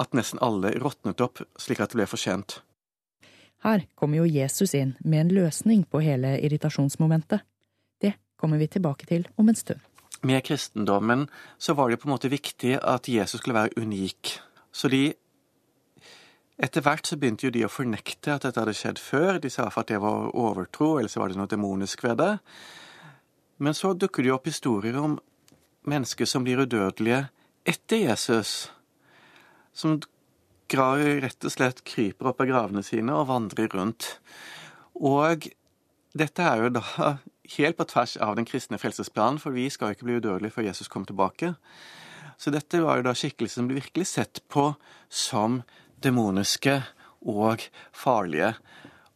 at 0.00 0.16
nesten 0.16 0.40
alle 0.42 0.72
råtnet 0.80 1.20
opp, 1.20 1.42
slik 1.60 1.82
at 1.82 1.92
det 1.92 2.00
ble 2.00 2.08
for 2.08 2.20
sent. 2.20 2.60
Her 3.64 3.84
kommer 3.98 4.22
jo 4.22 4.28
Jesus 4.30 4.72
inn 4.74 4.94
med 5.04 5.26
en 5.26 5.32
løsning 5.36 5.84
på 5.84 6.00
hele 6.00 6.38
irritasjonsmomentet. 6.40 7.44
Det 8.00 8.14
kommer 8.40 8.60
vi 8.60 8.70
tilbake 8.72 9.06
til 9.06 9.26
om 9.36 9.50
en 9.52 9.58
stund. 9.58 9.80
Med 10.22 10.44
kristendommen 10.44 11.28
så 11.58 11.74
var 11.76 11.90
det 11.90 12.00
på 12.00 12.08
en 12.08 12.14
måte 12.14 12.32
viktig 12.32 12.78
at 12.80 13.08
Jesus 13.08 13.40
skulle 13.40 13.56
være 13.56 13.76
unik. 13.80 14.38
Så 14.72 14.88
de 14.88 15.10
etter 16.60 16.84
hvert 16.84 17.08
så 17.08 17.16
begynte 17.16 17.46
jo 17.46 17.54
de 17.54 17.64
å 17.64 17.72
fornekte 17.72 18.34
at 18.34 18.44
dette 18.44 18.60
hadde 18.60 18.76
skjedd 18.76 19.00
før. 19.00 19.38
De 19.40 19.48
sa 19.52 19.68
for 19.72 19.80
at 19.80 19.92
det 19.92 20.00
var 20.02 20.28
overtro, 20.36 20.98
eller 20.98 21.08
så 21.08 21.22
var 21.22 21.32
det 21.32 21.40
noe 21.40 21.48
demonisk 21.48 22.04
ved 22.04 22.18
det. 22.20 22.34
Men 23.64 23.76
så 23.76 23.94
dukker 23.96 24.24
det 24.24 24.28
jo 24.28 24.36
opp 24.36 24.48
historier 24.48 24.98
om 25.00 25.16
mennesker 25.88 26.28
som 26.28 26.44
blir 26.44 26.60
udødelige 26.62 27.28
etter 27.68 28.04
Jesus. 28.04 28.70
Som 29.72 30.00
rett 30.70 31.44
og 31.44 31.50
slett 31.50 31.82
kryper 31.82 32.30
opp 32.30 32.40
av 32.42 32.46
gravene 32.50 32.82
sine 32.86 33.14
og 33.16 33.26
vandrer 33.30 33.70
rundt. 33.74 34.20
Og 34.94 35.48
dette 36.14 36.42
er 36.42 36.62
jo 36.62 36.70
da 36.76 36.84
helt 37.56 37.78
på 37.78 37.86
tvers 37.90 38.16
av 38.22 38.36
den 38.38 38.46
kristne 38.46 38.78
frelsesplanen, 38.78 39.40
for 39.42 39.50
vi 39.50 39.66
skal 39.70 39.90
jo 39.90 39.98
ikke 39.98 40.06
bli 40.06 40.18
udødelige 40.20 40.54
før 40.54 40.68
Jesus 40.68 40.88
kommer 40.88 41.10
tilbake. 41.10 41.54
Så 42.38 42.52
dette 42.54 42.80
var 42.82 43.00
jo 43.00 43.08
da 43.08 43.14
skikkelser 43.16 43.60
som 43.60 43.68
ble 43.68 43.80
virkelig 43.80 44.06
sett 44.12 44.42
på 44.48 44.70
som 45.08 45.62
demoniske 46.02 46.78
og 47.28 47.66
farlige. 47.92 48.54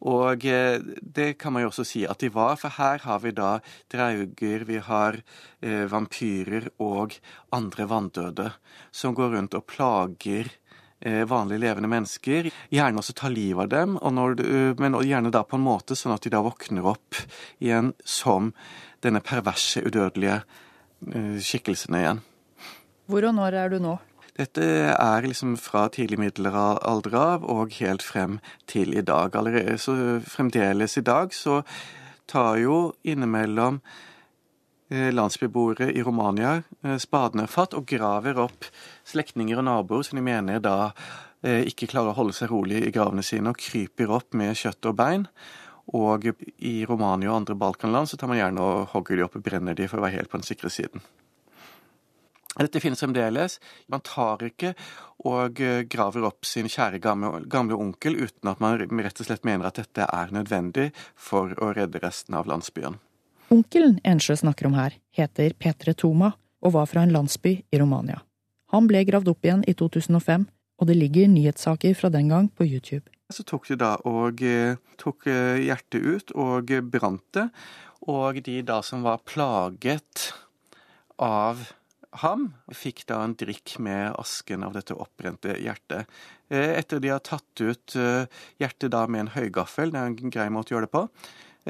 Og 0.05 0.45
det 0.45 1.31
kan 1.41 1.55
man 1.55 1.65
jo 1.65 1.71
også 1.71 1.87
si 1.89 2.03
at 2.05 2.21
de 2.21 2.29
var, 2.33 2.59
for 2.61 2.77
her 2.77 3.01
har 3.07 3.23
vi 3.23 3.33
da 3.33 3.55
drauger, 3.93 4.67
vi 4.69 4.83
har 4.85 5.17
eh, 5.65 5.87
vampyrer 5.89 6.69
og 6.85 7.17
andre 7.57 7.87
vanndøde 7.89 8.51
som 8.93 9.17
går 9.17 9.33
rundt 9.39 9.57
og 9.57 9.65
plager 9.71 10.51
eh, 11.01 11.25
vanlige 11.25 11.63
levende 11.65 11.89
mennesker. 11.89 12.51
Gjerne 12.69 13.01
også 13.01 13.17
tar 13.17 13.33
livet 13.33 13.65
av 13.65 13.73
dem, 13.73 13.97
når, 13.97 14.37
men 14.81 15.01
gjerne 15.01 15.33
da 15.33 15.45
på 15.49 15.57
en 15.57 15.65
måte 15.65 15.97
sånn 15.97 16.17
at 16.17 16.27
de 16.27 16.35
da 16.37 16.45
våkner 16.45 16.85
opp 16.95 17.25
igjen 17.65 17.95
som 18.05 18.53
denne 19.05 19.25
perverse, 19.25 19.83
udødelige 19.85 20.41
eh, 20.41 21.37
skikkelsene 21.41 22.05
igjen. 22.05 22.25
Hvor 23.09 23.29
og 23.29 23.37
når 23.37 23.57
er 23.61 23.73
du 23.75 23.81
nå? 23.85 23.99
Dette 24.35 24.65
er 24.91 25.27
liksom 25.29 25.53
fra 25.63 25.85
tidlig 25.95 26.19
middelalder 26.19 27.15
av 27.15 27.45
og 27.47 27.77
helt 27.77 28.03
frem 28.03 28.41
til 28.67 28.97
i 28.99 29.05
dag. 29.07 29.37
Allerede 29.39 29.77
så 29.79 29.95
fremdeles 30.27 30.99
i 30.99 31.05
dag 31.07 31.31
så 31.35 31.61
tar 32.27 32.59
jo 32.59 32.79
innimellom 33.07 33.79
landsbyboere 34.91 35.93
i 35.95 36.03
Romania 36.05 36.59
spadene 37.01 37.47
fatt 37.51 37.77
og 37.79 37.87
graver 37.89 38.37
opp 38.43 38.67
slektninger 39.09 39.59
og 39.63 39.69
naboer 39.71 40.05
som 40.07 40.19
de 40.19 40.27
mener 40.27 40.61
da 40.63 40.93
ikke 41.45 41.89
klarer 41.91 42.11
å 42.11 42.19
holde 42.19 42.35
seg 42.35 42.51
rolig 42.51 42.83
i 42.83 42.93
gravene 42.93 43.23
sine, 43.23 43.53
og 43.53 43.61
kryper 43.61 44.13
opp 44.19 44.35
med 44.35 44.57
kjøtt 44.59 44.91
og 44.91 44.97
bein. 44.99 45.27
Og 45.95 46.31
i 46.59 46.79
Romania 46.89 47.31
og 47.31 47.43
andre 47.43 47.59
Balkanland 47.61 48.11
så 48.11 48.19
tar 48.19 48.31
man 48.33 48.41
gjerne 48.41 48.65
og 48.65 48.95
hogger 48.95 49.21
de 49.21 49.27
opp 49.27 49.37
og 49.39 49.45
brenner 49.45 49.77
de 49.79 49.87
for 49.91 50.01
å 50.01 50.07
være 50.07 50.19
helt 50.19 50.33
på 50.33 50.41
den 50.41 50.49
sikre 50.49 50.73
siden. 50.73 51.05
Dette 52.61 52.81
finnes 52.81 53.01
fremdeles. 53.01 53.59
Man 53.91 54.03
tar 54.07 54.45
ikke 54.47 54.75
og 55.27 55.59
graver 55.91 56.27
opp 56.29 56.47
sin 56.47 56.69
kjære 56.71 57.01
gamle, 57.03 57.41
gamle, 57.51 57.75
onkel 57.75 58.19
uten 58.21 58.51
at 58.51 58.61
man 58.63 58.79
rett 58.79 59.21
og 59.21 59.27
slett 59.27 59.47
mener 59.49 59.71
at 59.71 59.81
dette 59.81 60.07
er 60.07 60.35
nødvendig 60.35 60.91
for 61.17 61.57
å 61.59 61.73
redde 61.75 62.03
resten 62.05 62.37
av 62.39 62.47
landsbyen. 62.51 63.01
Onkelen 63.55 63.99
Ensjø 64.07 64.37
snakker 64.41 64.69
om 64.71 64.77
her, 64.79 64.95
heter 65.15 65.55
Petre 65.59 65.95
Toma 65.99 66.33
og 66.65 66.77
var 66.77 66.87
fra 66.89 67.03
en 67.05 67.13
landsby 67.13 67.59
i 67.71 67.81
Romania. 67.81 68.23
Han 68.73 68.89
ble 68.91 69.05
gravd 69.07 69.29
opp 69.35 69.45
igjen 69.45 69.65
i 69.69 69.75
2005, 69.77 70.47
og 70.81 70.89
det 70.89 70.97
ligger 70.99 71.29
nyhetssaker 71.31 71.95
fra 71.99 72.11
den 72.11 72.31
gang 72.33 72.49
på 72.51 72.67
YouTube. 72.67 73.05
Så 73.33 73.45
tok 73.47 73.69
de 73.69 73.77
da 73.81 73.95
og 74.09 74.41
tok 75.01 75.29
hjertet 75.29 76.01
ut 76.03 76.33
og 76.39 76.73
brant 76.91 77.25
det, 77.37 77.49
og 78.11 78.41
de 78.45 78.59
da 78.67 78.81
som 78.85 79.05
var 79.05 79.23
plaget 79.29 80.31
av 81.23 81.63
ham, 82.23 82.49
fikk 82.75 83.05
da 83.09 83.21
en 83.25 83.35
drikk 83.39 83.77
med 83.83 84.15
asken 84.21 84.65
av 84.67 84.75
dette 84.77 84.97
oppbrente 84.97 85.57
hjertet. 85.59 86.11
Eh, 86.49 86.77
Etter 86.79 87.03
de 87.03 87.11
har 87.11 87.23
tatt 87.25 87.63
ut 87.63 87.97
eh, 87.99 88.29
hjertet 88.63 88.93
da 88.95 89.05
med 89.11 89.25
en 89.25 89.33
høygaffel, 89.35 89.93
det 89.95 90.01
er 90.01 90.13
en 90.13 90.35
grei 90.37 90.47
måte 90.53 90.73
å 90.73 90.77
gjøre 90.77 90.89
det 90.89 90.95
på, 90.95 91.05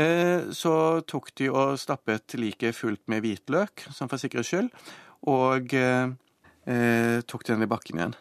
eh, 0.01 0.51
så 0.53 0.74
tok 1.09 1.32
de 1.40 1.49
og 1.53 1.78
stappet 1.80 2.36
liket 2.40 2.76
fullt 2.76 3.05
med 3.12 3.24
hvitløk, 3.24 3.86
som 3.95 4.11
for 4.11 4.20
sikkerhets 4.20 4.53
skyld, 4.53 4.70
og 5.32 5.72
tok 7.24 7.42
den 7.49 7.64
i 7.64 7.68
bakken 7.68 7.99
igjen. 8.01 8.12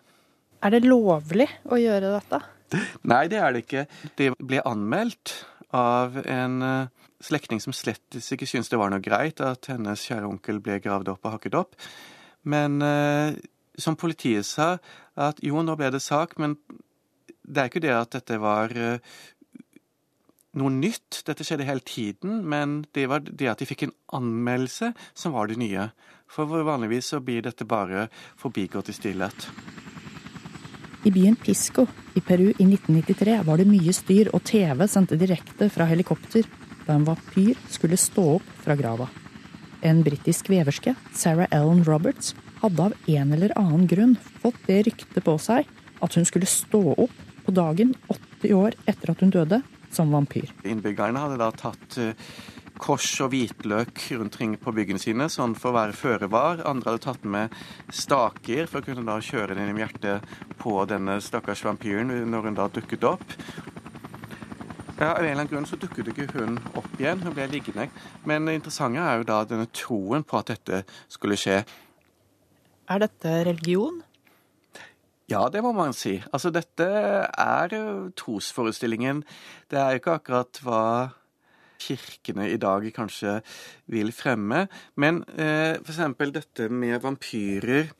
Er 0.64 0.72
det 0.72 0.86
lovlig 0.86 1.50
å 1.68 1.80
gjøre 1.80 2.14
dette? 2.16 2.40
Nei, 3.12 3.26
det 3.32 3.40
er 3.44 3.52
det 3.52 3.66
ikke. 3.66 3.84
Det 4.20 4.30
ble 4.40 4.62
anmeldt 4.68 5.36
av 5.76 6.16
en 6.24 6.88
slektning 7.24 7.60
som 7.64 7.76
slett 7.76 8.16
ikke 8.20 8.48
syntes 8.48 8.72
det 8.72 8.80
var 8.80 8.92
noe 8.92 9.04
greit 9.04 9.44
at 9.44 9.68
hennes 9.72 10.04
kjære 10.08 10.30
onkel 10.30 10.60
ble 10.64 10.80
gravd 10.84 11.12
opp 11.12 11.28
og 11.28 11.38
hakket 11.38 11.60
opp. 11.60 11.78
Men 12.44 12.82
eh, 12.82 13.36
som 13.80 13.98
politiet 14.00 14.46
sa, 14.48 14.78
at 15.16 15.40
jo, 15.44 15.62
nå 15.62 15.76
ble 15.80 15.92
det 15.94 16.04
sak, 16.04 16.38
men 16.42 16.58
det 17.44 17.62
er 17.62 17.70
ikke 17.72 17.84
det 17.84 17.94
at 17.96 18.16
dette 18.16 18.40
var 18.42 18.74
eh, 18.78 19.00
noe 20.60 20.74
nytt. 20.74 21.24
Dette 21.28 21.46
skjedde 21.46 21.68
hele 21.68 21.84
tiden, 21.86 22.42
men 22.50 22.84
det 22.96 23.08
var 23.12 23.24
det 23.26 23.50
at 23.52 23.62
de 23.62 23.70
fikk 23.70 23.88
en 23.88 23.96
anmeldelse 24.20 24.94
som 25.14 25.36
var 25.36 25.50
det 25.50 25.60
nye. 25.62 25.90
For 26.32 26.50
vanligvis 26.50 27.14
så 27.14 27.22
blir 27.22 27.44
dette 27.46 27.68
bare 27.70 28.08
forbigått 28.42 28.90
i 28.90 28.98
stillhet. 28.98 29.50
I 31.04 31.12
byen 31.12 31.36
Pisco 31.36 31.84
i 32.16 32.22
Peru 32.24 32.48
i 32.48 32.64
1993 32.64 33.42
var 33.44 33.60
det 33.60 33.68
mye 33.68 33.94
styr, 33.94 34.32
og 34.32 34.46
TV 34.48 34.86
sendte 34.88 35.20
direkte 35.20 35.68
fra 35.74 35.90
helikopter 35.90 36.48
da 36.86 36.96
en 36.96 37.08
vampyr 37.08 37.60
skulle 37.72 38.00
stå 38.00 38.30
opp 38.38 38.56
fra 38.64 38.78
grava. 38.80 39.10
En 39.84 40.00
britisk 40.04 40.48
veverske, 40.48 40.94
Sarah 41.12 41.50
Ellen 41.52 41.84
Roberts, 41.84 42.32
hadde 42.62 42.86
av 42.86 42.94
en 43.12 43.34
eller 43.36 43.52
annen 43.60 43.84
grunn 43.92 44.16
fått 44.40 44.62
det 44.70 44.86
ryktet 44.88 45.20
på 45.26 45.36
seg 45.44 45.68
at 46.04 46.16
hun 46.16 46.28
skulle 46.28 46.48
stå 46.48 46.82
opp 46.94 47.18
på 47.44 47.52
dagen 47.52 47.92
80 48.08 48.56
år 48.56 48.78
etter 48.88 49.12
at 49.12 49.24
hun 49.24 49.34
døde, 49.36 49.60
som 49.92 50.14
vampyr. 50.16 50.48
Innbyggerne 50.64 51.20
hadde 51.20 51.42
da 51.42 51.50
tatt 51.52 51.98
eh, 52.00 52.16
kors 52.80 53.10
og 53.26 53.34
hvitløk 53.34 54.06
rundt 54.16 54.40
ring 54.40 54.56
på 54.60 54.72
byggene 54.76 55.04
sine, 55.04 55.28
sånn 55.28 55.58
for 55.60 55.74
å 55.74 55.78
være 55.82 55.98
føre 56.00 56.32
var. 56.32 56.64
Andre 56.64 56.94
hadde 56.94 57.04
tatt 57.04 57.28
med 57.28 57.54
staker 57.92 58.72
for 58.72 58.80
å 58.80 58.88
kunne 58.88 59.04
da 59.08 59.20
kjøre 59.20 59.60
den 59.60 59.76
i 59.76 59.84
hjertet 59.84 60.34
på 60.64 60.80
denne 60.88 61.20
stakkars 61.24 61.66
vampyren 61.68 62.16
når 62.32 62.50
hun 62.50 62.60
da 62.60 62.72
dukket 62.72 63.04
opp. 63.12 63.36
Ja, 65.04 65.10
Av 65.10 65.18
en 65.20 65.26
eller 65.26 65.42
annen 65.42 65.50
grunn 65.52 65.66
så 65.68 65.76
dukket 65.76 66.14
ikke 66.14 66.30
hun 66.32 66.54
opp 66.80 66.92
igjen, 66.96 67.20
hun 67.26 67.34
ble 67.36 67.44
liggende. 67.52 67.90
Men 68.24 68.46
det 68.48 68.54
interessante 68.56 69.02
er 69.04 69.18
jo 69.20 69.26
da 69.28 69.42
denne 69.50 69.66
troen 69.76 70.24
på 70.24 70.38
at 70.40 70.54
dette 70.54 70.80
skulle 71.12 71.36
skje. 71.36 71.58
Er 72.88 73.04
dette 73.04 73.34
religion? 73.50 73.98
Ja, 75.28 75.42
det 75.52 75.60
må 75.66 75.74
man 75.76 75.92
si. 75.92 76.14
Altså, 76.32 76.54
dette 76.56 76.88
er 76.88 77.76
trosforestillingen. 78.16 79.26
Det 79.68 79.82
er 79.82 79.92
jo 79.92 80.04
ikke 80.06 80.16
akkurat 80.22 80.64
hva 80.64 80.80
kirkene 81.84 82.48
i 82.54 82.64
dag 82.64 82.88
kanskje 82.96 83.42
vil 83.92 84.16
fremme. 84.16 84.70
Men 84.96 85.26
eh, 85.36 85.84
eksempel 85.84 86.32
dette 86.32 86.72
med 86.72 87.02
vampyrer 87.04 87.92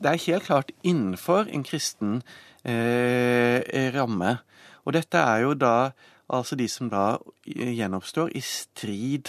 Det 0.00 0.08
er 0.08 0.24
helt 0.26 0.50
klart 0.50 0.70
innenfor 0.82 1.46
en 1.46 1.62
kristen 1.62 2.22
eh, 2.64 3.92
ramme. 3.94 4.40
Og 4.82 4.96
dette 4.98 5.20
er 5.20 5.44
jo 5.46 5.54
da 5.54 5.92
altså 6.38 6.56
de 6.56 6.68
som 6.70 6.90
da 6.92 7.18
gjenoppstår 7.44 8.34
i 8.36 8.42
strid 8.44 9.28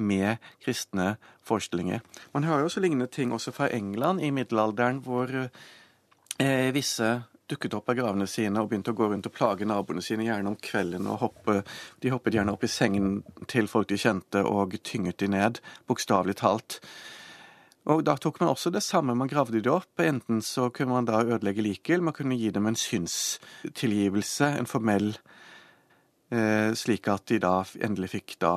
med 0.00 0.40
kristne 0.64 1.16
forestillinger. 1.44 2.00
Man 2.32 2.44
hører 2.44 2.64
jo 2.64 2.70
også 2.70 2.80
lignende 2.80 3.10
ting 3.12 3.32
også 3.32 3.52
fra 3.52 3.68
England 3.72 4.22
i 4.24 4.30
middelalderen, 4.30 5.02
hvor 5.04 5.28
eh, 6.40 6.70
visse 6.74 7.10
dukket 7.50 7.74
opp 7.74 7.90
av 7.90 7.98
gravene 7.98 8.26
sine 8.30 8.62
og 8.62 8.70
begynte 8.70 8.94
å 8.94 8.96
gå 8.96 9.08
rundt 9.10 9.26
og 9.26 9.34
plage 9.34 9.66
naboene 9.66 10.02
sine, 10.04 10.26
gjerne 10.28 10.52
om 10.52 10.58
kvelden. 10.62 11.08
og 11.10 11.20
hoppe, 11.24 11.62
De 12.00 12.12
hoppet 12.14 12.34
gjerne 12.38 12.54
opp 12.54 12.64
i 12.64 12.70
sengen 12.70 13.22
til 13.50 13.68
folk 13.68 13.88
de 13.90 13.98
kjente 13.98 14.44
og 14.46 14.76
tynget 14.86 15.18
de 15.18 15.28
ned, 15.28 15.60
bokstavelig 15.90 16.38
talt. 16.40 16.80
Og 17.90 18.04
Da 18.04 18.16
tok 18.16 18.40
man 18.40 18.52
også 18.52 18.70
det 18.70 18.82
samme, 18.82 19.16
man 19.16 19.28
gravde 19.28 19.60
de 19.60 19.70
opp. 19.72 19.98
Enten 19.98 20.42
så 20.42 20.70
kunne 20.70 20.92
man 20.92 21.04
da 21.04 21.24
ødelegge 21.24 21.62
liket, 21.62 22.02
man 22.02 22.14
kunne 22.14 22.38
gi 22.38 22.50
dem 22.50 22.66
en 22.66 22.76
synstilgivelse, 22.76 24.46
en 24.58 24.66
formell 24.66 25.16
eh, 25.16 25.49
slik 26.30 27.08
at 27.10 27.26
de 27.26 27.40
da 27.42 27.64
endelig 27.82 28.12
fikk 28.14 28.36
da 28.42 28.52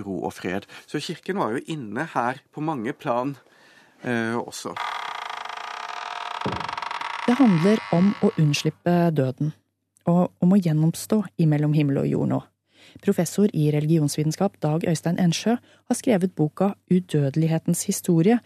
ro 0.00 0.22
og 0.24 0.32
fred. 0.32 0.64
Så 0.88 1.00
kirken 1.04 1.38
var 1.38 1.52
jo 1.52 1.64
inne 1.66 2.08
her 2.14 2.40
på 2.54 2.64
mange 2.64 2.94
plan 2.96 3.36
eh, 4.02 4.36
også. 4.36 4.72
Det 7.28 7.36
handler 7.36 7.82
om 7.92 8.14
å 8.24 8.30
unnslippe 8.40 8.92
døden, 9.12 9.52
og 10.08 10.30
om 10.40 10.54
å 10.54 10.60
gjenoppstå 10.60 11.20
imellom 11.44 11.74
himmel 11.76 12.00
og 12.00 12.08
jord 12.08 12.30
nå. 12.30 12.38
Professor 13.04 13.50
i 13.52 13.66
religionsvitenskap 13.74 14.56
Dag 14.64 14.86
Øystein 14.88 15.18
Ensjø 15.20 15.58
har 15.60 15.98
skrevet 15.98 16.32
boka 16.32 16.72
Udødelighetens 16.88 17.84
historie, 17.84 18.38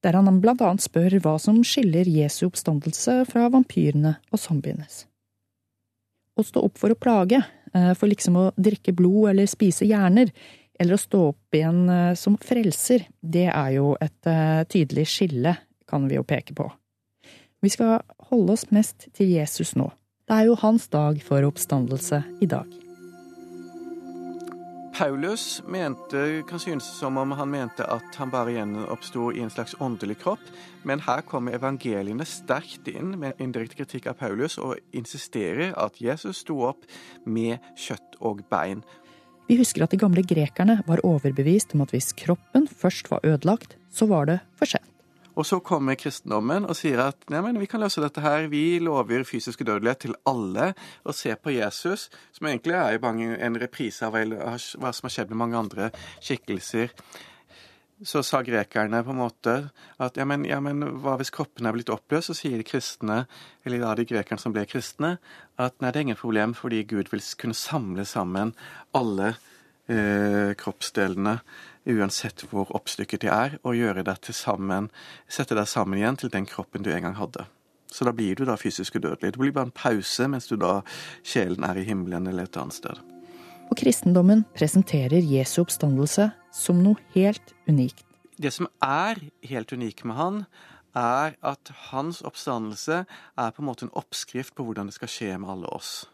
der 0.00 0.16
han 0.16 0.40
blant 0.40 0.62
annet 0.64 0.80
spør 0.80 1.18
hva 1.20 1.36
som 1.42 1.60
skiller 1.66 2.08
Jesu 2.08 2.46
oppstandelse 2.48 3.20
fra 3.28 3.50
vampyrene 3.52 4.16
og 4.32 4.40
zombienes. 4.40 5.04
Å 6.40 6.46
stå 6.46 6.62
opp 6.64 6.80
for 6.80 6.94
å 6.94 6.96
plage, 6.96 7.36
eh, 7.36 7.59
for 7.98 8.10
liksom 8.10 8.38
å 8.40 8.46
drikke 8.58 8.94
blod 8.96 9.30
eller 9.32 9.50
spise 9.50 9.86
hjerner, 9.86 10.32
eller 10.80 10.96
å 10.96 11.00
stå 11.00 11.22
opp 11.34 11.56
igjen 11.56 11.84
eh, 11.92 12.14
som 12.16 12.38
frelser, 12.40 13.04
det 13.20 13.48
er 13.52 13.72
jo 13.76 13.92
et 14.00 14.28
eh, 14.30 14.62
tydelig 14.70 15.06
skille, 15.12 15.54
kan 15.90 16.06
vi 16.08 16.16
jo 16.16 16.24
peke 16.24 16.56
på. 16.56 16.70
Vi 17.60 17.68
skal 17.68 17.98
holde 18.30 18.56
oss 18.56 18.70
mest 18.72 19.10
til 19.12 19.34
Jesus 19.34 19.74
nå. 19.76 19.90
Det 20.24 20.38
er 20.38 20.48
jo 20.48 20.56
hans 20.62 20.88
dag 20.88 21.18
for 21.26 21.44
oppstandelse 21.44 22.22
i 22.40 22.48
dag. 22.48 22.70
Paulus 25.00 25.62
mente, 25.66 26.42
kan 26.48 26.60
synes 26.60 26.84
som 26.84 27.16
om 27.16 27.30
han 27.32 27.48
mente 27.50 27.86
at 27.88 28.16
han 28.20 28.28
bare 28.28 28.52
gjenoppsto 28.52 29.30
i 29.32 29.40
en 29.40 29.48
slags 29.48 29.72
åndelig 29.80 30.18
kropp, 30.20 30.42
men 30.84 31.00
her 31.00 31.22
kommer 31.24 31.56
evangeliene 31.56 32.26
sterkt 32.28 32.90
inn 32.92 33.14
med 33.22 33.40
indirekte 33.40 33.78
kritikk 33.78 34.10
av 34.12 34.18
Paulus 34.20 34.58
og 34.60 34.76
insisterer 34.92 35.72
at 35.80 35.96
Jesus 36.04 36.42
sto 36.44 36.58
opp 36.68 36.84
med 37.24 37.64
kjøtt 37.80 38.20
og 38.20 38.44
bein. 38.52 38.84
Vi 39.48 39.56
husker 39.62 39.86
at 39.86 39.96
de 39.96 40.02
gamle 40.04 40.20
grekerne 40.20 40.82
var 40.84 41.00
overbevist 41.00 41.72
om 41.72 41.86
at 41.86 41.96
hvis 41.96 42.12
kroppen 42.20 42.68
først 42.68 43.08
var 43.08 43.24
ødelagt, 43.24 43.78
så 43.88 44.04
var 44.04 44.28
det 44.28 44.42
for 44.60 44.68
sent. 44.68 44.84
Og 45.40 45.46
så 45.48 45.56
kommer 45.64 45.96
kristendommen 45.96 46.66
og 46.68 46.76
sier 46.76 47.00
at 47.06 47.22
nei, 47.32 47.40
men 47.40 47.56
vi 47.62 47.68
kan 47.70 47.80
løse 47.80 48.02
dette 48.04 48.20
her. 48.20 48.50
Vi 48.52 48.76
lover 48.84 49.24
fysisk 49.24 49.62
udødelighet 49.62 50.02
til 50.04 50.16
alle. 50.28 50.74
Og 51.08 51.16
ser 51.16 51.40
på 51.40 51.54
Jesus, 51.54 52.10
som 52.36 52.50
egentlig 52.50 52.76
er 52.76 53.00
en 53.46 53.56
reprise 53.62 54.04
av 54.04 54.18
hva 54.18 54.58
som 54.60 55.08
har 55.08 55.14
skjedd 55.14 55.32
med 55.32 55.40
mange 55.40 55.56
andre 55.62 55.88
skikkelser. 56.20 56.92
Så 58.04 58.22
sa 58.24 58.42
grekerne 58.44 59.02
på 59.04 59.12
en 59.12 59.20
måte 59.20 59.54
at 60.00 60.16
ja, 60.16 60.24
men, 60.28 60.44
ja, 60.48 60.60
men 60.64 60.80
hva 61.00 61.18
hvis 61.20 61.32
kroppen 61.32 61.68
er 61.68 61.76
blitt 61.76 61.92
oppløst? 61.92 62.30
Så 62.30 62.36
sier 62.36 62.60
de 62.60 62.64
kristne, 62.64 63.22
eller 63.64 63.80
da 63.80 63.94
de 63.96 64.06
grekerne 64.08 64.40
som 64.40 64.52
ble 64.56 64.66
kristne, 64.68 65.18
at 65.60 65.76
nei, 65.80 65.88
det 65.92 66.00
er 66.00 66.08
ingen 66.08 66.20
problem, 66.20 66.56
fordi 66.56 66.84
Gud 66.88 67.12
vil 67.12 67.24
kunne 67.40 67.56
samle 67.56 68.06
sammen 68.08 68.54
alle 68.96 69.34
eh, 69.88 70.52
kroppsdelene 70.60 71.38
uansett 71.98 72.44
hvor 72.50 72.70
oppstykket 72.76 73.24
de 73.24 73.30
er, 73.32 73.56
og 73.62 73.78
gjøre 73.78 74.04
deg 74.06 74.20
til 74.24 74.36
sammen, 74.36 74.90
sette 75.28 75.56
deg 75.58 75.68
sammen 75.70 75.98
igjen 76.00 76.20
til 76.20 76.32
den 76.32 76.48
kroppen 76.48 76.86
du 76.86 76.92
en 76.94 77.08
gang 77.08 77.16
hadde. 77.18 77.46
Så 77.90 78.06
da 78.06 78.12
blir 78.14 78.38
du 78.38 78.44
da 78.46 78.54
fysisk 78.58 78.96
udødelig. 78.96 79.34
Det 79.34 79.40
blir 79.40 79.54
bare 79.54 79.68
en 79.70 79.74
pause 79.74 80.28
mens 80.30 80.46
du 80.46 80.56
da 80.60 80.80
sjelen 81.26 81.66
er 81.66 81.80
i 81.80 81.86
himmelen 81.88 82.28
eller 82.30 82.46
et 82.46 82.58
annet 82.60 82.78
sted. 82.78 83.00
Og 83.70 83.78
kristendommen 83.78 84.44
presenterer 84.54 85.22
Jesu 85.22 85.60
oppstandelse 85.62 86.30
som 86.54 86.82
noe 86.82 86.98
helt 87.14 87.54
unikt. 87.70 88.06
Det 88.40 88.52
som 88.54 88.70
er 88.82 89.20
helt 89.46 89.72
unikt 89.72 90.06
med 90.08 90.16
han, 90.18 90.44
er 90.96 91.36
at 91.46 91.70
hans 91.90 92.22
oppstandelse 92.26 93.04
er 93.38 93.50
på 93.54 93.62
en 93.62 93.68
måte 93.68 93.86
en 93.86 93.94
oppskrift 93.94 94.56
på 94.56 94.66
hvordan 94.66 94.90
det 94.90 94.96
skal 94.96 95.12
skje 95.12 95.36
med 95.38 95.52
alle 95.52 95.70
oss. 95.70 96.08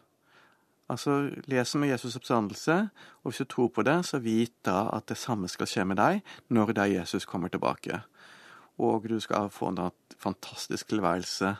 Altså, 0.89 1.29
leser 1.51 1.81
vi 1.81 1.91
Jesus' 1.91 2.15
oppstandelse, 2.15 2.75
og 3.23 3.31
hvis 3.31 3.41
du 3.43 3.45
tror 3.51 3.67
på 3.75 3.83
det, 3.83 4.05
så 4.07 4.21
vit 4.23 4.53
da 4.65 4.85
at 4.95 5.09
det 5.11 5.17
samme 5.19 5.49
skal 5.51 5.67
skje 5.67 5.83
med 5.85 5.99
deg 5.99 6.21
når 6.47 6.71
da 6.77 6.85
Jesus 6.87 7.27
kommer 7.27 7.51
tilbake. 7.51 8.01
Og 8.79 9.09
du 9.09 9.19
skal 9.19 9.49
få 9.51 9.73
en 9.73 9.89
fantastisk 10.19 10.87
tilværelse, 10.87 11.55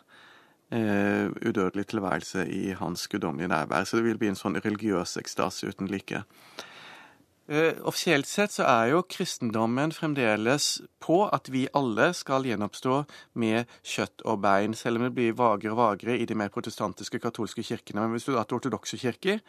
eh, 0.71 1.27
udødelig 1.27 1.87
tilværelse 1.87 2.47
i 2.47 2.71
hans 2.71 3.07
guddommelige 3.07 3.47
nærvær. 3.47 3.83
Så 3.83 3.97
det 3.97 4.05
vil 4.05 4.17
bli 4.17 4.31
en 4.31 4.39
sånn 4.39 4.55
religiøs 4.55 5.17
ekstase 5.17 5.67
uten 5.67 5.87
like. 5.87 6.23
Eh, 7.47 7.73
offisielt 7.87 8.27
sett 8.27 8.51
så 8.51 8.65
er 8.67 8.89
jo 8.91 9.05
kristendommen 9.07 9.93
fremdeles 9.95 10.81
på 10.99 11.21
at 11.31 11.47
vi 11.47 11.61
alle 11.79 12.09
skal 12.17 12.43
gjenoppstå 12.43 12.97
med 13.39 13.69
kjøtt 13.87 14.25
og 14.27 14.41
bein, 14.43 14.75
selv 14.75 14.99
om 14.99 15.05
det 15.07 15.13
blir 15.15 15.37
vagere 15.37 15.71
og 15.71 15.79
vagere 15.79 16.17
i 16.19 16.27
de 16.27 16.35
mer 16.35 16.51
protestantiske 16.51 17.21
katolske 17.23 17.63
kirkene. 17.63 18.03
Men 18.03 18.17
hvis 18.17 18.27
du 18.27 18.33
drar 18.33 18.49
til 18.49 18.59
ortodokse 18.59 18.99
kirker, 18.99 19.39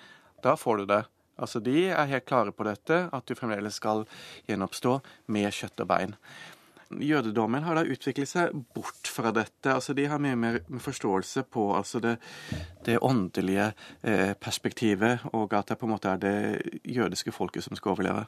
da 0.47 0.55
får 0.55 0.79
du 0.79 0.93
det. 0.93 1.01
Altså, 1.39 1.59
De 1.59 1.89
er 1.91 2.13
helt 2.13 2.27
klare 2.27 2.55
på 2.55 2.67
dette, 2.67 3.09
at 3.13 3.27
du 3.27 3.35
fremdeles 3.35 3.75
skal 3.75 4.07
gjenoppstå 4.47 5.01
med 5.35 5.51
kjøtt 5.51 5.83
og 5.83 5.91
bein. 5.91 6.15
Jødedommen 6.89 7.63
har 7.67 7.77
da 7.77 7.85
utviklet 7.85 8.31
seg 8.31 8.55
bort 8.75 9.11
fra 9.13 9.33
dette. 9.37 9.69
altså 9.75 9.93
De 9.93 10.07
har 10.09 10.21
mye 10.23 10.39
mer 10.41 10.59
forståelse 10.81 11.45
på 11.53 11.69
altså 11.77 12.01
det, 12.01 12.17
det 12.87 12.97
åndelige 13.05 13.73
eh, 14.03 14.33
perspektivet, 14.41 15.27
og 15.37 15.53
at 15.53 15.69
det 15.69 15.79
på 15.79 15.89
en 15.89 15.93
måte 15.93 16.09
er 16.15 16.23
det 16.23 16.81
jødiske 16.85 17.33
folket 17.33 17.67
som 17.67 17.77
skal 17.77 17.93
overleve. 17.93 18.25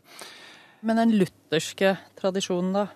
Men 0.85 1.01
den 1.01 1.17
lutherske 1.17 1.97
tradisjonen, 2.21 2.73
da? 2.77 2.87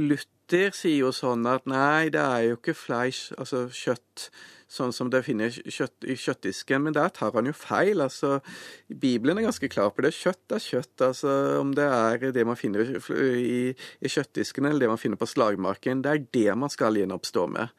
Luther 0.00 0.41
sier 0.76 0.98
jo 0.98 1.12
sånn 1.14 1.46
at 1.48 1.68
nei, 1.70 2.10
det 2.12 2.22
er 2.22 2.48
jo 2.50 2.58
ikke 2.58 2.74
fleisch, 2.76 3.30
altså 3.38 3.66
kjøtt, 3.72 4.28
sånn 4.72 4.92
som 4.96 5.10
det 5.12 5.22
finner 5.26 5.52
kjøtt, 5.52 6.06
i 6.08 6.16
kjøttdisken, 6.16 6.84
men 6.86 6.96
der 6.96 7.12
tar 7.12 7.34
han 7.36 7.48
jo 7.48 7.54
feil. 7.56 8.00
altså 8.00 8.38
Bibelen 8.88 9.38
er 9.38 9.48
ganske 9.48 9.68
klar 9.72 9.92
på 9.92 10.04
det. 10.04 10.14
Kjøtt 10.16 10.56
er 10.56 10.64
kjøtt. 10.64 10.94
altså 11.08 11.34
Om 11.60 11.74
det 11.76 11.88
er 11.88 12.32
det 12.32 12.46
man 12.48 12.56
finner 12.56 12.84
i, 12.86 13.74
i 13.74 14.08
kjøttdisken 14.14 14.68
eller 14.68 14.86
det 14.86 14.92
man 14.94 15.02
finner 15.02 15.20
på 15.20 15.28
slagmarken, 15.28 16.04
det 16.04 16.14
er 16.14 16.26
det 16.38 16.58
man 16.58 16.72
skal 16.72 16.96
gjenoppstå 16.96 17.46
med. 17.52 17.72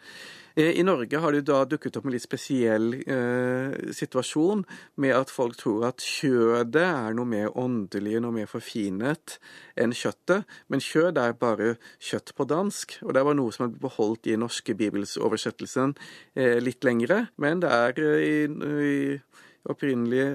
Eh, 0.56 0.80
I 0.80 0.84
Norge 0.84 1.18
har 1.18 1.34
det 1.34 1.46
da 1.48 1.64
dukket 1.66 1.98
opp 1.98 2.06
en 2.06 2.14
litt 2.14 2.26
spesiell 2.26 2.94
eh, 3.02 3.74
situasjon 3.96 4.62
med 5.02 5.16
at 5.18 5.34
folk 5.34 5.58
tror 5.58 5.88
at 5.90 6.04
kjødet 6.06 6.84
er 6.84 7.18
noe 7.18 7.30
mer 7.30 7.50
åndelig, 7.58 8.20
noe 8.22 8.36
mer 8.36 8.50
forfinet 8.52 9.40
enn 9.80 9.96
kjøttet. 9.98 10.46
Men 10.70 10.84
kjød 10.84 11.18
er 11.22 11.36
bare 11.40 11.74
kjøtt 11.98 12.36
på 12.38 12.48
dansk, 12.50 13.00
og 13.02 13.18
det 13.18 13.26
var 13.26 13.38
noe 13.40 13.56
som 13.56 13.68
er 13.68 13.76
beholdt 13.82 14.30
i 14.30 14.38
norske 14.38 14.78
bibelsoversettelsen 14.78 15.98
eh, 16.38 16.60
litt 16.62 16.86
lengre. 16.86 17.28
Men 17.42 17.66
det 17.66 17.74
er 17.74 18.04
eh, 18.06 18.24
i, 18.24 18.38
i 18.86 19.70
opprinnelig 19.70 20.28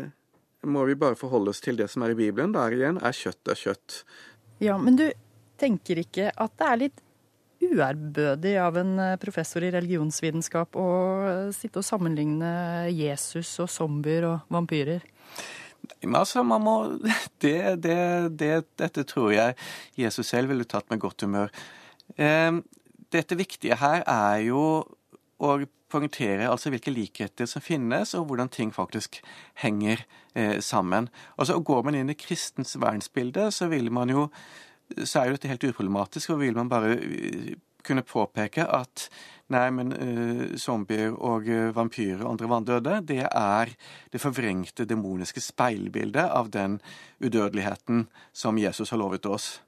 må 0.67 0.83
vi 0.89 0.99
bare 0.99 1.15
forholde 1.19 1.53
oss 1.53 1.63
til 1.63 1.79
det 1.79 1.87
som 1.93 2.03
er 2.03 2.17
i 2.17 2.19
Bibelen. 2.19 2.57
Der 2.57 2.75
igjen 2.75 2.99
er 2.99 3.15
kjøtt 3.15 3.55
er 3.55 3.59
kjøtt. 3.61 4.03
Ja, 4.59 4.75
men 4.81 4.99
du 4.99 5.07
tenker 5.59 6.01
ikke 6.03 6.33
at 6.35 6.59
det 6.59 6.67
er 6.67 6.81
litt 6.83 7.05
uærbødig 7.63 8.55
av 8.63 8.79
en 8.81 8.99
eh, 9.03 9.17
professor 9.21 9.65
i 9.67 9.73
religionsvitenskap 9.75 10.79
å 10.79 10.89
sitte 11.55 11.83
og 11.83 11.87
sammenligne 11.87 12.51
Jesus 12.95 13.55
og 13.63 13.71
zombier 13.73 14.29
og 14.29 14.53
vampyrer? 14.53 15.05
Altså, 16.07 16.43
man 16.47 16.65
må 16.65 16.77
det, 17.45 17.83
det, 17.85 17.99
det, 18.39 18.53
Dette 18.79 19.07
tror 19.09 19.33
jeg 19.35 19.57
Jesus 19.99 20.31
selv 20.31 20.53
ville 20.53 20.69
tatt 20.69 20.89
med 20.93 21.03
godt 21.03 21.27
humør. 21.27 21.53
Eh, 22.17 22.61
dette 23.13 23.39
viktige 23.39 23.79
her 23.81 24.05
er 24.05 24.45
jo 24.49 24.63
å 25.39 25.59
poengtere 25.89 26.49
altså 26.51 26.73
hvilke 26.73 26.93
likheter 26.93 27.49
som 27.49 27.65
finnes, 27.65 28.13
og 28.15 28.29
hvordan 28.29 28.51
ting 28.53 28.73
faktisk 28.75 29.21
henger 29.63 30.03
eh, 30.35 30.59
sammen. 30.61 31.09
Altså, 31.39 31.59
Går 31.65 31.87
man 31.87 31.97
inn 31.97 32.13
i 32.13 32.19
kristens 32.19 32.77
verdensbilde, 32.77 33.49
så 33.55 33.71
vil 33.73 33.89
man 33.93 34.13
jo 34.13 34.29
så 35.05 35.21
er 35.21 35.29
jo 35.29 35.37
dette 35.37 35.51
helt 35.51 35.67
uproblematisk, 35.71 36.33
og 36.35 36.43
vil 36.43 36.57
man 36.57 36.71
bare 36.71 36.95
uh, 36.97 37.51
kunne 37.87 38.05
påpeke 38.07 38.65
at 38.65 39.09
nei, 39.53 39.69
men 39.75 39.93
uh, 39.95 40.43
zombier 40.61 41.15
og 41.15 41.49
uh, 41.49 41.69
vampyrer 41.77 42.25
og 42.25 42.35
andre 42.35 42.51
vanndøde, 42.53 42.97
det 43.09 43.23
er 43.29 43.75
det 44.13 44.23
forvrengte 44.23 44.89
demoniske 44.89 45.43
speilbildet 45.45 46.27
av 46.27 46.51
den 46.55 46.81
udødeligheten 47.21 48.07
som 48.33 48.61
Jesus 48.61 48.93
har 48.95 49.03
lovet 49.03 49.29
oss. 49.29 49.59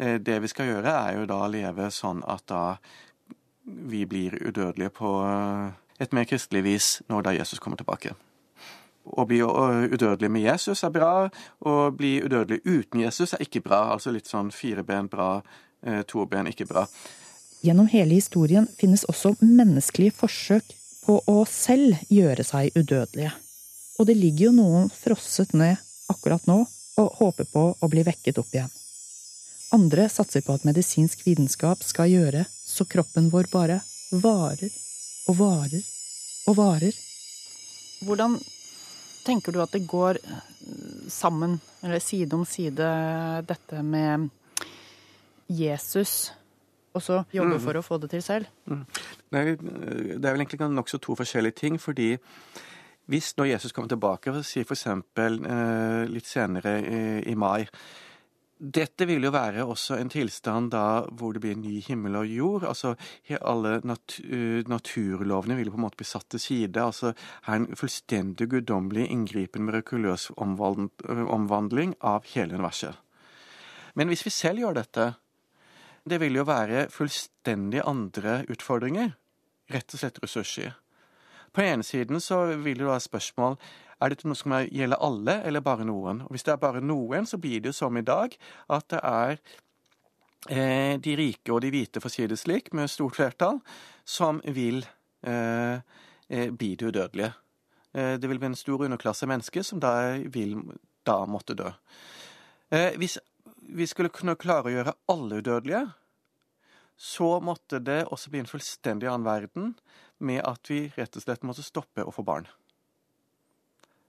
Uh, 0.00 0.18
det 0.18 0.40
vi 0.42 0.52
skal 0.52 0.72
gjøre, 0.72 0.98
er 0.98 1.20
jo 1.20 1.30
da 1.30 1.44
å 1.44 1.52
leve 1.52 1.88
sånn 1.94 2.24
at 2.28 2.46
da 2.52 2.64
vi 3.62 4.02
blir 4.10 4.34
udødelige 4.42 4.90
på 4.96 5.10
et 6.02 6.12
mer 6.16 6.26
kristelig 6.26 6.64
vis 6.66 6.86
når 7.06 7.28
da 7.28 7.34
Jesus 7.36 7.62
kommer 7.62 7.78
tilbake. 7.78 8.16
Å 9.02 9.24
bli 9.26 9.40
udødelig 9.42 10.30
med 10.30 10.44
Jesus 10.46 10.84
er 10.86 10.92
bra, 10.94 11.28
å 11.66 11.90
bli 11.90 12.20
udødelig 12.22 12.60
uten 12.64 13.02
Jesus 13.02 13.34
er 13.34 13.42
ikke 13.42 13.64
bra. 13.64 13.92
Altså 13.94 14.12
litt 14.14 14.30
sånn 14.30 14.52
fire 14.54 14.84
ben 14.86 15.08
bra, 15.10 15.42
to 16.06 16.26
ben 16.30 16.46
ikke 16.46 16.68
bra. 16.70 16.86
Gjennom 17.62 17.88
hele 17.90 18.14
historien 18.14 18.68
finnes 18.78 19.04
også 19.10 19.34
menneskelige 19.40 20.14
forsøk 20.14 20.70
på 21.02 21.18
å 21.26 21.42
selv 21.50 21.98
gjøre 22.10 22.46
seg 22.46 22.76
udødelige. 22.78 23.32
Og 23.98 24.06
det 24.06 24.16
ligger 24.18 24.48
jo 24.48 24.54
noen 24.56 24.88
frosset 24.94 25.52
ned 25.54 25.82
akkurat 26.10 26.46
nå 26.46 26.62
og 27.02 27.18
håper 27.18 27.50
på 27.50 27.64
å 27.78 27.90
bli 27.90 28.04
vekket 28.06 28.38
opp 28.38 28.54
igjen. 28.54 28.70
Andre 29.72 30.08
satser 30.12 30.44
på 30.44 30.54
at 30.54 30.66
medisinsk 30.68 31.22
vitenskap 31.26 31.82
skal 31.86 32.10
gjøre 32.10 32.44
så 32.50 32.84
kroppen 32.84 33.30
vår 33.32 33.48
bare 33.52 33.78
varer 34.12 34.70
og 35.30 35.38
varer 35.38 35.86
og 36.50 36.58
varer. 36.58 36.98
Hvordan 38.02 38.36
tenker 39.24 39.52
du 39.52 39.60
at 39.62 39.72
det 39.74 39.86
går 39.86 40.18
sammen, 41.08 41.60
eller 41.82 41.98
side 42.02 42.32
om 42.34 42.44
side, 42.46 42.86
dette 43.48 43.82
med 43.82 44.30
Jesus 45.50 46.32
og 46.94 47.00
så 47.02 47.24
jobbe 47.32 47.56
Mm. 47.56 47.60
for 47.60 47.72
å 47.74 47.82
få 47.82 48.00
det 48.00 48.10
til 48.10 48.22
selv? 48.22 48.46
Mm. 48.68 48.86
Nei, 49.32 49.44
det 49.56 50.24
er 50.24 50.32
vel 50.34 50.42
egentlig 50.44 50.60
nokså 50.60 51.00
to 51.00 51.14
forskjellige 51.16 51.54
ting. 51.54 51.78
fordi 51.78 52.18
hvis 53.08 53.34
når 53.36 53.48
Jesus 53.50 53.72
kommer 53.72 53.88
tilbake, 53.88 54.30
og 54.30 54.44
sier 54.44 54.64
f.eks. 54.64 54.86
Eh, 54.86 56.06
litt 56.08 56.26
senere 56.26 56.78
i, 56.80 57.30
i 57.32 57.34
mai 57.34 57.66
dette 58.62 59.08
vil 59.10 59.24
jo 59.26 59.32
være 59.34 59.64
også 59.66 59.96
en 59.98 60.10
tilstand 60.12 60.70
da 60.70 61.02
hvor 61.18 61.34
det 61.34 61.40
blir 61.42 61.56
ny 61.58 61.80
himmel 61.82 62.20
og 62.20 62.28
jord. 62.30 62.66
altså 62.70 62.94
Alle 63.40 63.80
nat 63.82 64.20
naturlovene 64.70 65.56
vil 65.58 65.72
på 65.72 65.80
en 65.80 65.82
måte 65.82 65.98
bli 65.98 66.06
satt 66.06 66.28
til 66.30 66.40
side. 66.40 66.78
altså 66.78 67.12
Her 67.46 67.54
er 67.54 67.58
en 67.58 67.76
fullstendig 67.76 68.48
guddommelig, 68.48 69.08
inngripen, 69.10 69.66
mirakuløs 69.66 70.30
omvandling 70.38 71.96
av 72.00 72.22
hele 72.34 72.54
universet. 72.54 72.94
Men 73.94 74.08
hvis 74.08 74.24
vi 74.24 74.30
selv 74.30 74.62
gjør 74.62 74.78
dette, 74.78 75.14
det 76.06 76.20
vil 76.22 76.38
jo 76.38 76.46
være 76.46 76.86
fullstendig 76.90 77.82
andre 77.82 78.44
utfordringer. 78.48 79.16
Rett 79.74 79.94
og 79.94 79.98
slett 79.98 80.22
ressurser. 80.22 80.78
På 81.52 81.60
den 81.60 81.74
ene 81.74 81.84
siden 81.84 82.20
så 82.20 82.44
vil 82.62 82.78
det 82.78 82.86
være 82.86 83.04
spørsmål 83.10 83.58
er 84.02 84.12
dette 84.12 84.28
noe 84.28 84.38
som 84.38 84.54
gjelder 84.66 85.00
alle, 85.02 85.38
eller 85.46 85.64
bare 85.64 85.86
noen. 85.86 86.24
Og 86.26 86.34
Hvis 86.34 86.46
det 86.46 86.54
er 86.54 86.62
bare 86.62 86.82
noen, 86.84 87.28
så 87.28 87.38
blir 87.38 87.62
det 87.62 87.72
jo 87.72 87.78
som 87.80 87.96
i 87.96 88.04
dag 88.06 88.34
at 88.68 88.88
det 88.92 89.00
er 89.02 89.36
eh, 90.50 90.98
de 91.02 91.16
rike 91.18 91.54
og 91.54 91.62
de 91.64 91.70
hvite, 91.74 92.02
for 92.02 92.10
å 92.10 92.14
si 92.14 92.26
det 92.26 92.40
slik, 92.40 92.72
med 92.76 92.90
stort 92.90 93.18
flertall, 93.18 93.62
som 94.04 94.42
vil 94.44 94.82
eh, 95.22 95.78
bli 96.28 96.74
det 96.76 96.90
udødelige. 96.90 97.32
Eh, 97.92 98.14
det 98.18 98.28
vil 98.28 98.40
bli 98.40 98.50
en 98.52 98.58
stor 98.58 98.84
underklasse 98.84 99.28
mennesker 99.28 99.64
som 99.66 99.80
da 99.82 100.16
vil 100.32 100.56
da 101.06 101.22
måtte 101.28 101.56
dø. 101.58 101.70
Eh, 102.72 102.96
hvis 103.00 103.18
vi 103.72 103.86
skulle 103.88 104.12
kunne 104.12 104.38
klare 104.40 104.70
å 104.70 104.74
gjøre 104.76 104.96
alle 105.12 105.42
udødelige, 105.42 105.84
så 106.96 107.36
måtte 107.42 107.80
det 107.82 108.04
også 108.06 108.30
bli 108.30 108.42
en 108.42 108.50
fullstendig 108.50 109.08
annen 109.10 109.26
verden 109.26 109.72
med 110.22 110.42
at 110.46 110.70
vi 110.70 110.86
rett 110.96 111.16
og 111.18 111.24
slett 111.24 111.44
måtte 111.46 111.64
stoppe 111.66 112.04
å 112.04 112.14
få 112.14 112.24
barn. 112.24 112.46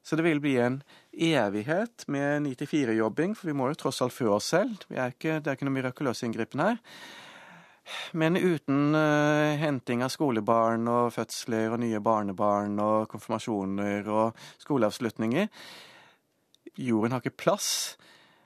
Så 0.03 0.19
det 0.19 0.25
vil 0.25 0.41
bli 0.43 0.57
en 0.59 0.81
evighet 1.15 2.03
med 2.11 2.43
9-4-jobbing, 2.43 3.37
for 3.39 3.47
vi 3.47 3.55
må 3.55 3.69
jo 3.71 3.79
tross 3.79 4.01
alt 4.03 4.15
fø 4.15 4.27
oss 4.35 4.49
selv. 4.51 4.83
Er 4.91 5.15
ikke, 5.15 5.39
det 5.39 5.47
er 5.47 5.55
ikke 5.55 5.67
noe 5.69 5.77
mirakuløs 5.77 6.25
inngripen 6.27 6.63
her. 6.63 6.81
Men 8.15 8.39
uten 8.39 8.95
uh, 8.95 9.55
henting 9.59 10.03
av 10.03 10.11
skolebarn 10.11 10.87
og 10.91 11.11
fødsler 11.15 11.73
og 11.73 11.81
nye 11.83 11.99
barnebarn 12.03 12.77
og 12.79 13.09
konfirmasjoner 13.11 14.07
og 14.07 14.45
skoleavslutninger 14.63 15.49
Jorden 16.79 17.13
har 17.13 17.21
ikke 17.21 17.37
plass. 17.43 17.69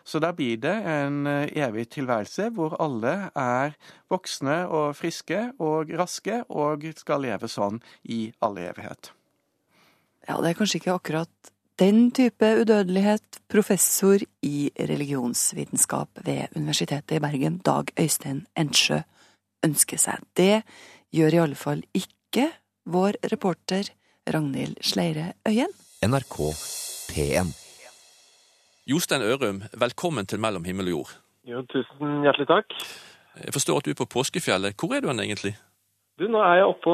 Så 0.07 0.19
da 0.23 0.33
blir 0.35 0.59
det 0.63 0.73
en 0.87 1.27
evig 1.27 1.89
tilværelse 1.95 2.49
hvor 2.55 2.77
alle 2.83 3.29
er 3.35 3.75
voksne 4.11 4.61
og 4.71 4.95
friske 4.99 5.49
og 5.63 5.91
raske 5.99 6.41
og 6.47 6.87
skal 6.99 7.23
leve 7.27 7.51
sånn 7.51 7.81
i 8.03 8.25
all 8.43 8.59
evighet. 8.59 9.11
Ja, 10.27 10.35
det 10.43 10.49
er 10.49 10.57
kanskje 10.59 10.81
ikke 10.81 10.95
akkurat 10.97 11.51
den 11.79 12.09
type 12.11 12.47
udødelighet 12.61 13.39
professor 13.47 14.19
i 14.43 14.71
religionsvitenskap 14.75 16.09
ved 16.25 16.55
Universitetet 16.55 17.15
i 17.15 17.19
Bergen, 17.23 17.61
Dag 17.63 17.93
Øystein 17.99 18.45
Ensjø, 18.57 18.99
ønsker 19.63 20.01
seg. 20.01 20.25
Det 20.35 20.63
gjør 21.15 21.37
i 21.37 21.41
alle 21.45 21.55
fall 21.55 21.83
ikke 21.95 22.49
vår 22.85 23.19
reporter 23.31 23.87
Ragnhild 24.27 24.81
Sleire 24.83 25.31
Øyen. 25.47 25.71
NRK 26.03 26.37
P1 27.13 27.55
Jostein 28.87 29.21
Ørum, 29.21 29.63
velkommen 29.79 30.25
til 30.25 30.39
Mellom 30.39 30.63
himmel 30.63 30.91
og 30.91 30.91
jord. 30.91 31.15
Jo, 31.47 31.63
tusen 31.71 32.21
hjertelig 32.23 32.47
takk. 32.47 32.75
Jeg 33.45 33.53
forstår 33.53 33.77
at 33.77 33.85
du 33.85 33.91
er 33.91 33.99
på 33.99 34.05
påskefjellet. 34.05 34.75
Hvor 34.79 34.95
er 34.95 34.99
du 34.99 35.07
hen 35.07 35.19
egentlig? 35.19 35.55
Du, 36.17 36.25
nå 36.33 36.39
er 36.41 36.55
jeg 36.57 36.69
oppå 36.71 36.93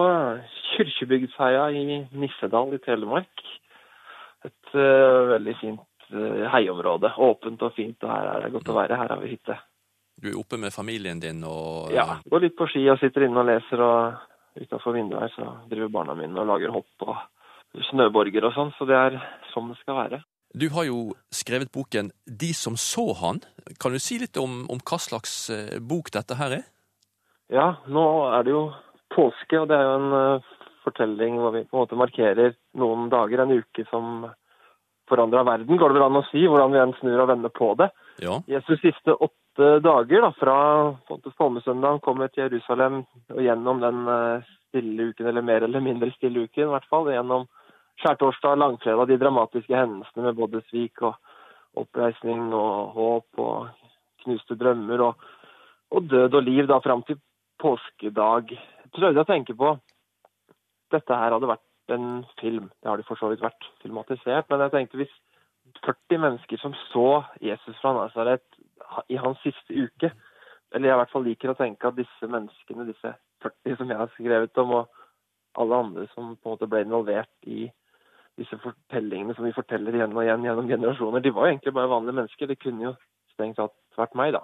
Kyrkjebygdsheia 0.74 1.70
i 1.72 2.00
Nissedal 2.20 2.74
i 2.76 2.80
Telemark. 2.84 3.44
Et 4.44 4.74
uh, 4.76 5.30
veldig 5.30 5.54
fint 5.62 6.10
uh, 6.12 6.42
heiområde. 6.52 7.14
Åpent 7.24 7.64
og 7.64 7.72
fint, 7.78 8.04
og 8.04 8.12
her 8.12 8.28
er 8.34 8.44
det 8.44 8.52
godt 8.58 8.74
å 8.74 8.76
være. 8.76 8.98
Her 9.00 9.14
har 9.16 9.24
vi 9.24 9.32
hytte. 9.32 9.56
Du 10.20 10.28
er 10.34 10.36
oppe 10.42 10.60
med 10.60 10.76
familien 10.76 11.24
din 11.24 11.40
og 11.48 11.96
Ja, 11.96 12.20
går 12.28 12.44
litt 12.44 12.60
på 12.60 12.68
ski 12.70 12.84
og 12.92 13.00
sitter 13.00 13.30
inne 13.30 13.40
og 13.40 13.48
leser, 13.48 13.80
og 13.80 14.60
utafor 14.60 15.00
vinduet 15.00 15.24
her 15.24 15.34
så 15.38 15.50
driver 15.72 15.96
barna 15.96 16.20
mine 16.20 16.44
og 16.44 16.52
lager 16.52 16.76
hopp 16.76 17.08
og 17.08 17.82
snøborger 17.94 18.52
og 18.52 18.54
sånn, 18.60 18.76
så 18.76 18.86
det 18.92 19.00
er 19.00 19.20
sånn 19.56 19.72
det 19.72 19.80
skal 19.80 20.02
være. 20.04 20.24
Du 20.54 20.68
har 20.76 20.86
jo 20.86 21.02
skrevet 21.34 21.72
boken 21.74 22.12
De 22.28 22.52
som 22.54 22.76
så 22.78 23.08
han. 23.24 23.40
Kan 23.82 23.96
du 23.96 24.04
si 24.04 24.20
litt 24.22 24.38
om, 24.38 24.66
om 24.70 24.84
hva 24.84 25.00
slags 25.02 25.48
bok 25.80 26.12
dette 26.14 26.38
her 26.38 26.60
er? 26.60 26.72
Ja, 27.50 27.78
nå 27.88 28.04
er 28.36 28.46
det 28.46 28.54
jo 28.54 28.68
påske, 29.14 29.60
og 29.60 29.70
det 29.70 29.78
er 29.78 29.88
jo 29.88 29.98
en 30.00 30.16
eh, 30.20 30.54
fortelling 30.84 31.40
hvor 31.40 31.56
vi 31.56 31.66
på 31.66 31.78
en 31.78 31.84
måte 31.86 32.00
markerer 32.00 32.56
noen 32.80 33.10
dager, 33.14 33.44
en 33.44 33.56
uke 33.56 33.86
som 33.90 34.26
forandra 35.10 35.44
verden, 35.44 35.78
går 35.78 35.92
det 35.92 36.00
vel 36.00 36.06
an 36.08 36.22
å 36.22 36.26
si, 36.30 36.46
hvordan 36.48 36.74
vi 36.74 36.80
enn 36.82 36.96
snur 37.00 37.24
og 37.26 37.30
vender 37.32 37.52
på 37.54 37.74
det. 37.80 37.90
Ja. 38.24 38.38
Jesus 38.50 38.80
siste 38.82 39.16
åtte 39.16 39.78
dager, 39.84 40.24
da, 40.24 40.32
fra 40.38 40.58
på 41.08 41.16
en 41.16 41.20
måte 41.20 41.34
palmesøndag, 41.40 42.00
kommer 42.06 42.32
til 42.32 42.46
Jerusalem 42.46 43.04
og 43.34 43.42
gjennom 43.44 43.84
den 43.84 44.08
eh, 44.16 44.54
stille 44.70 45.12
uken, 45.12 45.30
eller 45.30 45.46
mer 45.46 45.68
eller 45.68 45.84
mindre 45.84 46.12
stille 46.16 46.48
uken, 46.48 46.70
i 46.70 46.72
hvert 46.74 46.90
fall. 46.90 47.12
Gjennom 47.12 47.46
skjærtorsdag, 48.02 48.58
langfredag, 48.58 49.12
de 49.12 49.20
dramatiske 49.22 49.78
hendelsene 49.78 50.30
med 50.30 50.40
både 50.40 50.64
svik 50.70 51.04
og 51.06 51.20
oppreisning 51.78 52.52
og 52.54 52.94
håp 52.98 53.44
og 53.44 53.70
knuste 54.24 54.58
drømmer 54.58 55.04
og, 55.10 55.30
og 55.94 56.10
død 56.10 56.40
og 56.40 56.46
liv 56.48 56.70
da 56.70 56.80
fram 56.84 57.04
til 57.08 57.20
påskedag. 57.62 58.56
Prøvde 58.94 59.18
jeg 59.18 59.26
å 59.26 59.30
tenke 59.30 59.56
på 59.58 59.74
dette 60.94 61.18
her 61.18 61.34
hadde 61.34 61.50
vært 61.50 61.94
en 61.94 62.24
film. 62.40 62.70
Det 62.82 62.90
har 62.90 63.00
det 63.00 63.08
for 63.08 63.20
så 63.20 63.32
vidt 63.32 63.44
vært 63.44 63.70
filmatisert. 63.82 64.50
Men 64.50 64.66
jeg 64.66 64.74
tenkte 64.76 65.00
hvis 65.02 65.16
40 65.82 66.22
mennesker 66.22 66.62
som 66.62 66.76
så 66.92 67.24
Jesus 67.42 67.80
fra 67.82 67.96
Nazaret 67.98 68.46
i 69.10 69.18
hans 69.18 69.40
siste 69.42 69.74
uke 69.74 70.12
Eller 70.74 70.90
jeg 70.90 70.96
i 70.96 71.00
hvert 71.00 71.12
fall 71.14 71.26
liker 71.26 71.52
å 71.52 71.58
tenke 71.58 71.88
at 71.88 71.98
disse 71.98 72.28
menneskene, 72.28 72.88
disse 72.88 73.12
40 73.46 73.78
som 73.78 73.92
jeg 73.92 74.00
har 74.00 74.10
skrevet 74.16 74.58
om, 74.58 74.72
og 74.80 75.62
alle 75.62 75.78
andre 75.86 76.08
som 76.16 76.32
på 76.34 76.50
en 76.50 76.56
måte 76.56 76.70
ble 76.70 76.82
involvert 76.82 77.30
i 77.46 77.68
disse 78.42 78.58
fortellingene 78.58 79.36
som 79.38 79.46
vi 79.46 79.54
forteller 79.54 79.94
igjen 79.94 80.16
og 80.16 80.24
igjen 80.24 80.48
gjennom 80.48 80.72
generasjoner, 80.72 81.22
de 81.22 81.34
var 81.36 81.46
jo 81.46 81.54
egentlig 81.54 81.76
bare 81.78 81.92
vanlige 81.92 82.18
mennesker. 82.18 82.50
Det 82.50 82.58
kunne 82.64 82.88
jo 82.88 82.94
strengt 83.36 83.60
tatt 83.62 83.76
vært 84.00 84.18
meg, 84.18 84.34
da. 84.34 84.42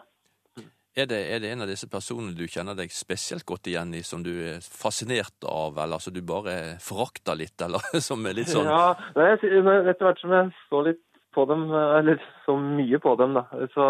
Er 0.99 1.07
det, 1.07 1.19
er 1.31 1.39
det 1.39 1.51
en 1.53 1.63
av 1.63 1.69
disse 1.69 1.87
personene 1.91 2.33
du 2.35 2.45
kjenner 2.49 2.75
deg 2.75 2.91
spesielt 2.91 3.45
godt 3.47 3.69
igjen 3.71 3.93
i, 3.95 4.01
som 4.03 4.23
du 4.25 4.31
er 4.51 4.63
fascinert 4.63 5.45
av, 5.47 5.77
eller 5.79 6.01
som 6.03 6.15
du 6.15 6.19
bare 6.25 6.75
forakter 6.83 7.37
litt, 7.39 7.55
eller 7.63 7.83
som 8.09 8.25
er 8.27 8.35
litt 8.41 8.51
sånn 8.51 8.67
Ja, 8.67 8.95
etter 9.15 10.03
hvert 10.03 10.19
som 10.23 10.35
jeg 10.35 10.51
så 10.67 10.81
litt 10.89 11.05
på 11.35 11.45
dem, 11.45 11.69
eller 11.71 12.19
så 12.45 12.57
mye 12.59 12.99
på 12.99 13.13
dem, 13.21 13.37
da, 13.37 13.45
så 13.75 13.85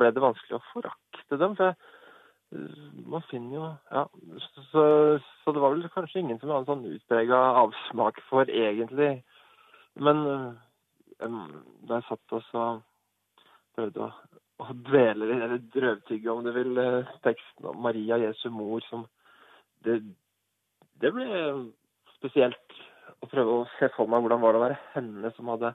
ble 0.00 0.10
det 0.16 0.24
vanskelig 0.24 0.56
å 0.58 0.64
forakte 0.72 1.38
dem. 1.40 1.54
For 1.58 1.68
jeg, 1.68 1.76
man 3.04 3.26
finner 3.28 3.58
jo 3.58 3.66
Ja. 3.92 4.06
Så, 4.72 4.82
så 5.44 5.52
det 5.52 5.62
var 5.62 5.76
vel 5.76 5.84
kanskje 5.92 6.22
ingen 6.22 6.40
som 6.40 6.50
hadde 6.50 6.64
en 6.64 6.70
sånn 6.72 6.96
utprega 6.96 7.42
avsmak 7.62 8.22
for, 8.30 8.48
egentlig. 8.48 9.18
Men 10.00 10.24
um, 11.20 11.40
da 11.88 12.00
jeg 12.00 12.08
satt 12.08 12.36
og 12.38 12.44
så 12.48 12.66
prøvde 13.76 14.08
å, 14.08 14.10
å 14.58 14.74
dvele 14.74 15.28
litt, 15.28 15.42
eller 15.44 15.66
drøvtygge 15.74 16.32
om 16.32 16.44
du 16.44 16.52
vil, 16.54 16.78
eh, 16.82 17.12
teksten 17.24 17.68
om 17.70 17.82
Maria, 17.82 18.18
Jesu 18.18 18.48
mor, 18.50 18.82
som 18.88 19.06
det, 19.86 20.00
det 20.98 21.12
ble 21.14 21.28
spesielt 22.16 22.78
å 23.22 23.28
prøve 23.30 23.60
å 23.60 23.68
se 23.78 23.90
for 23.94 24.10
meg 24.10 24.24
hvordan 24.24 24.42
var 24.42 24.54
det 24.54 24.60
å 24.60 24.66
være 24.66 24.80
henne 24.94 25.30
som 25.36 25.50
hadde 25.54 25.74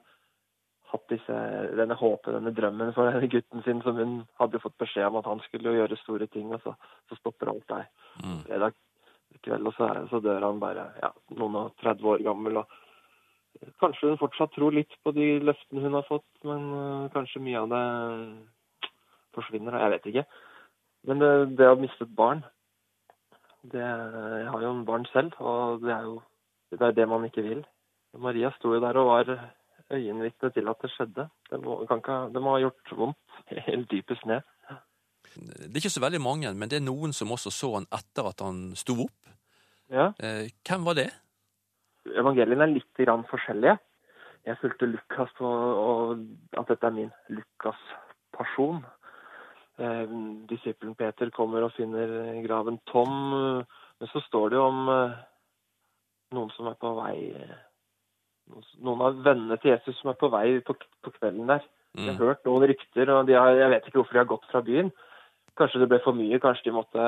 hatt 0.94 1.10
disse, 1.10 1.36
denne 1.80 1.98
håpet, 1.98 2.36
denne 2.36 2.54
drømmen 2.54 2.94
for 2.94 3.10
denne 3.10 3.30
gutten 3.32 3.64
sin, 3.66 3.82
som 3.82 3.98
hun 3.98 4.18
hadde 4.40 4.62
fått 4.62 4.78
beskjed 4.82 5.08
om 5.10 5.22
at 5.22 5.30
han 5.32 5.42
skulle 5.48 5.74
gjøre 5.74 5.98
store 6.04 6.28
ting, 6.30 6.52
og 6.54 6.62
så, 6.66 6.76
så 7.10 7.18
stopper 7.18 7.50
alt 7.50 7.66
der. 7.72 7.88
Fredag 8.46 8.78
kveld, 9.44 9.68
og 9.68 9.74
så, 9.78 9.90
så 10.12 10.22
dør 10.24 10.46
han 10.46 10.62
bare 10.62 10.88
ja, 11.02 11.10
noen 11.40 11.58
og 11.64 11.78
30 11.82 12.10
år 12.14 12.26
gammel. 12.28 12.62
og 12.62 13.74
Kanskje 13.82 14.12
hun 14.12 14.20
fortsatt 14.22 14.54
tror 14.56 14.76
litt 14.76 14.94
på 15.04 15.14
de 15.16 15.40
løftene 15.44 15.84
hun 15.86 15.98
har 15.98 16.06
fått, 16.08 16.30
men 16.48 16.70
uh, 16.74 17.10
kanskje 17.16 17.42
mye 17.44 17.64
av 17.64 17.72
det 17.74 17.84
forsvinner. 19.36 19.78
Jeg 19.80 19.94
vet 19.96 20.10
ikke. 20.12 20.26
Men 21.08 21.20
det, 21.20 21.32
det 21.60 21.70
å 21.70 21.80
miste 21.80 22.06
et 22.06 22.16
barn 22.16 22.44
det, 23.64 23.82
Jeg 23.82 24.48
har 24.52 24.64
jo 24.64 24.72
en 24.72 24.86
barn 24.88 25.06
selv, 25.12 25.36
og 25.40 25.84
det 25.84 25.92
er 25.96 26.08
jo 26.08 26.22
det, 26.72 26.82
er 26.82 26.96
det 26.98 27.08
man 27.08 27.26
ikke 27.28 27.46
vil. 27.46 27.62
Maria 28.20 28.52
sto 28.58 28.74
jo 28.74 28.82
der 28.82 28.98
og 29.00 29.10
var 29.10 29.30
øyenvitne 29.94 30.50
til 30.54 30.70
at 30.70 30.82
det 30.82 30.92
skjedde. 30.92 31.28
Det 31.50 31.60
må, 31.62 31.78
kan 31.90 32.02
ikke, 32.02 32.18
det 32.34 32.42
må 32.42 32.56
ha 32.56 32.64
gjort 32.64 32.96
vondt 32.98 33.38
helt 33.68 33.92
dypest 33.92 34.26
ned. 34.30 34.42
Det 35.34 35.72
er 35.72 35.82
ikke 35.82 35.94
så 35.94 36.04
veldig 36.04 36.22
mange, 36.22 36.54
men 36.54 36.70
det 36.70 36.78
er 36.78 36.86
noen 36.86 37.14
som 37.16 37.32
også 37.32 37.54
så 37.54 37.72
han 37.78 37.88
etter 37.96 38.28
at 38.30 38.44
han 38.46 38.66
sto 38.78 38.98
opp. 39.06 39.32
Ja. 39.90 40.12
Eh, 40.20 40.50
hvem 40.68 40.86
var 40.86 40.98
det? 41.00 41.10
Evangeliene 42.20 42.68
er 42.68 42.74
litt 42.74 43.00
grann 43.00 43.26
forskjellige. 43.30 43.78
Jeg 44.44 44.60
fulgte 44.60 44.90
Lukas 44.92 45.32
på 45.38 45.48
og 45.48 46.26
at 46.60 46.68
dette 46.68 46.90
er 46.90 46.96
min 46.98 47.12
Lukas-pasjon. 47.32 48.84
Eh, 49.80 50.08
Disippelen 50.50 50.96
Peter 50.96 51.30
kommer 51.34 51.64
og 51.66 51.74
finner 51.74 52.42
graven 52.46 52.80
tom. 52.92 53.14
Men 54.00 54.08
så 54.12 54.22
står 54.28 54.50
det 54.54 54.58
jo 54.60 54.66
om 54.70 54.90
eh, 54.90 55.16
noen 56.36 56.52
som 56.58 56.68
er 56.70 56.78
på 56.82 56.92
vei 56.98 57.16
eh, 57.34 57.56
noen- 58.84 59.02
av 59.08 59.24
vennene 59.26 59.58
til 59.62 59.72
Jesus 59.74 59.98
som 60.02 60.12
er 60.12 60.20
på 60.20 60.30
vei 60.34 60.60
på, 60.66 60.76
kvelden 61.20 61.48
der. 61.48 61.64
Jeg 61.96 62.16
har 62.18 62.26
hørt 62.26 62.46
noen 62.46 62.64
rykter, 62.70 63.10
og 63.14 63.28
de 63.28 63.34
har, 63.38 63.54
jeg 63.54 63.70
vet 63.70 63.86
ikke 63.88 64.00
hvorfor 64.02 64.14
de 64.14 64.22
har 64.24 64.30
gått 64.32 64.46
fra 64.52 64.62
byen. 64.66 64.92
Kanskje 65.58 65.80
det 65.84 65.90
ble 65.92 66.00
for 66.02 66.18
mye, 66.18 66.40
kanskje 66.42 66.66
de 66.66 66.74
måtte 66.74 67.04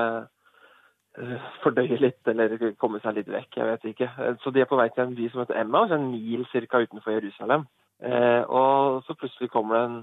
eh, 1.18 1.48
fordøye 1.64 1.98
litt 2.02 2.28
eller 2.30 2.54
komme 2.78 3.00
seg 3.02 3.16
litt 3.18 3.32
vekk. 3.34 3.58
Jeg 3.58 3.66
vet 3.72 3.88
ikke. 3.94 4.10
Eh, 4.22 4.36
Så 4.44 4.54
de 4.54 4.62
er 4.62 4.70
på 4.70 4.78
vei 4.78 4.90
til 4.94 5.04
en 5.08 5.16
by 5.18 5.30
som 5.32 5.42
heter 5.42 5.58
Emma, 5.62 5.86
en 5.90 6.12
mil 6.12 6.46
ca. 6.52 6.82
utenfor 6.86 7.12
Jerusalem. 7.18 7.66
Eh, 8.04 8.44
og 8.50 9.04
så 9.08 9.16
plutselig 9.18 9.50
kommer 9.50 9.76
det 9.80 9.84
en, 9.90 9.98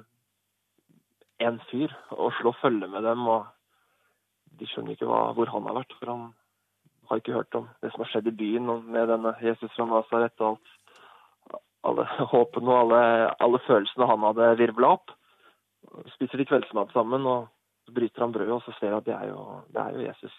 en 1.40 1.58
fyr 1.70 1.92
og 2.10 2.32
slå 2.40 2.52
følge 2.60 2.88
med 2.88 3.02
dem. 3.06 3.26
og 3.28 3.46
De 4.58 4.68
skjønner 4.68 4.96
ikke 4.96 5.08
hva, 5.08 5.32
hvor 5.36 5.50
han 5.52 5.66
har 5.68 5.78
vært, 5.80 5.96
for 5.98 6.12
han 6.12 6.28
har 7.08 7.20
ikke 7.20 7.36
hørt 7.36 7.58
om 7.58 7.68
det 7.82 7.90
som 7.92 8.04
har 8.04 8.12
skjedd 8.12 8.30
i 8.30 8.36
byen 8.42 8.70
og 8.72 8.84
med 8.84 9.10
denne 9.10 9.34
Jesus 9.42 9.72
fra 9.76 9.88
Nazaret 9.88 10.44
og 10.44 10.54
alt. 10.54 10.76
Alle 11.82 12.06
håpene 12.34 12.70
og 12.70 12.78
alle, 12.84 13.02
alle 13.42 13.60
følelsene 13.66 14.08
han 14.08 14.28
hadde 14.28 14.54
virvla 14.60 14.94
opp. 14.98 15.16
Spiser 16.14 16.38
de 16.38 16.46
kveldsmat 16.46 16.92
sammen, 16.94 17.26
og 17.26 17.50
bryter 17.92 18.22
han 18.22 18.32
brødet, 18.32 18.54
og 18.54 18.62
så 18.64 18.74
ser 18.78 18.94
at 18.96 19.06
det 19.08 19.16
er 19.16 19.32
jo, 19.32 19.42
det 19.74 19.82
er 19.82 19.96
jo 19.96 20.06
Jesus. 20.06 20.36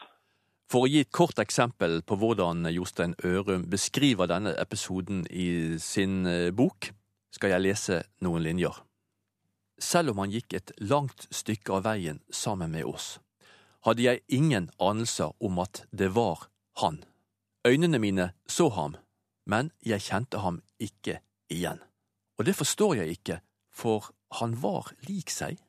For 0.71 0.85
å 0.85 0.89
gi 0.89 1.03
et 1.03 1.11
kort 1.13 1.37
eksempel 1.43 1.99
på 2.07 2.15
hvordan 2.17 2.65
Jostein 2.71 3.13
Ørum 3.27 3.67
beskriver 3.69 4.31
denne 4.31 4.55
episoden 4.61 5.25
i 5.29 5.77
sin 5.83 6.23
eh, 6.25 6.49
bok, 6.55 6.89
skal 7.35 7.53
jeg 7.53 7.65
lese 7.65 7.99
noen 8.23 8.45
linjer. 8.45 8.79
Selv 9.79 10.13
om 10.13 10.23
han 10.23 10.33
gikk 10.33 10.53
et 10.53 10.71
langt 10.79 11.27
stykke 11.33 11.79
av 11.79 11.87
veien 11.87 12.21
sammen 12.29 12.71
med 12.71 12.85
oss, 12.85 13.17
hadde 13.83 14.05
jeg 14.05 14.23
ingen 14.27 14.69
anelser 14.79 15.33
om 15.43 15.59
at 15.63 15.83
det 15.91 16.13
var 16.15 16.47
han. 16.81 17.01
Øynene 17.67 17.99
mine 17.99 18.31
så 18.47 18.69
ham, 18.69 18.95
men 19.45 19.71
jeg 19.83 20.05
kjente 20.05 20.39
ham 20.43 20.61
ikke 20.79 21.19
igjen. 21.51 21.81
Og 22.39 22.45
det 22.47 22.55
forstår 22.55 22.95
jeg 23.01 23.17
ikke, 23.17 23.39
for 23.73 24.11
han 24.39 24.55
var 24.61 24.93
lik 25.07 25.31
seg. 25.31 25.59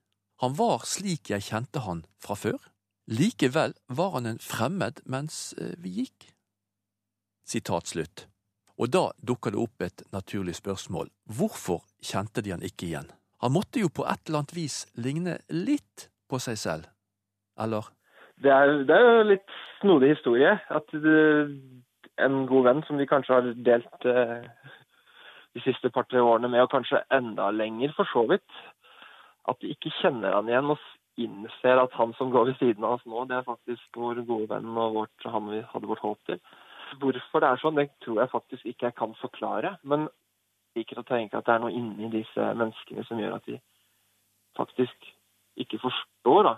Han 0.42 0.54
var 0.58 0.86
slik 0.88 1.30
jeg 1.30 1.46
kjente 1.48 1.84
han 1.84 2.04
fra 2.22 2.36
før. 2.38 2.60
Likevel 3.06 3.74
var 3.86 4.14
han 4.16 4.26
en 4.26 4.40
fremmed 4.40 5.02
mens 5.10 5.52
eh, 5.58 5.74
vi 5.78 6.00
gikk. 6.00 6.30
Sitat 7.44 7.90
slutt. 7.92 8.26
Og 8.80 8.90
da 8.90 9.10
dukker 9.22 9.54
det 9.54 9.60
opp 9.60 9.84
et 9.84 10.02
naturlig 10.14 10.56
spørsmål. 10.58 11.10
Hvorfor 11.30 11.84
kjente 12.02 12.42
de 12.42 12.54
han 12.54 12.64
ikke 12.64 12.88
igjen? 12.88 13.10
Han 13.44 13.52
måtte 13.52 13.82
jo 13.82 13.90
på 13.92 14.06
et 14.08 14.22
eller 14.24 14.40
annet 14.40 14.56
vis 14.56 14.76
ligne 14.96 15.36
litt 15.52 16.08
på 16.32 16.40
seg 16.40 16.56
selv, 16.56 16.86
eller? 17.60 17.90
Det 18.40 18.50
er, 18.50 18.72
det 18.88 18.96
er 18.96 19.04
jo 19.04 19.26
litt 19.28 19.58
snodig 19.82 20.14
historie. 20.14 20.54
At 20.72 20.94
det, 21.04 21.18
en 22.24 22.46
god 22.48 22.64
venn 22.70 22.80
som 22.88 22.96
vi 22.96 23.08
kanskje 23.10 23.36
har 23.36 23.50
delt 23.66 24.08
eh, 24.08 24.48
de 25.54 25.62
siste 25.66 25.92
par-tre 25.92 26.22
årene 26.24 26.48
med, 26.48 26.64
og 26.64 26.72
kanskje 26.72 27.04
enda 27.12 27.50
lenger 27.52 27.92
for 27.98 28.08
så 28.10 28.24
vidt, 28.32 28.58
at 29.44 29.60
de 29.60 29.74
ikke 29.74 29.92
kjenner 30.00 30.34
han 30.38 30.48
igjen 30.48 30.72
og 30.72 30.90
innser 31.20 31.78
at 31.78 31.92
han 31.94 32.16
som 32.18 32.32
går 32.32 32.48
ved 32.48 32.58
siden 32.58 32.84
av 32.86 32.96
oss 32.96 33.06
nå, 33.06 33.26
det 33.28 33.36
er 33.38 33.46
faktisk 33.46 34.00
vår 34.00 34.24
gode 34.26 34.48
venn 34.50 34.72
og 34.72 34.96
vårt, 35.02 35.28
han 35.30 35.52
vi 35.52 35.60
hadde 35.68 35.90
vårt 35.90 36.02
håp 36.02 36.30
til. 36.30 36.40
Hvorfor 37.02 37.44
det 37.44 37.50
er 37.50 37.60
sånn, 37.60 37.78
det 37.78 37.90
tror 38.02 38.22
jeg 38.22 38.32
faktisk 38.32 38.66
ikke 38.66 38.88
jeg 38.88 38.96
kan 38.98 39.14
forklare. 39.20 39.76
Men 39.84 40.08
liker 40.76 41.00
å 41.00 41.06
tenke 41.06 41.38
at 41.38 41.46
det 41.46 41.54
er 41.54 41.62
noe 41.62 41.74
inni 41.74 42.10
disse 42.12 42.50
menneskene 42.58 43.04
som 43.08 43.20
gjør 43.20 43.36
at 43.38 43.48
de 43.48 43.58
faktisk 44.58 45.10
ikke 45.60 45.80
forstår. 45.82 46.48
da. 46.50 46.54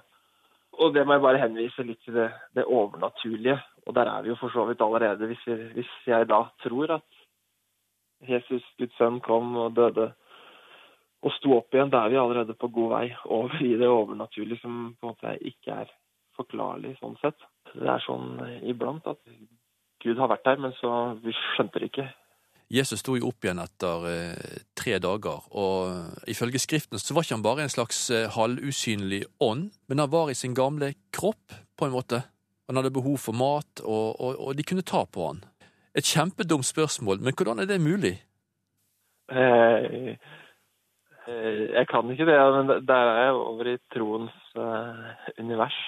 Og 0.81 0.95
det 0.95 1.07
må 1.07 1.17
jeg 1.17 1.25
bare 1.25 1.41
henvise 1.41 1.85
litt 1.87 2.03
til 2.05 2.17
det, 2.19 2.31
det 2.57 2.64
overnaturlige. 2.64 3.57
Og 3.87 3.95
der 3.97 4.11
er 4.11 4.23
vi 4.25 4.33
jo 4.33 4.39
for 4.41 4.53
så 4.53 4.67
vidt 4.69 4.83
allerede, 4.85 5.29
hvis, 5.31 5.45
vi, 5.47 5.57
hvis 5.79 5.93
jeg 6.07 6.29
da 6.29 6.43
tror 6.64 6.99
at 6.99 7.23
Jesus, 8.27 8.64
Guds 8.79 8.97
sønn, 8.97 9.21
kom 9.25 9.57
og 9.61 9.77
døde 9.77 10.11
og 11.27 11.33
sto 11.37 11.57
opp 11.57 11.75
igjen, 11.75 11.91
da 11.91 12.05
er 12.05 12.12
vi 12.12 12.19
allerede 12.21 12.55
på 12.59 12.69
god 12.73 12.91
vei 12.93 13.07
over 13.25 13.57
i 13.64 13.73
det 13.81 13.89
overnaturlige 13.89 14.61
som 14.62 14.93
på 15.01 15.09
en 15.09 15.14
måte 15.14 15.33
ikke 15.49 15.79
er 15.85 15.93
forklarlig 16.37 16.95
sånn 17.01 17.17
sett. 17.23 17.39
Det 17.73 17.89
er 17.89 18.05
sånn 18.05 18.37
iblant 18.69 19.07
at 19.11 19.21
Gud 20.05 20.21
har 20.21 20.31
vært 20.31 20.45
der, 20.47 20.61
men 20.62 20.75
så 20.77 20.93
vi 21.23 21.35
skjønte 21.35 21.81
det 21.81 21.91
ikke. 21.91 22.07
Jesus 22.73 22.99
sto 22.99 23.14
jo 23.14 23.29
opp 23.31 23.47
igjen 23.47 23.61
etter 23.62 24.07
eh, 24.11 24.62
tre 24.75 24.97
dager, 25.03 25.45
og 25.55 26.27
ifølge 26.31 26.59
Skriften 26.59 26.99
så 26.99 27.14
var 27.14 27.23
ikke 27.23 27.37
han 27.37 27.45
bare 27.45 27.67
en 27.67 27.71
slags 27.71 28.01
eh, 28.11 28.27
halvusynlig 28.35 29.23
ånd, 29.39 29.69
men 29.87 30.03
han 30.03 30.11
var 30.11 30.33
i 30.33 30.39
sin 30.39 30.57
gamle 30.57 30.93
kropp, 31.14 31.55
på 31.77 31.87
en 31.87 31.95
måte. 31.95 32.25
Han 32.67 32.81
hadde 32.81 32.91
behov 32.91 33.21
for 33.23 33.37
mat, 33.39 33.85
og, 33.85 34.19
og, 34.19 34.41
og 34.41 34.57
de 34.59 34.67
kunne 34.67 34.87
ta 34.87 35.05
på 35.07 35.29
han. 35.29 35.45
Et 35.95 36.05
kjempedumt 36.05 36.67
spørsmål, 36.67 37.23
men 37.23 37.37
hvordan 37.37 37.62
er 37.62 37.71
det 37.71 37.79
mulig? 37.81 38.17
Eh, 39.31 40.17
eh, 41.29 41.62
jeg 41.71 41.87
kan 41.91 42.11
ikke 42.11 42.27
det, 42.27 42.39
men 42.57 42.87
der 42.89 43.12
er 43.12 43.23
jeg 43.25 43.39
over 43.47 43.71
i 43.71 43.77
troens 43.95 44.35
eh, 44.59 45.07
univers. 45.39 45.79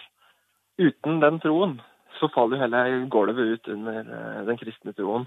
Uten 0.79 1.19
den 1.23 1.41
troen 1.43 1.81
så 2.19 2.31
faller 2.35 2.59
jo 2.59 2.63
hele 2.63 3.09
gulvet 3.11 3.59
ut 3.59 3.69
under 3.75 3.99
eh, 3.99 4.47
den 4.47 4.59
kristne 4.63 4.95
troen. 4.95 5.27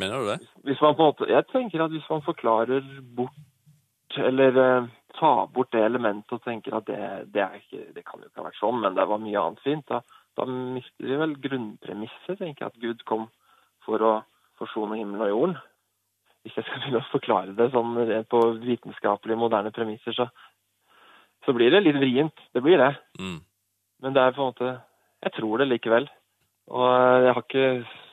Mener 0.00 0.18
du 0.18 0.28
det? 0.32 0.38
Hvis 0.66 0.80
man 0.82 0.96
på 0.96 1.04
en 1.04 1.12
måte, 1.12 1.30
jeg 1.30 1.46
tenker 1.52 1.84
at 1.84 1.92
hvis 1.94 2.10
man 2.10 2.24
forklarer 2.26 2.86
bort, 3.16 3.36
eller 4.18 4.58
eh, 4.62 4.88
tar 5.18 5.46
bort 5.54 5.72
det 5.74 5.84
elementet 5.84 6.34
og 6.34 6.42
tenker 6.44 6.76
at 6.78 6.86
det, 6.88 7.00
det, 7.34 7.46
ikke, 7.60 7.84
det 7.94 8.04
kan 8.06 8.20
jo 8.20 8.28
ikke 8.28 8.42
ha 8.42 8.48
vært 8.48 8.60
sånn, 8.60 8.80
men 8.82 8.96
det 8.98 9.06
var 9.10 9.22
mye 9.22 9.42
annet 9.42 9.62
fint, 9.66 9.86
da, 9.90 10.00
da 10.38 10.46
mister 10.50 11.10
vi 11.10 11.20
vel 11.20 11.36
grunnpremisset, 11.46 12.38
tenker 12.40 12.66
jeg, 12.66 12.72
at 12.72 12.82
Gud 12.82 13.04
kom 13.08 13.28
for 13.86 14.02
å 14.02 14.14
forsone 14.58 14.98
himmelen 14.98 15.26
og 15.26 15.32
jorden. 15.32 15.56
Hvis 16.44 16.58
jeg 16.58 16.66
skal 16.66 16.82
begynne 16.82 17.00
å 17.00 17.12
forklare 17.12 17.54
det 17.56 17.70
sånn 17.72 17.94
på 18.30 18.40
vitenskapelige, 18.64 19.40
moderne 19.40 19.72
premisser, 19.74 20.16
så, 20.16 20.26
så 21.46 21.54
blir 21.56 21.72
det 21.72 21.84
litt 21.84 21.96
vrient. 22.00 22.42
Det 22.52 22.62
blir 22.64 22.80
det. 22.82 22.90
Mm. 23.20 23.38
Men 24.04 24.16
det 24.16 24.20
er 24.20 24.34
på 24.36 24.42
en 24.42 24.50
måte 24.52 24.74
Jeg 25.24 25.32
tror 25.38 25.62
det 25.62 25.70
likevel. 25.70 26.08
Og 26.68 26.84
eh, 26.84 27.22
jeg 27.24 27.32
har 27.32 27.44
ikke 27.46 27.68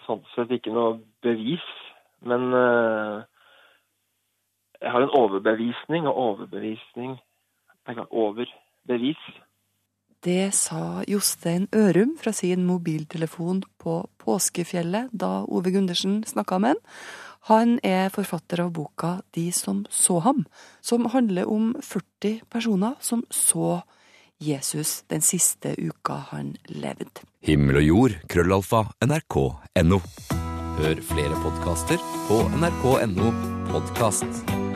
sånn 0.06 0.24
sett 0.36 0.52
ikke 0.54 0.74
noe 0.76 1.00
bevis, 1.24 1.68
men 2.28 2.52
eh, 2.58 3.22
jeg 4.82 4.92
har 4.94 5.06
en 5.06 5.16
overbevisning, 5.18 6.08
og 6.10 6.20
overbevisning 6.26 7.16
er 7.88 7.98
klart 7.98 8.12
overbevis. 8.12 9.22
Det 10.22 10.54
sa 10.54 11.02
Jostein 11.10 11.68
Ørum 11.74 12.14
fra 12.18 12.32
sin 12.32 12.66
mobiltelefon 12.66 13.64
på 13.82 13.96
påskefjellet 14.22 15.10
da 15.14 15.42
Ove 15.50 15.74
Gundersen 15.74 16.20
snakka 16.30 16.60
med 16.62 16.76
han. 16.76 16.84
Han 17.50 17.80
er 17.82 18.12
forfatter 18.14 18.62
av 18.62 18.70
boka 18.74 19.16
De 19.34 19.48
som 19.52 19.86
så 19.90 20.20
ham, 20.22 20.46
som 20.82 21.10
handler 21.10 21.50
om 21.50 21.74
40 21.82 22.42
personer 22.54 22.94
som 23.00 23.24
så 23.30 23.82
Jesus 24.42 25.04
den 25.08 25.22
siste 25.22 25.76
uka 25.78 26.18
han 26.32 26.56
levde. 26.66 27.22
Himmel 27.46 27.82
og 27.82 27.86
jord, 27.86 28.18
krøllalfa, 28.30 28.84
nrk.no. 29.06 30.02
Hør 30.82 31.06
flere 31.06 31.38
podkaster 31.44 32.02
på 32.30 32.42
nrk.no 32.58 33.32
podkast. 33.70 34.71